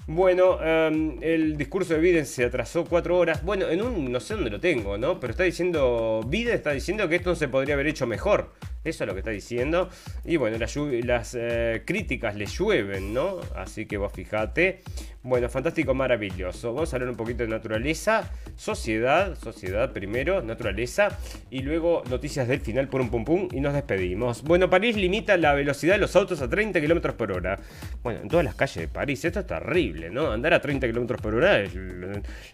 Bueno, 0.06 0.62
em, 0.62 1.18
el 1.22 1.56
discurso 1.56 1.94
de 1.94 2.02
Biden 2.02 2.26
se 2.26 2.44
atrasó 2.44 2.84
cuatro 2.84 3.18
horas. 3.18 3.44
Bueno, 3.44 3.70
en 3.70 3.82
un, 3.82 4.12
no 4.12 4.20
sé 4.20 4.34
dónde 4.34 4.50
lo 4.50 4.60
tengo, 4.60 4.98
¿no? 4.98 5.20
Pero 5.20 5.32
está 5.32 5.44
diciendo, 5.44 6.22
Biden 6.28 6.56
está 6.56 6.72
diciendo 6.72 7.08
que 7.08 7.16
esto 7.16 7.36
se 7.36 7.48
podría 7.48 7.76
haber 7.76 7.88
hecho 7.88 8.06
mejor. 8.06 8.52
Eso 8.84 9.04
es 9.04 9.08
lo 9.08 9.14
que 9.14 9.20
está 9.20 9.32
diciendo. 9.32 9.90
Y 10.26 10.38
bueno, 10.38 10.58
las, 10.58 11.38
eh, 11.40 11.84
críticas 11.86 12.36
le 12.36 12.46
llueven, 12.46 13.14
¿no? 13.14 13.40
Así 13.56 13.86
que 13.86 13.98
vos 13.98 14.12
fijate. 14.12 14.82
Bueno, 15.24 15.48
fantástico, 15.48 15.94
maravilloso. 15.94 16.74
Vamos 16.74 16.92
a 16.92 16.98
hablar 16.98 17.10
un 17.10 17.16
poquito 17.16 17.44
de 17.44 17.50
naturaleza, 17.50 18.30
sociedad, 18.58 19.38
sociedad 19.38 19.94
primero, 19.94 20.42
naturaleza. 20.42 21.18
Y 21.50 21.60
luego 21.60 22.04
noticias 22.10 22.46
del 22.46 22.60
final, 22.60 22.90
por 22.90 23.00
un 23.00 23.10
pum 23.10 23.24
pum. 23.24 23.48
Y 23.54 23.62
nos 23.62 23.74
despedimos. 23.74 24.44
Bueno, 24.44 24.70
París 24.70 24.98
limita 24.98 25.38
la 25.38 25.54
velocidad 25.54 25.94
de 25.94 26.00
los 26.00 26.14
autos 26.18 26.42
a 26.42 26.50
30 26.50 26.82
km 26.82 27.14
por 27.14 27.32
hora. 27.32 27.58
Bueno, 28.04 28.20
en 28.22 28.28
todas 28.28 28.44
las 28.44 28.56
calles 28.56 28.76
de 28.76 28.88
París. 28.90 29.24
Esto 29.24 29.40
es 29.40 29.48
terrible, 29.48 30.10
¿no? 30.10 30.30
Andar 30.30 30.56
a 30.56 30.62
30 30.62 30.88
km 30.92 31.22
por 31.22 31.36
hora. 31.36 31.62
Es... 31.62 31.72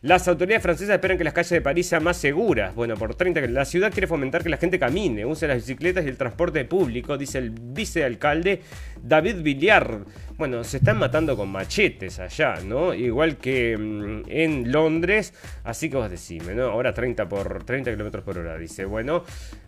Las 0.04 0.28
autoridades 0.28 0.62
francesas 0.62 0.94
esperan 0.94 1.18
que 1.18 1.24
las 1.24 1.34
calles 1.34 1.50
de 1.50 1.62
París 1.62 1.88
sean 1.88 2.04
más 2.04 2.18
seguras. 2.18 2.76
Bueno, 2.76 2.96
por 2.98 3.16
30 3.16 3.42
La 3.48 3.66
ciudad 3.66 3.92
quiere 3.92 4.06
fomentar 4.06 4.44
que 4.44 4.50
la 4.50 4.58
gente 4.58 4.78
camine, 4.78 5.26
use 5.26 5.48
las 5.48 5.58
bicicletas 5.58 6.06
y 6.06 6.10
el 6.10 6.18
transporte 6.20 6.66
público, 6.66 7.18
dice 7.18 7.40
el 7.40 7.50
vicealcalde 7.50 8.62
David 9.02 9.42
Villar. 9.42 10.06
Bueno, 10.38 10.64
se 10.64 10.78
están 10.78 11.00
matando 11.00 11.36
con 11.36 11.50
machetes 11.50 12.20
allá, 12.20 12.56
¿no? 12.64 12.94
Igual 12.94 13.38
que 13.38 13.76
mm, 13.76 14.24
en 14.28 14.72
Londres, 14.72 15.34
así 15.64 15.90
que 15.90 15.98
vos 15.98 16.10
decime, 16.10 16.54
¿no? 16.54 16.66
Ahora 16.66 16.94
30 16.94 17.28
por 17.28 17.64
30 17.64 17.92
kilómetros 17.92 18.24
por 18.24 18.38
hora, 18.38 18.58
dice. 18.58 18.86
Bueno, 18.86 19.24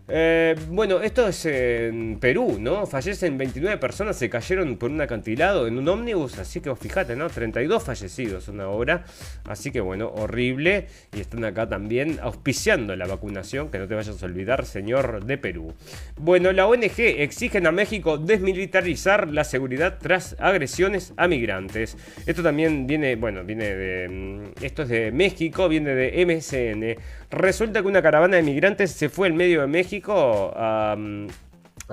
eh, 0.08 0.56
bueno, 0.68 1.00
esto 1.00 1.28
es 1.28 1.46
en 1.46 2.18
Perú, 2.18 2.56
¿no? 2.60 2.86
Fallecen 2.86 3.38
29 3.38 3.78
personas, 3.78 4.16
se 4.16 4.28
cayeron 4.28 4.76
por 4.76 4.90
un 4.90 5.00
acantilado 5.00 5.66
en 5.66 5.78
un 5.78 5.88
ómnibus, 5.88 6.38
así 6.38 6.60
que 6.60 6.70
vos 6.70 6.78
fijate, 6.78 7.14
¿no? 7.16 7.30
32 7.30 7.82
fallecidos 7.82 8.48
una 8.48 8.68
hora, 8.68 9.04
así 9.44 9.70
que 9.70 9.80
bueno, 9.80 10.08
horrible. 10.08 10.86
Y 11.16 11.20
están 11.20 11.44
acá 11.44 11.68
también 11.68 12.18
auspiciando 12.22 12.96
la 12.96 13.06
vacunación, 13.06 13.70
que 13.70 13.78
no 13.78 13.86
te 13.86 13.94
vayas 13.94 14.22
a 14.22 14.26
olvidar, 14.26 14.66
señor 14.66 15.24
de 15.24 15.38
Perú. 15.38 15.74
Bueno, 16.16 16.52
la 16.52 16.66
ONG 16.66 16.98
exigen 16.98 17.66
a 17.66 17.72
México 17.72 18.18
desmilitarizar 18.18 19.28
la 19.28 19.44
seguridad 19.44 19.98
tras 20.00 20.36
agresiones 20.38 21.12
a 21.16 21.28
migrantes. 21.28 21.96
Esto 22.26 22.42
también 22.42 22.86
viene, 22.86 23.16
bueno, 23.16 23.44
viene 23.44 23.74
de... 23.74 24.08
Mm, 24.08 24.64
esto 24.64 24.82
es 24.82 24.88
de 24.88 25.12
México, 25.12 25.68
viene 25.68 25.94
de 25.94 26.26
MSN. 26.26 27.02
Resulta 27.32 27.80
que 27.80 27.88
una 27.88 28.02
caravana 28.02 28.36
de 28.36 28.42
migrantes 28.42 28.92
se 28.92 29.08
fue 29.08 29.26
al 29.26 29.32
medio 29.32 29.62
de 29.62 29.66
México 29.66 30.52
a... 30.54 30.94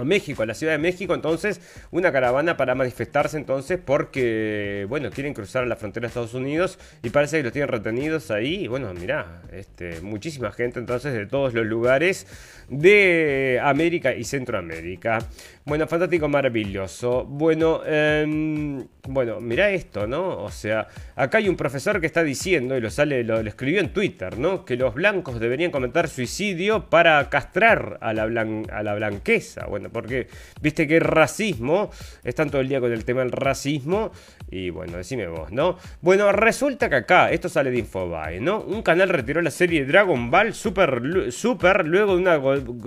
México, 0.05 0.43
a 0.43 0.45
la 0.45 0.53
Ciudad 0.53 0.73
de 0.73 0.79
México, 0.79 1.13
entonces 1.13 1.61
una 1.91 2.11
caravana 2.11 2.57
para 2.57 2.75
manifestarse 2.75 3.37
entonces 3.37 3.79
porque, 3.83 4.85
bueno, 4.89 5.09
quieren 5.11 5.33
cruzar 5.33 5.65
la 5.67 5.75
frontera 5.75 6.05
de 6.05 6.07
Estados 6.07 6.33
Unidos 6.33 6.79
y 7.03 7.09
parece 7.09 7.37
que 7.37 7.43
los 7.43 7.53
tienen 7.53 7.69
retenidos 7.69 8.31
ahí. 8.31 8.67
Bueno, 8.67 8.93
mirá, 8.93 9.41
este, 9.51 10.01
muchísima 10.01 10.51
gente 10.51 10.79
entonces 10.79 11.13
de 11.13 11.25
todos 11.25 11.53
los 11.53 11.65
lugares 11.65 12.27
de 12.69 13.59
América 13.63 14.13
y 14.13 14.23
Centroamérica. 14.23 15.19
Bueno, 15.65 15.87
fantástico, 15.87 16.27
maravilloso. 16.27 17.25
Bueno, 17.25 17.81
eh, 17.85 18.83
bueno, 19.07 19.39
mira 19.39 19.69
esto, 19.69 20.07
¿no? 20.07 20.43
O 20.43 20.51
sea, 20.51 20.87
acá 21.15 21.39
hay 21.39 21.49
un 21.49 21.55
profesor 21.55 21.99
que 21.99 22.07
está 22.07 22.23
diciendo, 22.23 22.75
y 22.77 22.81
lo 22.81 22.89
sale, 22.89 23.23
lo, 23.23 23.39
escribió 23.39 23.79
en 23.79 23.93
Twitter, 23.93 24.37
¿no? 24.37 24.65
Que 24.65 24.75
los 24.75 24.93
blancos 24.93 25.39
deberían 25.39 25.71
comentar 25.71 26.07
suicidio 26.07 26.89
para 26.89 27.29
castrar 27.29 27.97
a 28.01 28.09
a 28.09 28.83
la 28.83 28.95
blanqueza. 28.95 29.65
Bueno, 29.67 29.88
porque 29.89 30.27
viste 30.61 30.87
que 30.87 30.99
racismo, 30.99 31.91
están 32.23 32.49
todo 32.49 32.61
el 32.61 32.69
día 32.69 32.79
con 32.79 32.91
el 32.91 33.05
tema 33.05 33.21
del 33.21 33.31
racismo, 33.31 34.11
y 34.49 34.69
bueno, 34.69 34.97
decime 34.97 35.27
vos, 35.27 35.51
¿no? 35.51 35.77
Bueno, 36.01 36.31
resulta 36.31 36.89
que 36.89 36.95
acá, 36.95 37.31
esto 37.31 37.49
sale 37.49 37.71
de 37.71 37.79
Infobae, 37.79 38.39
¿no? 38.39 38.61
Un 38.61 38.81
canal 38.81 39.09
retiró 39.09 39.41
la 39.41 39.51
serie 39.51 39.85
Dragon 39.85 40.31
Ball 40.31 40.53
Super, 40.53 41.01
Super 41.31 41.85
luego 41.85 42.15
de 42.15 42.21
una 42.21 42.39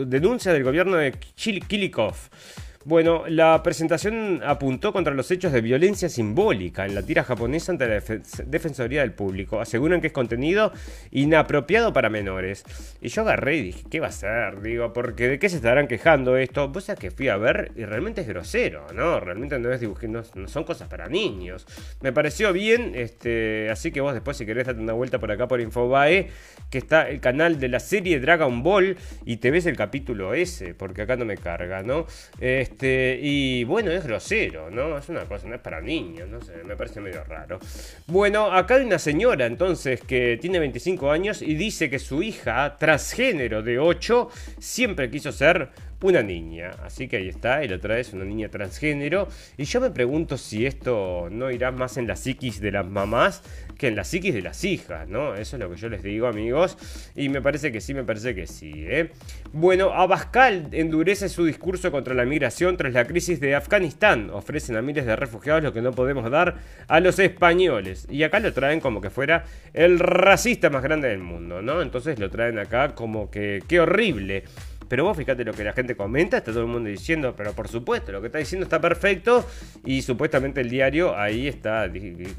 denuncia 0.06 0.52
del 0.52 0.64
gobierno 0.64 0.96
de 0.96 1.12
Kilikov. 1.12 2.14
Bueno, 2.84 3.24
la 3.28 3.62
presentación 3.62 4.40
apuntó 4.44 4.92
contra 4.92 5.14
los 5.14 5.30
hechos 5.30 5.52
de 5.52 5.60
violencia 5.60 6.08
simbólica 6.08 6.84
en 6.84 6.96
la 6.96 7.02
tira 7.02 7.22
japonesa 7.22 7.70
ante 7.70 7.86
la 7.86 8.02
Defensoría 8.46 9.02
del 9.02 9.12
Público. 9.12 9.60
Aseguran 9.60 10.00
que 10.00 10.08
es 10.08 10.12
contenido 10.12 10.72
inapropiado 11.12 11.92
para 11.92 12.10
menores. 12.10 12.64
Y 13.00 13.08
yo 13.08 13.22
agarré 13.22 13.58
y 13.58 13.62
dije, 13.62 13.84
¿qué 13.88 14.00
va 14.00 14.08
a 14.08 14.12
ser? 14.12 14.62
Digo, 14.62 14.92
porque 14.92 15.28
¿de 15.28 15.38
qué 15.38 15.48
se 15.48 15.56
estarán 15.56 15.86
quejando 15.86 16.36
esto? 16.36 16.72
Pues 16.72 16.88
es 16.88 16.98
que 16.98 17.12
fui 17.12 17.28
a 17.28 17.36
ver 17.36 17.70
y 17.76 17.84
realmente 17.84 18.22
es 18.22 18.26
grosero, 18.26 18.86
¿no? 18.92 19.20
Realmente 19.20 19.60
no 19.60 19.72
es 19.72 19.80
no, 19.82 20.22
no, 20.34 20.48
son 20.48 20.64
cosas 20.64 20.88
para 20.88 21.08
niños. 21.08 21.66
Me 22.00 22.12
pareció 22.12 22.52
bien, 22.52 22.94
este, 22.96 23.70
así 23.70 23.92
que 23.92 24.00
vos 24.00 24.12
después 24.12 24.36
si 24.36 24.44
querés 24.44 24.66
date 24.66 24.80
una 24.80 24.92
vuelta 24.92 25.20
por 25.20 25.30
acá 25.30 25.46
por 25.46 25.60
Infobae, 25.60 26.30
que 26.68 26.78
está 26.78 27.08
el 27.08 27.20
canal 27.20 27.60
de 27.60 27.68
la 27.68 27.78
serie 27.78 28.18
Dragon 28.18 28.64
Ball 28.64 28.96
y 29.24 29.36
te 29.36 29.52
ves 29.52 29.66
el 29.66 29.76
capítulo 29.76 30.34
ese, 30.34 30.74
porque 30.74 31.02
acá 31.02 31.14
no 31.14 31.24
me 31.24 31.36
carga, 31.36 31.82
¿no? 31.82 32.06
Este, 32.40 32.71
este, 32.72 33.18
y 33.22 33.64
bueno, 33.64 33.90
es 33.90 34.04
grosero, 34.04 34.70
¿no? 34.70 34.96
Es 34.96 35.08
una 35.10 35.24
cosa, 35.26 35.46
no 35.46 35.54
es 35.54 35.60
para 35.60 35.80
niños, 35.80 36.28
no 36.28 36.40
sé, 36.40 36.52
me 36.64 36.74
parece 36.74 37.00
medio 37.00 37.22
raro. 37.22 37.60
Bueno, 38.06 38.50
acá 38.50 38.76
hay 38.76 38.84
una 38.84 38.98
señora 38.98 39.44
entonces 39.44 40.00
que 40.00 40.38
tiene 40.40 40.58
25 40.58 41.10
años 41.10 41.42
y 41.42 41.54
dice 41.54 41.90
que 41.90 41.98
su 41.98 42.22
hija, 42.22 42.76
transgénero 42.78 43.62
de 43.62 43.78
8, 43.78 44.30
siempre 44.58 45.10
quiso 45.10 45.32
ser 45.32 45.68
una 46.02 46.22
niña. 46.22 46.70
Así 46.82 47.08
que 47.08 47.16
ahí 47.16 47.28
está, 47.28 47.64
y 47.64 47.68
la 47.68 47.76
otra 47.76 47.98
es 47.98 48.12
una 48.12 48.24
niña 48.24 48.48
transgénero. 48.48 49.28
Y 49.56 49.64
yo 49.64 49.80
me 49.80 49.90
pregunto 49.90 50.36
si 50.36 50.66
esto 50.66 51.28
no 51.30 51.50
irá 51.50 51.70
más 51.70 51.96
en 51.96 52.06
la 52.06 52.16
psiquis 52.16 52.60
de 52.60 52.72
las 52.72 52.86
mamás 52.86 53.42
que 53.78 53.88
en 53.88 53.96
la 53.96 54.04
psiquis 54.04 54.34
de 54.34 54.42
las 54.42 54.62
hijas, 54.64 55.08
¿no? 55.08 55.34
Eso 55.34 55.56
es 55.56 55.60
lo 55.62 55.70
que 55.70 55.76
yo 55.76 55.88
les 55.88 56.02
digo, 56.02 56.26
amigos. 56.26 56.78
Y 57.16 57.28
me 57.28 57.42
parece 57.42 57.72
que 57.72 57.80
sí, 57.80 57.94
me 57.94 58.04
parece 58.04 58.34
que 58.34 58.46
sí, 58.46 58.72
¿eh? 58.76 59.10
Bueno, 59.52 59.92
Abascal 59.92 60.68
endurece 60.72 61.28
su 61.28 61.44
discurso 61.44 61.90
contra 61.90 62.14
la 62.14 62.24
migración 62.24 62.76
tras 62.76 62.92
la 62.92 63.06
crisis 63.06 63.40
de 63.40 63.54
Afganistán. 63.54 64.30
Ofrecen 64.30 64.76
a 64.76 64.82
miles 64.82 65.06
de 65.06 65.16
refugiados 65.16 65.62
lo 65.62 65.72
que 65.72 65.82
no 65.82 65.92
podemos 65.92 66.30
dar 66.30 66.58
a 66.86 67.00
los 67.00 67.18
españoles. 67.18 68.06
Y 68.10 68.22
acá 68.22 68.40
lo 68.40 68.52
traen 68.52 68.80
como 68.80 69.00
que 69.00 69.10
fuera 69.10 69.44
el 69.74 69.98
racista 69.98 70.70
más 70.70 70.82
grande 70.82 71.08
del 71.08 71.20
mundo, 71.20 71.62
¿no? 71.62 71.82
Entonces 71.82 72.18
lo 72.18 72.30
traen 72.30 72.58
acá 72.58 72.94
como 72.94 73.30
que 73.30 73.62
qué 73.66 73.80
horrible. 73.80 74.44
Pero 74.88 75.04
vos 75.04 75.16
fíjate 75.16 75.44
lo 75.44 75.52
que 75.52 75.64
la 75.64 75.72
gente 75.72 75.96
comenta, 75.96 76.38
está 76.38 76.52
todo 76.52 76.62
el 76.62 76.68
mundo 76.68 76.88
diciendo, 76.88 77.34
pero 77.36 77.52
por 77.52 77.68
supuesto, 77.68 78.12
lo 78.12 78.20
que 78.20 78.26
está 78.26 78.38
diciendo 78.38 78.64
está 78.64 78.80
perfecto. 78.80 79.44
Y 79.84 80.02
supuestamente 80.02 80.60
el 80.60 80.70
diario 80.70 81.16
ahí 81.16 81.48
está. 81.48 81.88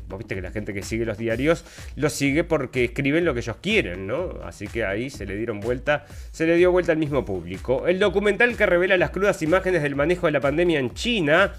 Vos 0.08 0.20
viste 0.20 0.36
que 0.36 0.42
la 0.42 0.52
gente 0.52 0.74
que 0.74 0.84
sigue 0.84 1.06
los 1.06 1.18
diarios 1.18 1.66
lo 1.96 2.10
sigue 2.10 2.44
porque 2.44 2.86
escriben 2.86 3.26
lo 3.26 3.34
que 3.34 3.40
ellos 3.40 3.58
quieren, 3.62 4.08
¿no? 4.08 4.40
Así 4.44 4.68
que 4.68 4.86
ahí 4.86 5.10
se 5.10 5.26
le 5.26 5.36
dieron 5.36 5.60
vuelta, 5.60 6.06
se 6.32 6.46
le 6.46 6.56
dio 6.56 6.72
vuelta 6.72 6.92
al 6.92 6.98
mismo 6.98 7.26
público. 7.26 7.88
El 7.88 8.00
documental 8.00 8.56
que 8.56 8.66
revela 8.66 8.98
las 8.98 9.12
crudas 9.12 9.42
imágenes 9.42 9.82
del 9.82 9.96
manejo 9.96 10.28
de 10.28 10.32
la 10.32 10.42
pandemia 10.42 10.80
en 10.80 10.94
China 10.94 11.54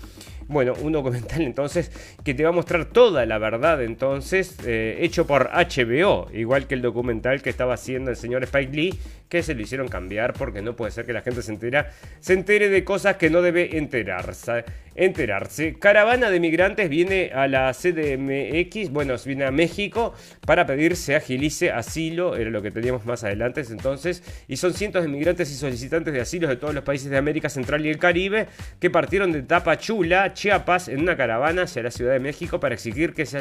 bueno, 0.49 0.74
un 0.80 0.92
documental 0.92 1.42
entonces 1.42 1.90
que 2.22 2.34
te 2.34 2.42
va 2.42 2.51
a 2.51 2.53
mostrar 2.53 2.86
toda 2.86 3.26
la 3.26 3.38
verdad 3.38 3.82
entonces, 3.82 4.57
eh, 4.66 4.99
hecho 5.01 5.26
por 5.26 5.51
HBO, 5.51 6.28
igual 6.32 6.66
que 6.66 6.74
el 6.74 6.82
documental 6.82 7.42
que 7.42 7.51
estaba 7.51 7.74
haciendo 7.74 8.11
el 8.11 8.16
señor 8.16 8.42
Spike 8.45 8.72
Lee, 8.72 8.99
que 9.28 9.42
se 9.42 9.55
lo 9.55 9.62
hicieron 9.62 9.88
cambiar 9.88 10.32
porque 10.34 10.62
no 10.62 10.76
puede 10.76 10.92
ser 10.92 11.07
que 11.07 11.12
la 11.12 11.22
gente 11.22 11.42
se, 11.42 11.53
entera, 11.53 11.90
se 12.20 12.34
entere 12.34 12.68
de 12.68 12.84
cosas 12.84 13.16
que 13.16 13.30
no 13.30 13.42
debe 13.42 13.78
enterarse. 13.78 14.64
enterarse. 14.95 15.74
Caravana 15.78 16.30
de 16.30 16.38
migrantes 16.38 16.88
viene 16.88 17.32
a 17.34 17.49
la 17.49 17.72
CDMX, 17.72 18.90
bueno, 18.90 19.14
viene 19.24 19.45
a 19.45 19.51
México 19.51 20.14
para 20.47 20.66
pedir 20.66 20.95
se 20.95 21.16
agilice 21.16 21.72
asilo, 21.72 22.36
era 22.36 22.51
lo 22.51 22.62
que 22.62 22.70
teníamos 22.70 23.05
más 23.07 23.24
adelante 23.24 23.64
entonces, 23.70 24.22
y 24.49 24.57
son 24.57 24.74
cientos 24.74 25.03
de 25.03 25.09
migrantes 25.09 25.51
y 25.51 25.55
solicitantes 25.55 26.12
de 26.12 26.20
asilo 26.20 26.49
de 26.49 26.57
todos 26.57 26.74
los 26.74 26.84
países 26.84 27.11
de 27.11 27.16
América 27.16 27.49
Central 27.49 27.84
y 27.84 27.88
el 27.88 27.99
Caribe 27.99 28.47
que 28.80 28.90
partieron 28.90 29.32
de 29.32 29.42
Tapachula, 29.42 30.34
Chiapas 30.35 30.89
en 30.89 31.01
una 31.01 31.16
caravana 31.16 31.62
hacia 31.62 31.82
la 31.82 31.91
Ciudad 31.91 32.12
de 32.12 32.20
México 32.20 32.61
para 32.61 32.74
exigir 32.74 33.14
que 33.14 33.26
se 33.26 33.39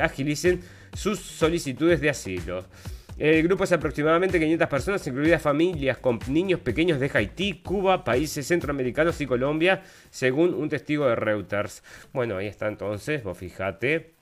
agilicen 0.00 0.60
sus 0.92 1.18
solicitudes 1.18 2.00
de 2.00 2.10
asilo. 2.10 2.64
El 3.16 3.44
grupo 3.44 3.62
es 3.62 3.70
aproximadamente 3.70 4.40
500 4.40 4.68
personas, 4.68 5.06
incluidas 5.06 5.40
familias 5.40 5.98
con 5.98 6.18
niños 6.28 6.60
pequeños 6.60 6.98
de 6.98 7.10
Haití, 7.14 7.60
Cuba, 7.62 8.02
países 8.02 8.46
centroamericanos 8.46 9.20
y 9.20 9.26
Colombia, 9.26 9.82
según 10.10 10.52
un 10.52 10.68
testigo 10.68 11.06
de 11.06 11.14
Reuters. 11.14 11.84
Bueno, 12.12 12.36
ahí 12.36 12.48
está 12.48 12.66
entonces, 12.66 13.22
vos 13.22 13.38
fijate. 13.38 14.13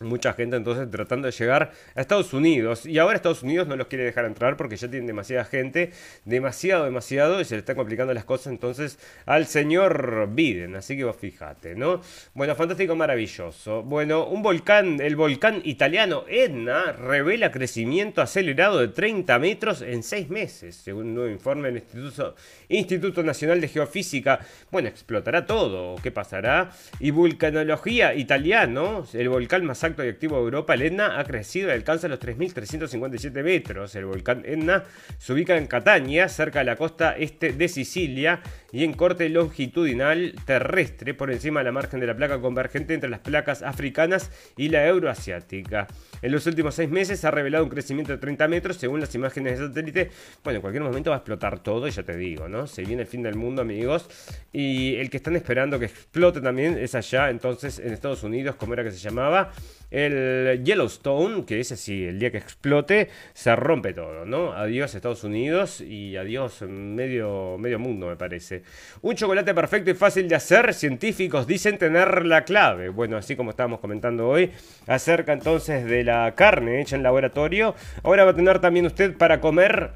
Mucha 0.00 0.32
gente 0.32 0.56
entonces 0.56 0.90
tratando 0.90 1.26
de 1.26 1.32
llegar 1.32 1.70
a 1.94 2.00
Estados 2.00 2.32
Unidos. 2.32 2.84
Y 2.84 2.98
ahora 2.98 3.14
Estados 3.14 3.44
Unidos 3.44 3.68
no 3.68 3.76
los 3.76 3.86
quiere 3.86 4.04
dejar 4.04 4.24
entrar 4.24 4.56
porque 4.56 4.76
ya 4.76 4.88
tienen 4.88 5.06
demasiada 5.06 5.44
gente. 5.44 5.92
Demasiado, 6.24 6.84
demasiado. 6.84 7.40
Y 7.40 7.44
se 7.44 7.54
le 7.54 7.60
están 7.60 7.76
complicando 7.76 8.12
las 8.12 8.24
cosas 8.24 8.48
entonces 8.48 8.98
al 9.24 9.46
señor 9.46 10.28
Biden. 10.32 10.74
Así 10.74 10.96
que 10.96 11.04
vos 11.04 11.16
fijate, 11.16 11.76
¿no? 11.76 12.00
Bueno, 12.34 12.56
fantástico, 12.56 12.96
maravilloso. 12.96 13.82
Bueno, 13.82 14.26
un 14.26 14.42
volcán, 14.42 15.00
el 15.00 15.14
volcán 15.14 15.60
italiano 15.64 16.24
Etna, 16.28 16.90
revela 16.90 17.52
crecimiento 17.52 18.20
acelerado 18.20 18.80
de 18.80 18.88
30 18.88 19.38
metros 19.38 19.80
en 19.80 20.02
6 20.02 20.28
meses. 20.28 20.74
Según 20.74 21.06
un 21.06 21.14
nuevo 21.14 21.30
informe 21.30 21.68
del 21.68 21.76
Instituto, 21.76 22.34
Instituto 22.68 23.22
Nacional 23.22 23.60
de 23.60 23.68
Geofísica. 23.68 24.40
Bueno, 24.72 24.88
explotará 24.88 25.46
todo. 25.46 25.94
¿Qué 26.02 26.10
pasará? 26.10 26.72
Y 26.98 27.12
vulcanología 27.12 28.12
italiano, 28.14 29.06
el 29.12 29.28
volcán 29.28 29.64
más 29.64 29.83
acto 29.84 30.04
y 30.04 30.08
activo 30.08 30.36
de 30.36 30.42
Europa, 30.42 30.74
el 30.74 30.82
Etna 30.82 31.18
ha 31.18 31.24
crecido 31.24 31.68
y 31.68 31.72
alcanza 31.72 32.08
los 32.08 32.18
3.357 32.20 33.42
metros. 33.42 33.94
El 33.94 34.06
volcán 34.06 34.42
Etna 34.44 34.84
se 35.18 35.32
ubica 35.32 35.56
en 35.56 35.66
Catania, 35.66 36.28
cerca 36.28 36.60
de 36.60 36.64
la 36.64 36.76
costa 36.76 37.16
este 37.16 37.52
de 37.52 37.68
Sicilia, 37.68 38.40
y 38.74 38.82
en 38.82 38.92
corte 38.92 39.28
longitudinal 39.28 40.34
terrestre 40.44 41.14
por 41.14 41.30
encima 41.30 41.60
de 41.60 41.64
la 41.64 41.70
margen 41.70 42.00
de 42.00 42.08
la 42.08 42.16
placa 42.16 42.40
convergente 42.40 42.92
entre 42.92 43.08
las 43.08 43.20
placas 43.20 43.62
africanas 43.62 44.32
y 44.56 44.68
la 44.68 44.84
euroasiática. 44.84 45.86
En 46.22 46.32
los 46.32 46.44
últimos 46.48 46.74
seis 46.74 46.90
meses 46.90 47.24
ha 47.24 47.30
revelado 47.30 47.62
un 47.62 47.70
crecimiento 47.70 48.10
de 48.10 48.18
30 48.18 48.48
metros 48.48 48.76
según 48.76 48.98
las 48.98 49.14
imágenes 49.14 49.60
de 49.60 49.68
satélite. 49.68 50.10
Bueno, 50.42 50.56
en 50.56 50.60
cualquier 50.60 50.82
momento 50.82 51.10
va 51.10 51.16
a 51.16 51.18
explotar 51.20 51.62
todo, 51.62 51.86
y 51.86 51.92
ya 51.92 52.02
te 52.02 52.16
digo, 52.16 52.48
¿no? 52.48 52.66
Se 52.66 52.82
viene 52.82 53.02
el 53.02 53.08
fin 53.08 53.22
del 53.22 53.36
mundo, 53.36 53.62
amigos. 53.62 54.08
Y 54.52 54.96
el 54.96 55.08
que 55.08 55.18
están 55.18 55.36
esperando 55.36 55.78
que 55.78 55.84
explote 55.84 56.40
también 56.40 56.76
es 56.76 56.96
allá, 56.96 57.30
entonces, 57.30 57.78
en 57.78 57.92
Estados 57.92 58.24
Unidos, 58.24 58.56
como 58.56 58.74
era 58.74 58.82
que 58.82 58.90
se 58.90 58.98
llamaba. 58.98 59.52
El 59.94 60.64
Yellowstone, 60.64 61.44
que 61.44 61.60
es 61.60 61.70
así, 61.70 62.04
el 62.04 62.18
día 62.18 62.32
que 62.32 62.38
explote, 62.38 63.10
se 63.32 63.54
rompe 63.54 63.92
todo, 63.92 64.24
¿no? 64.24 64.52
Adiós 64.52 64.92
Estados 64.96 65.22
Unidos 65.22 65.80
y 65.80 66.16
adiós 66.16 66.62
medio, 66.62 67.56
medio 67.58 67.78
mundo, 67.78 68.08
me 68.08 68.16
parece. 68.16 68.64
Un 69.02 69.14
chocolate 69.14 69.54
perfecto 69.54 69.92
y 69.92 69.94
fácil 69.94 70.26
de 70.26 70.34
hacer, 70.34 70.74
científicos 70.74 71.46
dicen 71.46 71.78
tener 71.78 72.26
la 72.26 72.42
clave. 72.42 72.88
Bueno, 72.88 73.16
así 73.16 73.36
como 73.36 73.50
estábamos 73.50 73.78
comentando 73.78 74.26
hoy, 74.26 74.50
acerca 74.88 75.32
entonces 75.32 75.84
de 75.84 76.02
la 76.02 76.34
carne 76.34 76.80
hecha 76.80 76.96
en 76.96 77.04
laboratorio, 77.04 77.76
ahora 78.02 78.24
va 78.24 78.32
a 78.32 78.34
tener 78.34 78.58
también 78.58 78.86
usted 78.86 79.16
para 79.16 79.40
comer 79.40 79.92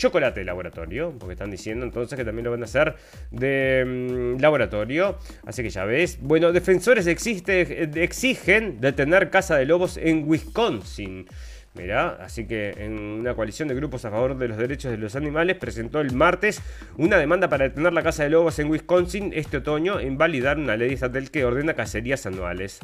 chocolate 0.00 0.40
de 0.40 0.46
laboratorio, 0.46 1.14
porque 1.18 1.34
están 1.34 1.50
diciendo 1.50 1.84
entonces 1.84 2.16
que 2.16 2.24
también 2.24 2.46
lo 2.46 2.50
van 2.50 2.62
a 2.62 2.64
hacer 2.64 2.96
de 3.30 3.84
mm, 3.86 4.40
laboratorio, 4.40 5.18
así 5.44 5.62
que 5.62 5.68
ya 5.70 5.84
ves. 5.84 6.18
Bueno, 6.22 6.52
defensores 6.52 7.06
exigen 7.06 8.80
detener 8.80 9.30
caza 9.30 9.56
de 9.56 9.66
lobos 9.66 9.98
en 9.98 10.24
Wisconsin. 10.26 11.26
Mirá, 11.74 12.18
así 12.20 12.46
que 12.46 12.70
en 12.78 12.98
una 12.98 13.34
coalición 13.34 13.68
de 13.68 13.76
grupos 13.76 14.04
a 14.04 14.10
favor 14.10 14.36
de 14.36 14.48
los 14.48 14.56
derechos 14.56 14.90
de 14.90 14.96
los 14.96 15.14
animales 15.14 15.56
presentó 15.56 16.00
el 16.00 16.12
martes 16.12 16.60
una 16.96 17.16
demanda 17.16 17.48
para 17.48 17.68
detener 17.68 17.92
la 17.92 18.02
caza 18.02 18.24
de 18.24 18.30
lobos 18.30 18.58
en 18.58 18.70
Wisconsin 18.70 19.30
este 19.36 19.58
otoño 19.58 20.00
e 20.00 20.06
invalidar 20.06 20.58
una 20.58 20.76
ley 20.76 20.94
estatal 20.94 21.30
que 21.30 21.44
ordena 21.44 21.74
cacerías 21.74 22.26
anuales. 22.26 22.80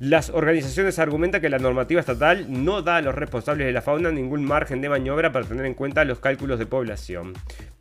Las 0.00 0.30
organizaciones 0.30 1.00
argumentan 1.00 1.40
que 1.40 1.48
la 1.48 1.58
normativa 1.58 1.98
estatal 1.98 2.46
no 2.48 2.82
da 2.82 2.96
a 2.96 3.02
los 3.02 3.16
responsables 3.16 3.66
de 3.66 3.72
la 3.72 3.82
fauna 3.82 4.12
ningún 4.12 4.44
margen 4.44 4.80
de 4.80 4.88
maniobra 4.88 5.32
para 5.32 5.44
tener 5.44 5.66
en 5.66 5.74
cuenta 5.74 6.04
los 6.04 6.20
cálculos 6.20 6.60
de 6.60 6.66
población. 6.66 7.32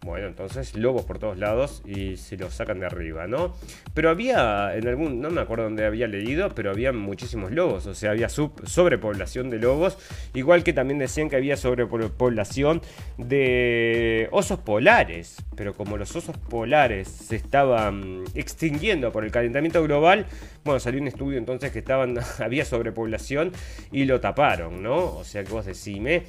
Bueno, 0.08 0.28
entonces 0.28 0.74
lobos 0.74 1.04
por 1.04 1.20
todos 1.20 1.38
lados 1.38 1.84
y 1.86 2.16
se 2.16 2.38
los 2.38 2.54
sacan 2.54 2.80
de 2.80 2.86
arriba, 2.86 3.28
¿no? 3.28 3.54
Pero 3.94 4.10
había 4.10 4.74
en 4.74 4.88
algún, 4.88 5.20
no 5.20 5.30
me 5.30 5.42
acuerdo 5.42 5.66
dónde 5.66 5.86
había 5.86 6.08
leído, 6.08 6.48
pero 6.56 6.72
había 6.72 6.94
muchísimos 6.94 7.52
lobos, 7.52 7.88
o 7.88 7.94
sea, 7.94 8.12
había 8.12 8.30
sobrepoblación 8.30 9.50
de 9.50 9.60
lobos, 9.60 9.98
igual 10.34 10.64
que 10.64 10.72
también 10.72 10.98
decían 10.98 11.30
que 11.30 11.36
había 11.36 11.58
sobrepoblación 11.58 12.82
de 13.18 14.30
osos 14.32 14.60
polares, 14.60 15.44
pero 15.58 15.74
como 15.74 15.98
los 15.98 16.16
osos 16.16 16.38
polares 16.38 17.10
se 17.10 17.36
estaban 17.36 18.24
extinguiendo 18.34 19.12
por 19.12 19.26
el 19.26 19.32
calentamiento 19.32 19.84
global, 19.84 20.26
bueno, 20.64 20.80
salió 20.80 21.02
un 21.02 21.10
estudio 21.10 21.38
entonces 21.38 21.74
que 21.74 21.80
estaban 21.80 22.18
había 22.40 22.64
sobrepoblación 22.64 23.52
y 23.92 24.06
lo 24.06 24.22
taparon, 24.22 24.82
¿no? 24.82 25.18
O 25.18 25.26
sea 25.26 25.44
que 25.44 25.52
vos 25.52 25.66
decime. 25.66 26.24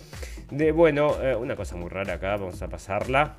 De, 0.51 0.73
bueno, 0.73 1.23
eh, 1.23 1.37
una 1.37 1.55
cosa 1.55 1.77
muy 1.77 1.89
rara 1.89 2.15
acá, 2.15 2.37
vamos 2.37 2.61
a 2.61 2.69
pasarla. 2.69 3.37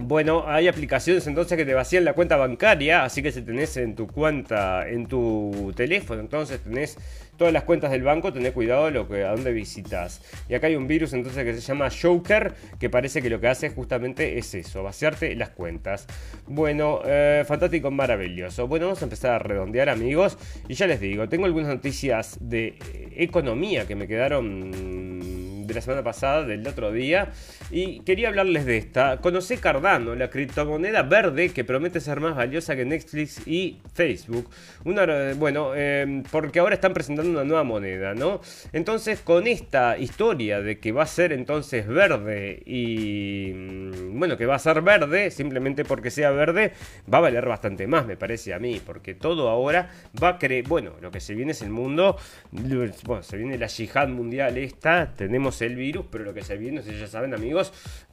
Bueno, 0.00 0.44
hay 0.46 0.68
aplicaciones 0.68 1.26
entonces 1.26 1.56
que 1.56 1.64
te 1.64 1.74
vacían 1.74 2.04
la 2.04 2.12
cuenta 2.12 2.36
bancaria, 2.36 3.04
así 3.04 3.22
que 3.22 3.32
si 3.32 3.42
tenés 3.42 3.76
en 3.76 3.96
tu 3.96 4.06
cuenta, 4.06 4.88
en 4.88 5.06
tu 5.06 5.72
teléfono, 5.74 6.20
entonces 6.20 6.60
tenés 6.60 6.96
todas 7.36 7.52
las 7.52 7.64
cuentas 7.64 7.90
del 7.90 8.02
banco, 8.02 8.32
tenés 8.32 8.52
cuidado 8.52 8.90
lo 8.90 9.08
que, 9.08 9.24
a 9.24 9.30
dónde 9.30 9.52
visitas. 9.52 10.20
Y 10.48 10.54
acá 10.54 10.66
hay 10.66 10.76
un 10.76 10.86
virus 10.86 11.12
entonces 11.14 11.44
que 11.44 11.54
se 11.54 11.60
llama 11.60 11.88
Joker, 11.90 12.52
que 12.78 12.90
parece 12.90 13.22
que 13.22 13.30
lo 13.30 13.40
que 13.40 13.48
hace 13.48 13.70
justamente 13.70 14.38
es 14.38 14.54
eso, 14.54 14.82
vaciarte 14.82 15.34
las 15.36 15.50
cuentas. 15.50 16.06
Bueno, 16.46 17.00
eh, 17.04 17.44
fantástico, 17.46 17.90
maravilloso. 17.90 18.66
Bueno, 18.66 18.86
vamos 18.86 19.00
a 19.02 19.04
empezar 19.04 19.32
a 19.32 19.38
redondear 19.38 19.88
amigos. 19.88 20.36
Y 20.68 20.74
ya 20.74 20.86
les 20.86 21.00
digo, 21.00 21.28
tengo 21.28 21.46
algunas 21.46 21.68
noticias 21.68 22.38
de 22.40 22.76
economía 23.16 23.86
que 23.86 23.94
me 23.94 24.06
quedaron 24.06 25.66
de 25.68 25.74
la 25.74 25.80
semana 25.80 26.02
pasada, 26.02 26.44
del 26.44 26.66
otro 26.66 26.90
día, 26.90 27.30
y 27.70 28.00
quería 28.00 28.28
hablarles 28.28 28.64
de 28.64 28.78
esta. 28.78 29.18
Conoce 29.18 29.58
Cardano, 29.58 30.14
la 30.14 30.30
criptomoneda 30.30 31.02
verde 31.02 31.50
que 31.50 31.64
promete 31.64 32.00
ser 32.00 32.20
más 32.20 32.34
valiosa 32.34 32.74
que 32.74 32.84
Netflix 32.84 33.46
y 33.46 33.78
Facebook. 33.92 34.48
Una, 34.84 35.34
bueno, 35.34 35.74
em, 35.74 36.22
porque 36.22 36.60
ahora 36.60 36.74
están 36.74 36.94
presentando 36.94 37.30
una 37.30 37.44
nueva 37.44 37.64
moneda, 37.64 38.14
¿no? 38.14 38.40
Entonces, 38.72 39.20
con 39.20 39.46
esta 39.46 39.98
historia 39.98 40.62
de 40.62 40.78
que 40.78 40.92
va 40.92 41.02
a 41.02 41.06
ser 41.06 41.32
entonces 41.32 41.86
verde 41.86 42.62
y, 42.64 43.52
mm, 43.54 44.18
bueno, 44.18 44.36
que 44.36 44.46
va 44.46 44.54
a 44.54 44.58
ser 44.58 44.80
verde, 44.80 45.30
simplemente 45.30 45.84
porque 45.84 46.10
sea 46.10 46.30
verde, 46.30 46.72
va 47.12 47.18
a 47.18 47.22
valer 47.22 47.46
bastante 47.46 47.86
más, 47.86 48.06
me 48.06 48.16
parece 48.16 48.54
a 48.54 48.58
mí, 48.58 48.80
porque 48.84 49.14
todo 49.14 49.48
ahora 49.50 49.90
va 50.22 50.30
a 50.30 50.38
creer, 50.38 50.66
bueno, 50.66 50.94
lo 51.02 51.10
que 51.10 51.20
se 51.20 51.34
viene 51.34 51.52
es 51.52 51.62
el 51.62 51.70
mundo, 51.70 52.16
bueno, 52.52 53.22
se 53.22 53.36
viene 53.36 53.58
la 53.58 53.66
yihad 53.66 54.08
mundial 54.08 54.56
esta, 54.56 55.14
tenemos 55.14 55.60
el 55.62 55.76
virus, 55.76 56.06
pero 56.10 56.24
lo 56.24 56.32
que 56.32 56.42
se 56.42 56.56
viene, 56.56 56.82
si 56.82 56.98
ya 56.98 57.06
saben 57.06 57.34
amigos, 57.34 57.57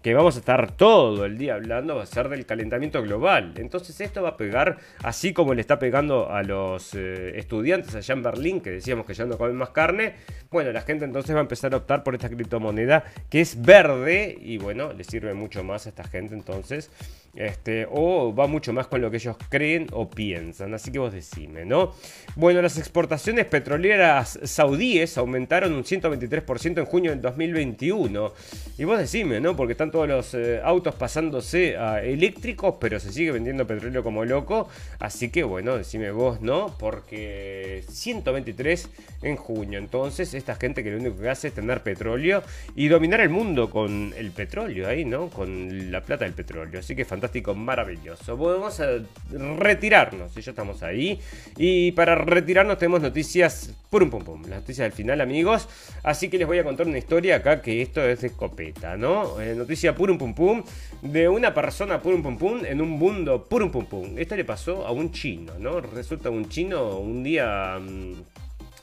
que 0.01 0.13
vamos 0.13 0.35
a 0.35 0.39
estar 0.39 0.71
todo 0.71 1.25
el 1.25 1.37
día 1.37 1.55
hablando, 1.55 1.95
va 1.95 2.03
a 2.03 2.05
ser 2.05 2.29
del 2.29 2.45
calentamiento 2.45 3.01
global. 3.01 3.53
Entonces 3.57 3.99
esto 4.01 4.21
va 4.21 4.29
a 4.29 4.37
pegar, 4.37 4.77
así 5.03 5.33
como 5.33 5.53
le 5.53 5.61
está 5.61 5.79
pegando 5.79 6.31
a 6.31 6.43
los 6.43 6.93
eh, 6.93 7.37
estudiantes 7.37 7.95
allá 7.95 8.13
en 8.13 8.23
Berlín, 8.23 8.61
que 8.61 8.71
decíamos 8.71 9.05
que 9.05 9.13
ya 9.13 9.25
no 9.25 9.37
comen 9.37 9.55
más 9.55 9.69
carne, 9.69 10.15
bueno, 10.51 10.71
la 10.71 10.81
gente 10.81 11.05
entonces 11.05 11.35
va 11.35 11.39
a 11.39 11.41
empezar 11.41 11.73
a 11.73 11.77
optar 11.77 12.03
por 12.03 12.15
esta 12.15 12.29
criptomoneda 12.29 13.03
que 13.29 13.41
es 13.41 13.61
verde 13.61 14.37
y 14.39 14.57
bueno, 14.57 14.93
le 14.93 15.03
sirve 15.03 15.33
mucho 15.33 15.63
más 15.63 15.85
a 15.85 15.89
esta 15.89 16.03
gente 16.03 16.33
entonces. 16.33 16.91
Este, 17.36 17.86
o 17.91 18.33
va 18.33 18.47
mucho 18.47 18.71
más 18.71 18.88
con 18.88 19.01
lo 19.01 19.11
que 19.11 19.17
ellos 19.17 19.36
creen 19.49 19.88
o 19.91 20.09
piensan. 20.09 20.73
Así 20.73 20.91
que 20.91 20.99
vos 20.99 21.11
decime, 21.11 21.65
¿no? 21.65 21.93
Bueno, 22.36 22.61
las 22.61 22.77
exportaciones 22.77 23.45
petroleras 23.45 24.39
saudíes 24.43 25.17
aumentaron 25.17 25.73
un 25.73 25.83
123% 25.83 26.79
en 26.79 26.86
junio 26.86 27.11
del 27.11 27.21
2021. 27.21 28.33
Y 28.77 28.83
vos 28.86 28.97
decime, 28.97 29.41
¿no? 29.41 29.55
Porque 29.55 29.73
están 29.73 29.91
todos 29.91 30.07
los 30.07 30.33
eh, 30.33 30.61
autos 30.63 30.95
pasándose 30.95 31.75
a 31.77 32.01
eléctricos, 32.01 32.75
pero 32.79 32.99
se 32.99 33.11
sigue 33.11 33.33
vendiendo 33.33 33.67
petróleo 33.67 34.01
como 34.01 34.23
loco. 34.23 34.69
Así 34.99 35.29
que 35.29 35.43
bueno, 35.43 35.77
decime 35.77 36.11
vos, 36.11 36.39
¿no? 36.39 36.75
Porque 36.79 37.83
123 37.89 38.89
en 39.23 39.36
junio. 39.36 39.77
Entonces, 39.77 40.33
esta 40.33 40.55
gente 40.55 40.83
que 40.83 40.91
lo 40.91 40.97
único 40.99 41.21
que 41.21 41.29
hace 41.29 41.49
es 41.49 41.53
tener 41.53 41.83
petróleo 41.83 42.43
y 42.75 42.88
dominar 42.88 43.19
el 43.19 43.29
mundo 43.29 43.69
con 43.69 44.13
el 44.17 44.31
petróleo 44.31 44.88
ahí, 44.88 45.03
¿no? 45.03 45.29
Con 45.29 45.91
la 45.91 46.01
plata 46.01 46.23
del 46.23 46.33
petróleo. 46.33 46.79
Así 46.79 46.95
que 46.95 47.03
fantástico 47.03 47.24
fantástico, 47.26 47.55
maravilloso. 47.55 48.38
a 48.65 49.57
retirarnos, 49.57 50.38
y 50.38 50.41
ya 50.41 50.51
estamos 50.51 50.84
ahí. 50.84 51.19
Y 51.57 51.91
para 51.93 52.15
retirarnos 52.15 52.78
tenemos 52.78 53.01
noticias, 53.01 53.73
pum 53.89 54.09
pum 54.09 54.23
pum, 54.23 54.41
las 54.43 54.61
noticias 54.61 54.86
del 54.86 54.91
final, 54.91 55.21
amigos. 55.21 55.67
Así 56.03 56.30
que 56.30 56.38
les 56.38 56.47
voy 56.47 56.59
a 56.59 56.63
contar 56.63 56.88
una 56.88 56.97
historia 56.97 57.38
acá 57.38 57.61
que 57.61 57.82
esto 57.82 58.03
es 58.03 58.21
de 58.21 58.28
escopeta, 58.28 58.95
¿no? 58.95 59.41
Eh, 59.41 59.55
noticia 59.55 59.95
pum 59.95 60.17
pum 60.17 60.34
pum 60.34 60.63
de 61.01 61.28
una 61.28 61.53
persona 61.53 62.01
pum 62.01 62.21
pum 62.21 62.38
pum 62.38 62.65
en 62.65 62.82
un 62.82 62.89
mundo 62.89 63.45
pum 63.45 63.71
pum 63.71 63.86
pum. 63.86 64.17
Esto 64.17 64.36
le 64.36 64.45
pasó 64.45 64.86
a 64.86 64.91
un 64.91 65.11
chino, 65.11 65.53
¿no? 65.59 65.82
Resulta 65.82 66.30
un 66.30 66.47
chino 66.47 66.99
un 66.99 67.23
día... 67.23 67.80
Mm, 67.80 68.13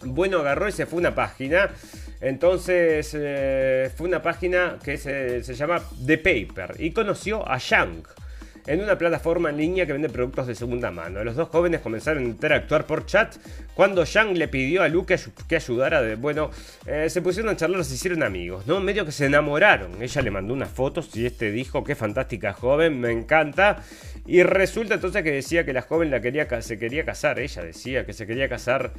bueno, 0.05 0.39
agarró 0.39 0.69
y 0.69 0.73
se 0.73 0.87
fue 0.87 0.99
una 0.99 1.15
página. 1.15 1.71
Entonces 2.21 3.17
eh, 3.19 3.91
fue 3.97 4.07
una 4.07 4.23
página 4.23 4.79
que 4.83 4.97
se, 4.97 5.43
se, 5.43 5.55
llama 5.55 5.83
The 6.07 6.19
Paper 6.19 6.77
y 6.79 6.93
conoció 6.93 7.49
a 7.49 7.59
Yang 7.59 8.05
en 8.67 8.81
una 8.81 8.97
plataforma 8.97 9.51
en 9.51 9.57
línea 9.57 9.87
que 9.87 9.93
vende 9.93 10.09
productos 10.09 10.47
de 10.47 10.55
segunda 10.55 10.91
mano. 10.91 11.25
Los 11.25 11.37
dos 11.37 11.49
jóvenes 11.49 11.81
comenzaron 11.81 12.25
a 12.25 12.27
interactuar 12.27 12.87
por 12.87 13.07
chat 13.07 13.37
cuando 13.75 14.05
Yang 14.05 14.39
le 14.39 14.49
pidió 14.49 14.83
a 14.83 14.89
Luke 14.89 15.17
que 15.49 15.57
ayudara. 15.57 16.03
De, 16.03 16.17
bueno, 16.17 16.51
eh, 16.87 17.09
se 17.11 17.23
pusieron 17.23 17.53
a 17.53 17.57
charlar, 17.57 17.85
se 17.85 17.95
hicieron 17.95 18.23
amigos, 18.23 18.67
¿no? 18.67 18.81
Medio 18.81 19.05
que 19.05 19.13
se 19.13 19.27
enamoraron. 19.27 20.03
Ella 20.03 20.23
le 20.23 20.31
mandó 20.31 20.55
unas 20.55 20.71
fotos 20.71 21.15
y 21.17 21.27
este 21.27 21.51
dijo, 21.51 21.85
qué 21.85 21.95
fantástica 21.95 22.53
joven, 22.53 23.01
me 23.01 23.11
encanta. 23.11 23.83
Y 24.27 24.43
resulta 24.43 24.95
entonces 24.95 25.23
que 25.23 25.33
decía 25.33 25.65
que 25.65 25.73
la 25.73 25.83
joven 25.83 26.11
la 26.11 26.21
quería, 26.21 26.49
se 26.63 26.79
quería 26.79 27.05
casar. 27.05 27.41
Ella 27.41 27.63
decía 27.63 28.07
que 28.07 28.13
se 28.13 28.27
quería 28.27 28.49
casar 28.49 28.93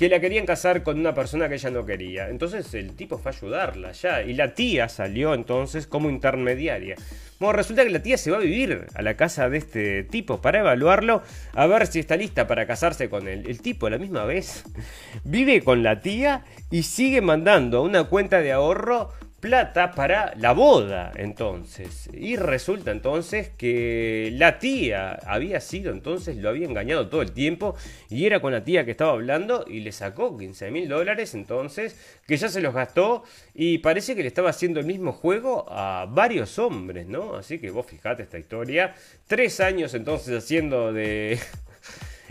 que 0.00 0.08
la 0.08 0.18
querían 0.18 0.46
casar 0.46 0.82
con 0.82 0.98
una 0.98 1.12
persona 1.12 1.46
que 1.50 1.56
ella 1.56 1.68
no 1.68 1.84
quería. 1.84 2.30
Entonces 2.30 2.72
el 2.72 2.96
tipo 2.96 3.18
fue 3.18 3.32
a 3.32 3.34
ayudarla 3.34 3.92
ya. 3.92 4.22
Y 4.22 4.32
la 4.32 4.54
tía 4.54 4.88
salió 4.88 5.34
entonces 5.34 5.86
como 5.86 6.08
intermediaria. 6.08 6.96
Bueno, 7.38 7.52
resulta 7.52 7.84
que 7.84 7.90
la 7.90 8.02
tía 8.02 8.16
se 8.16 8.30
va 8.30 8.38
a 8.38 8.40
vivir 8.40 8.86
a 8.94 9.02
la 9.02 9.18
casa 9.18 9.50
de 9.50 9.58
este 9.58 10.02
tipo 10.04 10.40
para 10.40 10.60
evaluarlo, 10.60 11.22
a 11.52 11.66
ver 11.66 11.86
si 11.86 11.98
está 11.98 12.16
lista 12.16 12.46
para 12.46 12.66
casarse 12.66 13.10
con 13.10 13.28
él. 13.28 13.44
El 13.46 13.60
tipo 13.60 13.88
a 13.88 13.90
la 13.90 13.98
misma 13.98 14.24
vez 14.24 14.64
vive 15.24 15.60
con 15.60 15.82
la 15.82 16.00
tía 16.00 16.46
y 16.70 16.84
sigue 16.84 17.20
mandando 17.20 17.82
una 17.82 18.04
cuenta 18.04 18.40
de 18.40 18.52
ahorro 18.52 19.12
plata 19.40 19.92
para 19.92 20.34
la 20.36 20.52
boda 20.52 21.12
entonces. 21.16 22.08
Y 22.12 22.36
resulta 22.36 22.90
entonces 22.90 23.50
que 23.56 24.30
la 24.34 24.58
tía 24.58 25.18
había 25.24 25.60
sido 25.60 25.92
entonces, 25.92 26.36
lo 26.36 26.50
había 26.50 26.66
engañado 26.66 27.08
todo 27.08 27.22
el 27.22 27.32
tiempo 27.32 27.74
y 28.08 28.26
era 28.26 28.40
con 28.40 28.52
la 28.52 28.62
tía 28.62 28.84
que 28.84 28.92
estaba 28.92 29.12
hablando 29.12 29.64
y 29.66 29.80
le 29.80 29.92
sacó 29.92 30.36
15 30.36 30.70
mil 30.70 30.88
dólares 30.88 31.34
entonces, 31.34 31.96
que 32.26 32.36
ya 32.36 32.48
se 32.48 32.60
los 32.60 32.74
gastó 32.74 33.24
y 33.54 33.78
parece 33.78 34.14
que 34.14 34.22
le 34.22 34.28
estaba 34.28 34.50
haciendo 34.50 34.80
el 34.80 34.86
mismo 34.86 35.12
juego 35.12 35.66
a 35.70 36.06
varios 36.08 36.58
hombres, 36.58 37.06
¿no? 37.06 37.34
Así 37.34 37.58
que 37.58 37.70
vos 37.70 37.86
fijate 37.86 38.22
esta 38.22 38.38
historia. 38.38 38.94
Tres 39.26 39.60
años 39.60 39.94
entonces 39.94 40.36
haciendo 40.36 40.92
de 40.92 41.38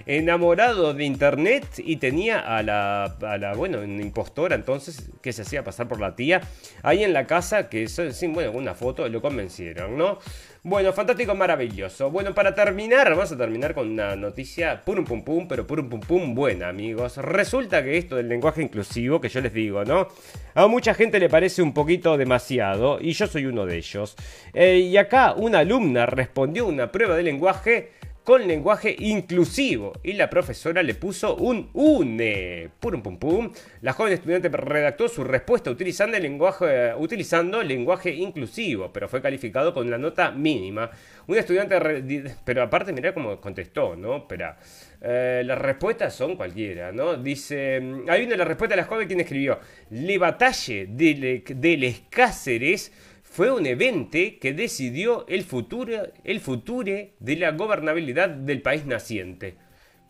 enamorado 0.05 0.93
de 0.93 1.03
internet 1.03 1.65
y 1.77 1.97
tenía 1.97 2.39
a 2.39 2.63
la, 2.63 3.53
bueno, 3.55 3.79
una 3.79 4.01
impostora 4.01 4.55
entonces 4.55 5.09
que 5.21 5.33
se 5.33 5.43
hacía 5.43 5.63
pasar 5.63 5.87
por 5.87 5.99
la 5.99 6.15
tía 6.15 6.41
ahí 6.83 7.03
en 7.03 7.13
la 7.13 7.27
casa, 7.27 7.69
que 7.69 7.87
sin, 7.87 8.33
bueno, 8.33 8.51
una 8.51 8.73
foto 8.75 9.07
lo 9.07 9.21
convencieron, 9.21 9.97
¿no? 9.97 10.19
Bueno, 10.61 10.91
fantástico, 10.91 11.33
maravilloso. 11.35 12.11
Bueno, 12.11 12.33
para 12.33 12.53
terminar, 12.53 13.09
vamos 13.11 13.31
a 13.31 13.37
terminar 13.37 13.73
con 13.73 13.89
una 13.89 14.17
noticia 14.17 14.81
purum 14.83 15.05
pum 15.05 15.23
pum, 15.23 15.47
pero 15.47 15.65
purum 15.65 15.87
pum 15.89 16.01
pum 16.01 16.35
buena, 16.35 16.67
amigos. 16.67 17.15
Resulta 17.15 17.81
que 17.81 17.97
esto 17.97 18.17
del 18.17 18.27
lenguaje 18.27 18.61
inclusivo, 18.61 19.21
que 19.21 19.29
yo 19.29 19.39
les 19.39 19.53
digo, 19.53 19.85
¿no? 19.85 20.09
A 20.55 20.67
mucha 20.67 20.93
gente 20.93 21.17
le 21.17 21.29
parece 21.29 21.61
un 21.61 21.73
poquito 21.73 22.17
demasiado, 22.17 22.99
y 22.99 23.13
yo 23.13 23.25
soy 23.27 23.45
uno 23.45 23.65
de 23.65 23.77
ellos. 23.77 24.17
Eh, 24.53 24.79
y 24.79 24.97
acá 24.97 25.33
una 25.33 25.59
alumna 25.59 26.05
respondió 26.05 26.65
una 26.65 26.91
prueba 26.91 27.15
de 27.15 27.23
lenguaje 27.23 27.91
con 28.29 28.47
lenguaje 28.47 28.95
inclusivo 28.99 29.91
y 30.03 30.13
la 30.13 30.29
profesora 30.29 30.83
le 30.83 30.93
puso 30.93 31.35
un 31.37 31.71
UNE. 31.73 32.69
Pum, 32.79 33.01
pum, 33.01 33.17
pum. 33.17 33.51
La 33.81 33.93
joven 33.93 34.13
estudiante 34.13 34.49
redactó 34.49 35.09
su 35.09 35.23
respuesta 35.23 35.71
utilizando, 35.71 36.15
el 36.15 36.21
lenguaje, 36.21 36.93
utilizando 36.95 37.63
lenguaje 37.63 38.11
inclusivo, 38.11 38.93
pero 38.93 39.09
fue 39.09 39.19
calificado 39.19 39.73
con 39.73 39.89
la 39.89 39.97
nota 39.97 40.29
mínima. 40.29 40.91
Un 41.25 41.37
estudiante, 41.37 42.03
pero 42.45 42.61
aparte 42.61 42.93
mirá 42.93 43.15
cómo 43.15 43.41
contestó, 43.41 43.95
¿no? 43.95 44.17
Espera. 44.17 44.59
Eh, 45.01 45.41
las 45.43 45.57
respuestas 45.57 46.13
son 46.13 46.35
cualquiera, 46.35 46.91
¿no? 46.91 47.15
Dice, 47.15 47.77
hay 48.07 48.25
una 48.25 48.31
de 48.31 48.37
las 48.37 48.59
de 48.59 48.75
la 48.75 48.83
joven 48.83 49.07
quien 49.07 49.21
escribió, 49.21 49.59
Le 49.89 50.19
batalle 50.19 50.85
de, 50.87 51.43
de 51.47 51.77
les 51.77 52.01
Cáceres 52.11 52.91
fue 53.39 53.51
un 53.53 53.65
evento 53.65 54.17
que 54.41 54.51
decidió 54.53 55.25
el 55.29 55.45
futuro, 55.45 56.09
el 56.25 56.41
future 56.41 57.13
de 57.21 57.35
la 57.37 57.51
gobernabilidad 57.51 58.27
del 58.27 58.61
país 58.61 58.85
naciente. 58.85 59.55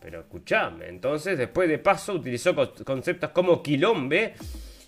Pero 0.01 0.21
escuchame, 0.21 0.88
entonces 0.88 1.38
después 1.38 1.69
de 1.69 1.77
paso 1.77 2.13
utilizó 2.13 2.55
conceptos 2.84 3.30
como 3.30 3.61
quilombe 3.61 4.34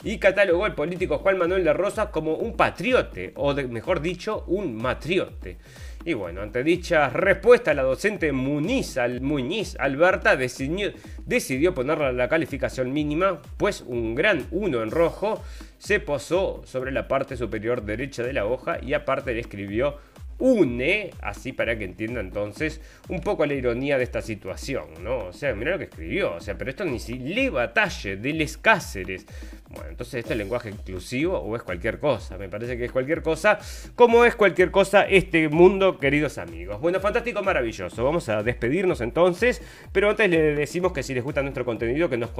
y 0.03 0.17
catalogó 0.17 0.65
al 0.65 0.73
político 0.73 1.19
Juan 1.19 1.37
Manuel 1.37 1.63
de 1.63 1.71
Rosa 1.71 2.09
como 2.09 2.33
un 2.33 2.57
patriote, 2.57 3.31
o 3.35 3.53
mejor 3.53 4.01
dicho, 4.01 4.43
un 4.47 4.75
matriote. 4.75 5.59
Y 6.03 6.13
bueno, 6.15 6.41
ante 6.41 6.63
dicha 6.63 7.09
respuesta, 7.09 7.75
la 7.75 7.83
docente 7.83 8.31
Muñiz 8.31 8.97
Alberta 8.97 10.35
decidió, 10.35 10.91
decidió 11.25 11.75
ponerle 11.75 12.11
la 12.13 12.27
calificación 12.27 12.91
mínima, 12.91 13.39
pues 13.57 13.81
un 13.85 14.15
gran 14.15 14.47
1 14.49 14.81
en 14.81 14.89
rojo 14.89 15.43
se 15.77 15.99
posó 15.99 16.63
sobre 16.65 16.91
la 16.91 17.07
parte 17.07 17.37
superior 17.37 17.83
derecha 17.83 18.23
de 18.23 18.33
la 18.33 18.45
hoja 18.45 18.79
y 18.81 18.93
aparte 18.93 19.33
le 19.33 19.41
escribió 19.41 19.97
une, 20.39 21.11
así 21.21 21.53
para 21.53 21.77
que 21.77 21.85
entienda 21.85 22.19
entonces 22.19 22.81
un 23.09 23.21
poco 23.21 23.45
la 23.45 23.53
ironía 23.53 23.99
de 23.99 24.03
esta 24.03 24.23
situación, 24.23 24.85
¿no? 25.03 25.27
O 25.27 25.33
sea, 25.33 25.53
mira 25.53 25.71
lo 25.71 25.77
que 25.77 25.83
escribió, 25.83 26.33
o 26.33 26.41
sea, 26.41 26.57
pero 26.57 26.71
esto 26.71 26.83
ni 26.83 26.99
si 26.99 27.19
le 27.19 27.51
batalle 27.51 28.17
de 28.17 28.33
les 28.33 28.57
Cáceres. 28.57 29.27
Bueno, 29.73 29.89
entonces 29.89 30.15
este 30.15 30.33
es 30.33 30.37
lenguaje 30.37 30.69
inclusivo 30.69 31.37
o 31.37 31.55
es 31.55 31.63
cualquier 31.63 31.99
cosa, 31.99 32.37
me 32.37 32.49
parece 32.49 32.77
que 32.77 32.85
es 32.85 32.91
cualquier 32.91 33.21
cosa, 33.21 33.57
como 33.95 34.25
es 34.25 34.35
cualquier 34.35 34.69
cosa 34.69 35.03
este 35.03 35.47
mundo, 35.47 35.97
queridos 35.97 36.37
amigos. 36.37 36.81
Bueno, 36.81 36.99
fantástico, 36.99 37.41
maravilloso. 37.41 38.03
Vamos 38.03 38.27
a 38.27 38.43
despedirnos 38.43 38.99
entonces, 38.99 39.61
pero 39.93 40.09
antes 40.09 40.29
les 40.29 40.57
decimos 40.57 40.91
que 40.91 41.03
si 41.03 41.13
les 41.13 41.23
gusta 41.23 41.41
nuestro 41.41 41.63
contenido, 41.63 42.09
que 42.09 42.17
nos 42.17 42.31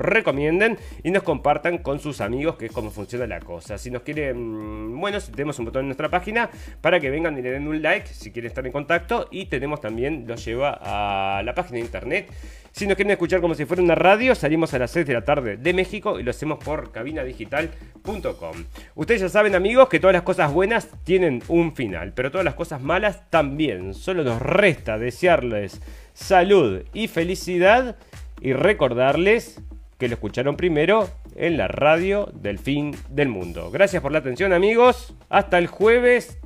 recomienden 0.00 0.78
y 1.02 1.10
nos 1.10 1.22
compartan 1.22 1.78
con 1.78 2.00
sus 2.00 2.20
amigos, 2.20 2.56
que 2.56 2.66
es 2.66 2.72
como 2.72 2.90
funciona 2.90 3.26
la 3.26 3.40
cosa. 3.40 3.76
Si 3.76 3.90
nos 3.90 4.02
quieren, 4.02 4.98
bueno, 4.98 5.18
tenemos 5.20 5.58
un 5.58 5.66
botón 5.66 5.80
en 5.80 5.88
nuestra 5.88 6.08
página 6.08 6.50
para 6.80 6.98
que 6.98 7.10
vengan 7.10 7.38
y 7.38 7.42
le 7.42 7.50
den 7.50 7.68
un 7.68 7.82
like 7.82 8.06
si 8.06 8.30
quieren 8.30 8.48
estar 8.48 8.64
en 8.64 8.72
contacto 8.72 9.28
y 9.30 9.46
tenemos 9.46 9.80
también, 9.80 10.24
los 10.26 10.44
lleva 10.44 10.78
a 10.80 11.42
la 11.42 11.54
página 11.54 11.76
de 11.76 11.80
internet 11.80 12.30
si 12.72 12.86
nos 12.86 12.96
quieren 12.96 13.10
escuchar 13.10 13.40
como 13.40 13.54
si 13.54 13.64
fuera 13.64 13.82
una 13.82 13.94
radio, 13.94 14.34
salimos 14.34 14.72
a 14.74 14.78
las 14.78 14.90
6 14.92 15.06
de 15.06 15.14
la 15.14 15.24
tarde 15.24 15.56
de 15.56 15.72
México 15.74 16.20
y 16.20 16.22
lo 16.22 16.30
hacemos 16.30 16.62
por 16.62 16.92
cabinadigital.com. 16.92 18.64
Ustedes 18.94 19.20
ya 19.20 19.28
saben, 19.28 19.54
amigos, 19.54 19.88
que 19.88 20.00
todas 20.00 20.14
las 20.14 20.22
cosas 20.22 20.52
buenas 20.52 20.88
tienen 21.04 21.42
un 21.48 21.74
final, 21.74 22.12
pero 22.14 22.30
todas 22.30 22.44
las 22.44 22.54
cosas 22.54 22.80
malas 22.80 23.28
también. 23.30 23.94
Solo 23.94 24.22
nos 24.22 24.40
resta 24.40 24.98
desearles 24.98 25.80
salud 26.14 26.82
y 26.92 27.08
felicidad 27.08 27.96
y 28.40 28.52
recordarles 28.52 29.60
que 29.98 30.08
lo 30.08 30.14
escucharon 30.14 30.56
primero 30.56 31.10
en 31.36 31.56
la 31.56 31.68
radio 31.68 32.30
del 32.32 32.58
fin 32.58 32.96
del 33.10 33.28
mundo. 33.28 33.70
Gracias 33.70 34.02
por 34.02 34.12
la 34.12 34.18
atención, 34.18 34.52
amigos. 34.52 35.14
Hasta 35.28 35.58
el 35.58 35.66
jueves. 35.66 36.38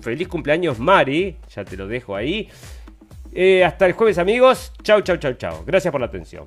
Feliz 0.00 0.28
cumpleaños, 0.28 0.78
Mari. 0.78 1.36
Ya 1.54 1.64
te 1.64 1.76
lo 1.76 1.86
dejo 1.86 2.16
ahí. 2.16 2.48
Eh, 3.32 3.64
hasta 3.64 3.86
el 3.86 3.92
jueves 3.92 4.18
amigos. 4.18 4.72
Chau, 4.82 5.00
chau, 5.02 5.16
chau, 5.16 5.34
chau. 5.34 5.64
Gracias 5.66 5.92
por 5.92 6.00
la 6.00 6.06
atención. 6.06 6.44